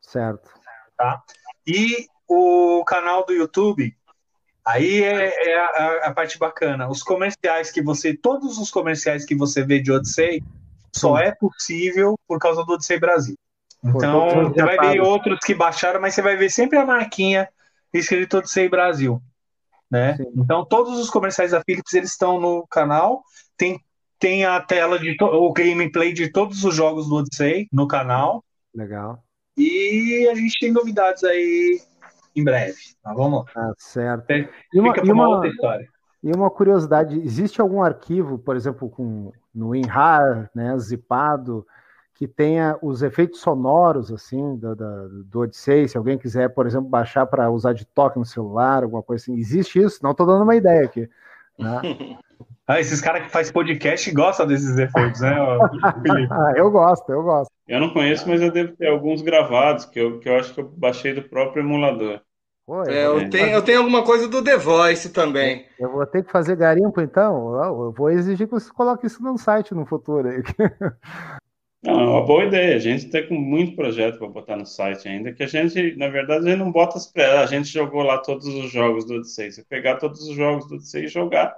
[0.00, 0.50] Certo.
[0.96, 1.22] Tá?
[1.66, 3.96] E o canal do YouTube,
[4.64, 6.88] aí é, é a, a, parte bacana.
[6.88, 10.42] Os comerciais que você, todos os comerciais que você vê de Odyssey,
[10.94, 13.36] só é possível por causa do Odyssey Brasil.
[13.82, 17.48] Então, você vai ver outros que baixaram, mas você vai ver sempre a marquinha
[17.92, 19.20] escrito Odyssey Brasil.
[19.90, 20.16] Né?
[20.36, 23.22] Então, todos os comerciais da Philips eles estão no canal.
[23.56, 23.80] Tem,
[24.18, 28.44] tem a tela de o gameplay de todos os jogos do Odyssey no canal.
[28.74, 29.22] Legal.
[29.56, 31.80] E a gente tem novidades aí
[32.36, 32.78] em breve.
[33.02, 33.52] Tá, vamos lá.
[33.52, 34.30] Tá certo.
[34.30, 35.88] E uma, Fica e uma, uma outra história.
[36.22, 41.66] E uma curiosidade, existe algum arquivo, por exemplo, com, no WinRAR, né, zipado,
[42.14, 47.50] que tenha os efeitos sonoros, assim, do, Odyssey, se alguém quiser, por exemplo, baixar para
[47.50, 50.00] usar de toque no celular, alguma coisa assim, existe isso?
[50.02, 51.08] Não estou dando uma ideia aqui.
[51.58, 51.80] Né?
[52.68, 55.34] ah, esses caras que faz podcast gostam desses efeitos, né,
[56.30, 57.50] ah, eu gosto, eu gosto.
[57.66, 60.60] Eu não conheço, mas eu devo ter alguns gravados, que eu, que eu acho que
[60.60, 62.20] eu baixei do próprio emulador.
[62.70, 65.66] Pô, é, eu, tenho, eu tenho alguma coisa do The Voice também.
[65.76, 67.60] Eu vou ter que fazer garimpo, então.
[67.60, 70.28] Eu vou exigir que você coloque isso no site no futuro.
[70.28, 70.40] Aí.
[71.82, 72.76] Não, é uma boa ideia.
[72.76, 76.08] A gente está com muito projeto para botar no site ainda, que a gente, na
[76.08, 77.38] verdade, a gente não bota as pré.
[77.38, 79.50] A gente jogou lá todos os jogos do Odyssey.
[79.50, 81.56] Você pegar todos os jogos do Odyssey e jogar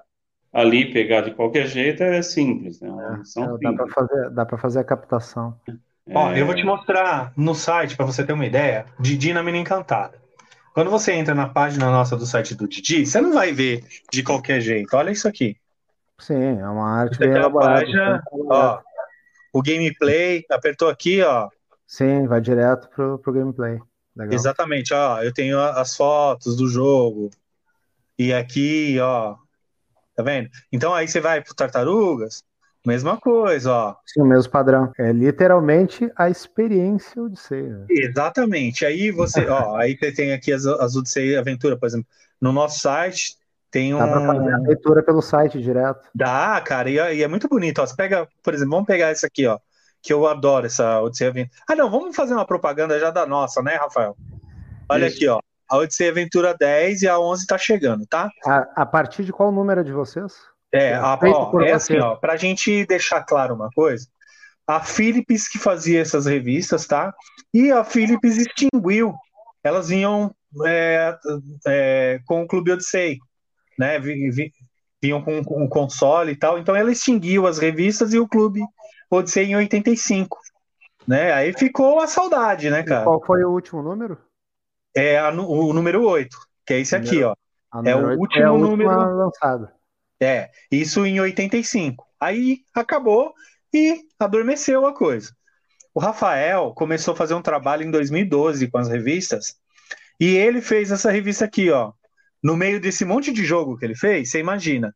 [0.51, 2.81] ali, pegar de qualquer jeito, é simples.
[2.81, 2.89] Né?
[2.89, 5.55] É, dá para fazer, dá fazer a captação.
[5.69, 6.17] É...
[6.17, 10.23] Ó, eu vou te mostrar no site, para você ter uma ideia, de Dynamina Encantada.
[10.75, 14.23] Quando você entra na página nossa do site do Didi, você não vai ver de
[14.23, 14.97] qualquer jeito.
[14.97, 15.57] Olha isso aqui.
[16.19, 17.81] Sim, é uma arte bem elaborada.
[17.81, 18.81] Página, ó,
[19.53, 21.49] o gameplay, apertou aqui, ó.
[21.87, 23.79] Sim, vai direto pro, pro gameplay.
[24.17, 24.35] Legal.
[24.35, 25.23] Exatamente, ó.
[25.23, 27.31] Eu tenho as fotos do jogo.
[28.19, 29.37] E aqui, ó.
[30.15, 30.49] Tá vendo?
[30.71, 32.45] Então aí você vai pro Tartarugas,
[32.85, 33.97] mesma coisa, ó.
[34.07, 34.93] Sim, o mesmo padrão.
[34.99, 37.63] É literalmente a experiência Odyssey.
[37.63, 37.87] Né?
[37.89, 38.85] Exatamente.
[38.85, 42.07] Aí você, ó, aí você tem aqui as, as Odyssey Aventura, por exemplo.
[42.41, 43.37] No nosso site
[43.71, 43.99] tem um.
[43.99, 46.09] Dá pra fazer a leitura pelo site direto.
[46.15, 47.81] Dá, cara, e, e, é muito bonito.
[47.81, 47.87] Ó.
[47.87, 49.59] Você pega, por exemplo, vamos pegar esse aqui, ó.
[50.03, 51.63] Que eu adoro essa Odyssey Aventura.
[51.69, 54.17] Ah, não, vamos fazer uma propaganda já da nossa, né, Rafael?
[54.89, 55.17] Olha Isso.
[55.17, 55.41] aqui, ó.
[55.71, 58.29] A Odyssey Aventura 10 e a 11 tá chegando, tá?
[58.45, 60.52] A, a partir de qual número de vocês?
[60.73, 64.07] É, a, ó, é assim, ó, pra gente deixar claro uma coisa,
[64.67, 67.15] a Philips que fazia essas revistas, tá?
[67.53, 69.15] E a Philips extinguiu.
[69.63, 70.35] Elas vinham
[70.65, 71.17] é,
[71.67, 73.19] é, com o Clube Odyssey
[73.79, 73.99] né?
[75.01, 76.59] Vinham com, com um console e tal.
[76.59, 78.61] Então ela extinguiu as revistas e o clube
[79.11, 80.39] Odyssey em 85.
[81.07, 81.33] Né?
[81.33, 83.03] Aí ficou a saudade, né, cara?
[83.03, 84.17] E qual foi o último número?
[84.95, 87.35] É a, o número 8, que é esse aqui, ó.
[87.85, 89.69] É o último é número lançado.
[90.23, 92.05] É, isso em 85.
[92.21, 93.35] Aí acabou
[93.75, 95.33] e adormeceu a coisa.
[95.95, 99.57] O Rafael começou a fazer um trabalho em 2012 com as revistas
[100.19, 101.93] e ele fez essa revista aqui, ó,
[102.43, 104.95] no meio desse monte de jogo que ele fez, você imagina.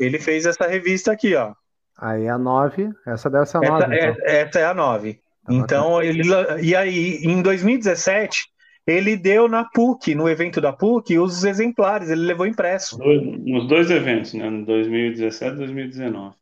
[0.00, 1.54] Ele fez essa revista aqui, ó.
[1.96, 3.84] Aí a 9, essa deve ser a 9.
[3.84, 4.26] Essa, então.
[4.26, 5.14] é, essa é a 9.
[5.14, 5.20] Tá
[5.54, 6.22] então, ele,
[6.60, 8.46] e aí, em 2017,
[8.88, 12.98] ele deu na PUC, no evento da PUC, os exemplares, ele levou impresso.
[12.98, 14.48] Nos dois eventos, né?
[14.48, 16.34] No 2017 e 2019.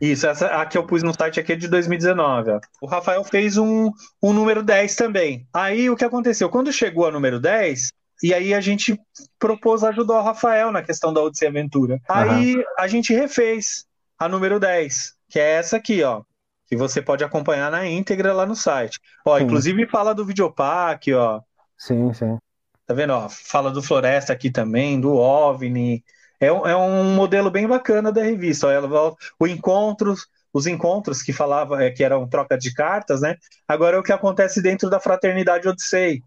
[0.00, 2.50] Isso, essa a que eu pus no site aqui é de 2019.
[2.50, 2.60] Ó.
[2.82, 5.46] O Rafael fez um, um número 10 também.
[5.54, 6.50] Aí o que aconteceu?
[6.50, 7.92] Quando chegou a número 10,
[8.24, 8.98] e aí a gente
[9.38, 12.00] propôs ajudar o Rafael na questão da Odyssey Aventura.
[12.08, 12.64] Aí uhum.
[12.76, 13.86] a gente refez
[14.18, 16.22] a número 10, que é essa aqui, ó.
[16.66, 18.98] Que você pode acompanhar na íntegra lá no site.
[19.24, 21.40] Ó, inclusive fala do Videopack, ó.
[21.84, 22.38] Sim, sim.
[22.86, 23.28] Tá vendo, ó?
[23.28, 26.02] Fala do Floresta aqui também, do OVNI.
[26.40, 28.68] É, é um modelo bem bacana da revista.
[28.90, 33.36] Ó, o Encontros, os encontros que falava é, que eram troca de cartas, né?
[33.68, 36.22] Agora é o que acontece dentro da Fraternidade Odyssey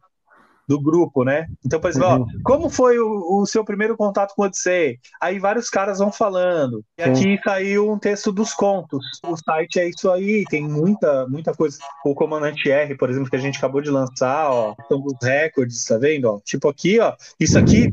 [0.68, 1.48] do grupo, né?
[1.66, 2.28] Então, por exemplo, ó, uhum.
[2.44, 5.00] como foi o, o, seu primeiro contato com o Odyssey?
[5.22, 6.84] Aí vários caras vão falando.
[6.98, 9.00] E aqui saiu um texto dos contos.
[9.26, 11.78] O site é isso aí, tem muita, muita coisa.
[12.06, 15.86] O Comandante R, por exemplo, que a gente acabou de lançar, ó, são os recordes,
[15.86, 16.26] tá vendo?
[16.26, 17.90] Ó, tipo aqui, ó, isso aqui,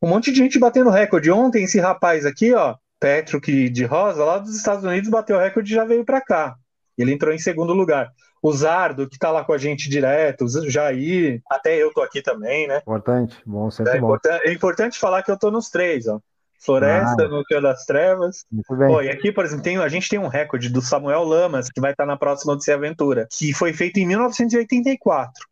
[0.00, 1.30] um monte de gente batendo recorde.
[1.30, 5.40] Ontem, esse rapaz aqui, ó, Petro que de Rosa, lá dos Estados Unidos, bateu o
[5.40, 6.54] recorde e já veio para cá.
[6.96, 8.10] Ele entrou em segundo lugar
[8.42, 12.22] o Zardo, que está lá com a gente direto, o Jair, até eu tô aqui
[12.22, 12.78] também, né?
[12.78, 14.08] Importante, bom, sempre é bom.
[14.08, 16.20] Importante, é importante falar que eu tô nos três, ó.
[16.62, 18.44] Floresta, ah, Núcleo das Trevas.
[18.52, 19.06] Muito bem.
[19.06, 21.92] e aqui, por exemplo, tem, a gente tem um recorde do Samuel Lamas, que vai
[21.92, 25.46] estar na próxima Odisseia Aventura, que foi feito em 1984,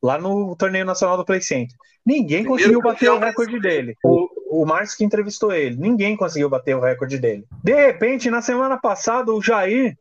[0.00, 1.76] lá no Torneio Nacional do Play Center.
[2.04, 3.96] Ninguém Primeiro conseguiu bater o recorde dele.
[4.04, 5.76] O, o Márcio que entrevistou ele.
[5.76, 7.44] Ninguém conseguiu bater o recorde dele.
[7.64, 9.98] De repente, na semana passada, o Jair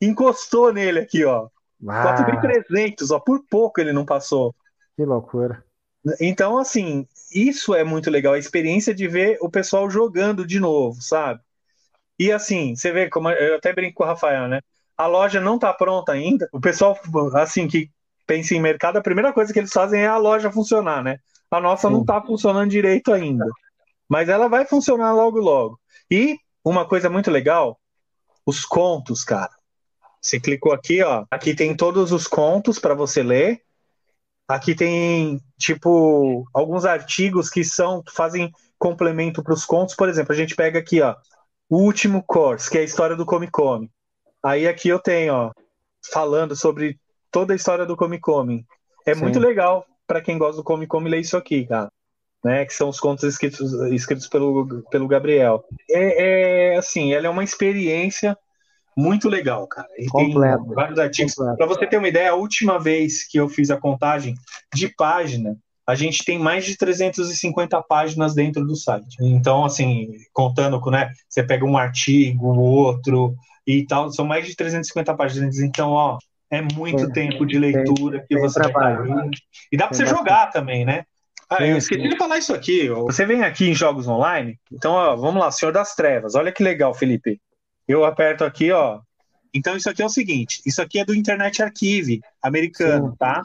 [0.00, 1.48] encostou nele aqui, ó.
[1.88, 2.14] Ah.
[2.16, 4.54] 4.300, ó, por pouco ele não passou.
[4.96, 5.64] Que loucura.
[6.20, 11.00] Então, assim, isso é muito legal, a experiência de ver o pessoal jogando de novo,
[11.00, 11.40] sabe?
[12.18, 14.60] E assim, você vê como eu até brinco com o Rafael, né?
[14.96, 16.48] A loja não tá pronta ainda.
[16.52, 16.96] O pessoal,
[17.34, 17.90] assim, que
[18.26, 21.18] pensa em mercado, a primeira coisa que eles fazem é a loja funcionar, né?
[21.50, 21.94] A nossa Sim.
[21.94, 23.44] não tá funcionando direito ainda.
[24.08, 25.80] Mas ela vai funcionar logo, logo.
[26.10, 27.78] E uma coisa muito legal,
[28.46, 29.50] os contos, cara.
[30.24, 31.26] Você clicou aqui, ó.
[31.30, 33.60] Aqui tem todos os contos para você ler.
[34.48, 39.94] Aqui tem, tipo, alguns artigos que são fazem complemento para os contos.
[39.94, 41.14] Por exemplo, a gente pega aqui, ó,
[41.68, 43.90] o último course, que é a história do Come Come.
[44.42, 45.52] Aí aqui eu tenho, ó,
[46.10, 46.98] falando sobre
[47.30, 48.64] toda a história do Come Come.
[49.06, 49.20] É Sim.
[49.20, 51.90] muito legal para quem gosta do Come Come ler isso aqui, cara.
[52.42, 55.64] Né, que são os contos escritos, escritos pelo, pelo Gabriel.
[55.90, 58.36] É, é assim, ela é uma experiência
[58.96, 59.88] muito legal, cara.
[59.98, 60.64] E Completo.
[60.64, 61.34] tem vários artigos.
[61.34, 64.34] Para você ter uma ideia, a última vez que eu fiz a contagem
[64.74, 65.56] de página,
[65.86, 69.16] a gente tem mais de 350 páginas dentro do site.
[69.20, 73.34] Então, assim, contando com, né, você pega um artigo, outro
[73.66, 75.58] e tal, são mais de 350 páginas.
[75.58, 76.18] Então, ó,
[76.50, 79.30] é muito tem, tempo de leitura tem, que você vai estar
[79.70, 81.04] E dá para você jogar também, né?
[81.50, 82.88] Ah, eu esqueci de falar isso aqui.
[82.88, 86.34] Você vem aqui em jogos online, então, ó, vamos lá, Senhor das Trevas.
[86.34, 87.38] Olha que legal, Felipe.
[87.86, 89.00] Eu aperto aqui, ó.
[89.52, 93.16] Então, isso aqui é o seguinte: isso aqui é do Internet Archive americano, Sim.
[93.16, 93.42] tá?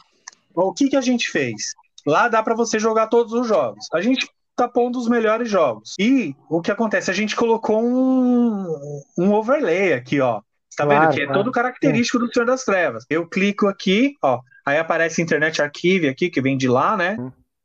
[0.53, 1.73] O que, que a gente fez?
[2.05, 3.85] Lá dá para você jogar todos os jogos.
[3.93, 5.95] A gente tá pondo os melhores jogos.
[5.97, 7.09] E o que acontece?
[7.09, 10.41] A gente colocou um, um overlay aqui, ó.
[10.75, 11.13] Tá claro, vendo?
[11.13, 11.39] Que é claro.
[11.39, 13.05] todo característico do Senhor das Trevas.
[13.09, 14.41] Eu clico aqui, ó.
[14.65, 17.17] Aí aparece Internet Archive aqui, que vem de lá, né?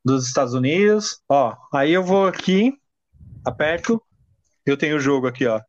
[0.05, 1.21] Dos Estados Unidos.
[1.29, 2.75] Ó, aí eu vou aqui,
[3.45, 4.01] aperto.
[4.65, 5.61] Eu tenho o jogo aqui, ó.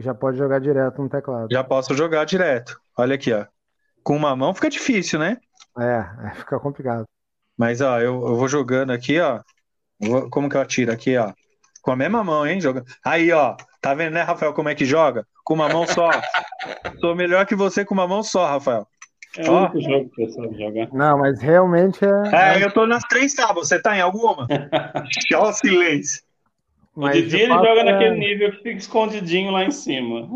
[0.00, 1.48] Já pode jogar direto no teclado.
[1.50, 2.78] Já posso jogar direto.
[2.96, 3.46] Olha aqui, ó.
[4.02, 5.36] Com uma mão fica difícil, né?
[5.78, 7.04] É, é fica complicado.
[7.56, 9.40] Mas, ó, eu, eu vou jogando aqui, ó.
[10.00, 11.32] Vou, como que eu atiro aqui, ó?
[11.82, 12.60] Com a mesma mão, hein?
[12.60, 12.84] Joga...
[13.04, 13.56] Aí, ó.
[13.80, 15.26] Tá vendo, né, Rafael, como é que joga?
[15.44, 16.10] Com uma mão só.
[17.00, 18.86] Sou melhor que você com uma mão só, Rafael.
[19.38, 20.88] É o único jogo que você sabe jogar.
[20.92, 22.58] Não, mas realmente é.
[22.58, 23.68] É, eu tô nas três tábuas.
[23.68, 24.46] Você tá em alguma?
[25.30, 26.22] Só silêncio.
[26.96, 27.84] O Didi ele joga é...
[27.84, 30.26] naquele nível que fica escondidinho lá em cima.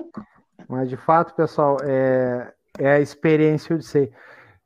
[0.68, 4.10] Mas de fato, pessoal, é, é a experiência de ser.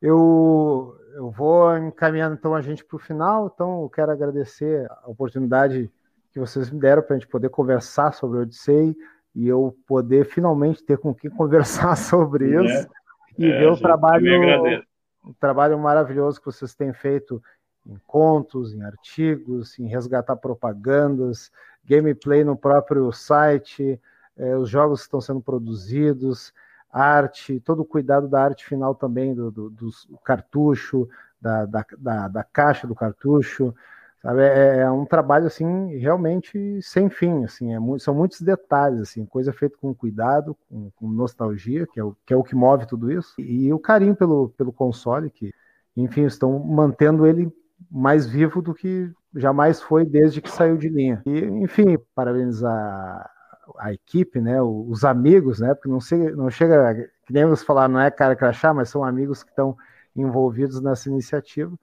[0.01, 5.11] Eu, eu vou encaminhando então a gente para o final, então eu quero agradecer a
[5.11, 5.91] oportunidade
[6.33, 8.97] que vocês me deram para a gente poder conversar sobre o Odyssey
[9.35, 12.89] e eu poder finalmente ter com quem conversar sobre é, isso
[13.37, 14.83] e é, ver o trabalho,
[15.25, 17.43] o trabalho maravilhoso que vocês têm feito
[17.89, 21.51] em contos, em artigos, em resgatar propagandas,
[21.85, 24.01] gameplay no próprio site,
[24.37, 26.53] é, os jogos que estão sendo produzidos,
[26.93, 29.91] arte, todo o cuidado da arte final também, do, do, do
[30.23, 31.09] cartucho,
[31.41, 33.75] da, da, da, da, caixa do cartucho,
[34.23, 34.43] sabe?
[34.43, 39.25] É, é, um trabalho assim realmente sem fim, assim, é muito, são muitos detalhes, assim,
[39.25, 42.87] coisa feita com cuidado, com, com, nostalgia, que é, o, que é o que move
[42.87, 45.55] tudo isso, e, e o carinho pelo, pelo console que
[45.97, 47.53] enfim, estão mantendo ele
[47.91, 51.23] mais vivo do que jamais foi desde que saiu de linha.
[51.27, 53.31] E, enfim, parabenizar
[53.79, 56.95] a equipe, né, os amigos, né, porque não, chega, não chega,
[57.27, 59.77] que nem você falar, não é cara crachá, mas são amigos que estão
[60.17, 61.77] envolvidos nessa iniciativa.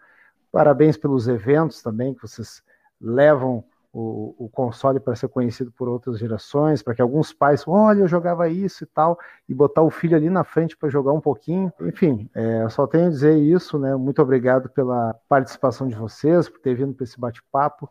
[0.51, 2.63] Parabéns pelos eventos também, que vocês
[2.99, 3.63] levam
[3.97, 8.07] o, o console para ser conhecido por outras gerações, para que alguns pais, olha, eu
[8.09, 9.17] jogava isso e tal,
[9.47, 11.71] e botar o filho ali na frente para jogar um pouquinho.
[11.79, 13.95] Enfim, é, eu só tenho a dizer isso, né?
[13.95, 17.89] Muito obrigado pela participação de vocês, por ter vindo para esse bate-papo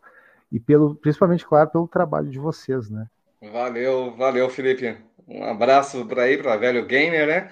[0.51, 3.07] e pelo, principalmente, claro, pelo trabalho de vocês, né?
[3.51, 4.95] Valeu, valeu, Felipe.
[5.27, 7.51] Um abraço para aí, para velho gamer, né?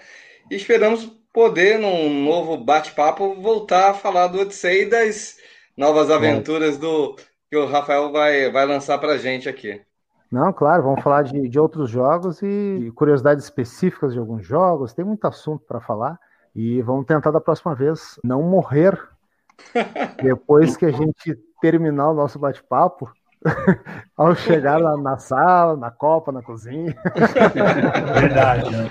[0.51, 5.37] E esperamos poder, num novo bate-papo, voltar a falar do Odyssey e das
[5.75, 7.15] novas aventuras do
[7.53, 9.79] que o Rafael vai, vai lançar para a gente aqui.
[10.31, 14.91] Não, claro, vamos falar de, de outros jogos e curiosidades específicas de alguns jogos.
[14.91, 16.19] Tem muito assunto para falar
[16.55, 18.99] e vamos tentar da próxima vez não morrer
[20.19, 23.07] depois que a gente terminar o nosso bate-papo.
[24.15, 26.95] ao chegar lá na sala, na copa, na cozinha.
[28.19, 28.71] Verdade.
[28.71, 28.89] Né?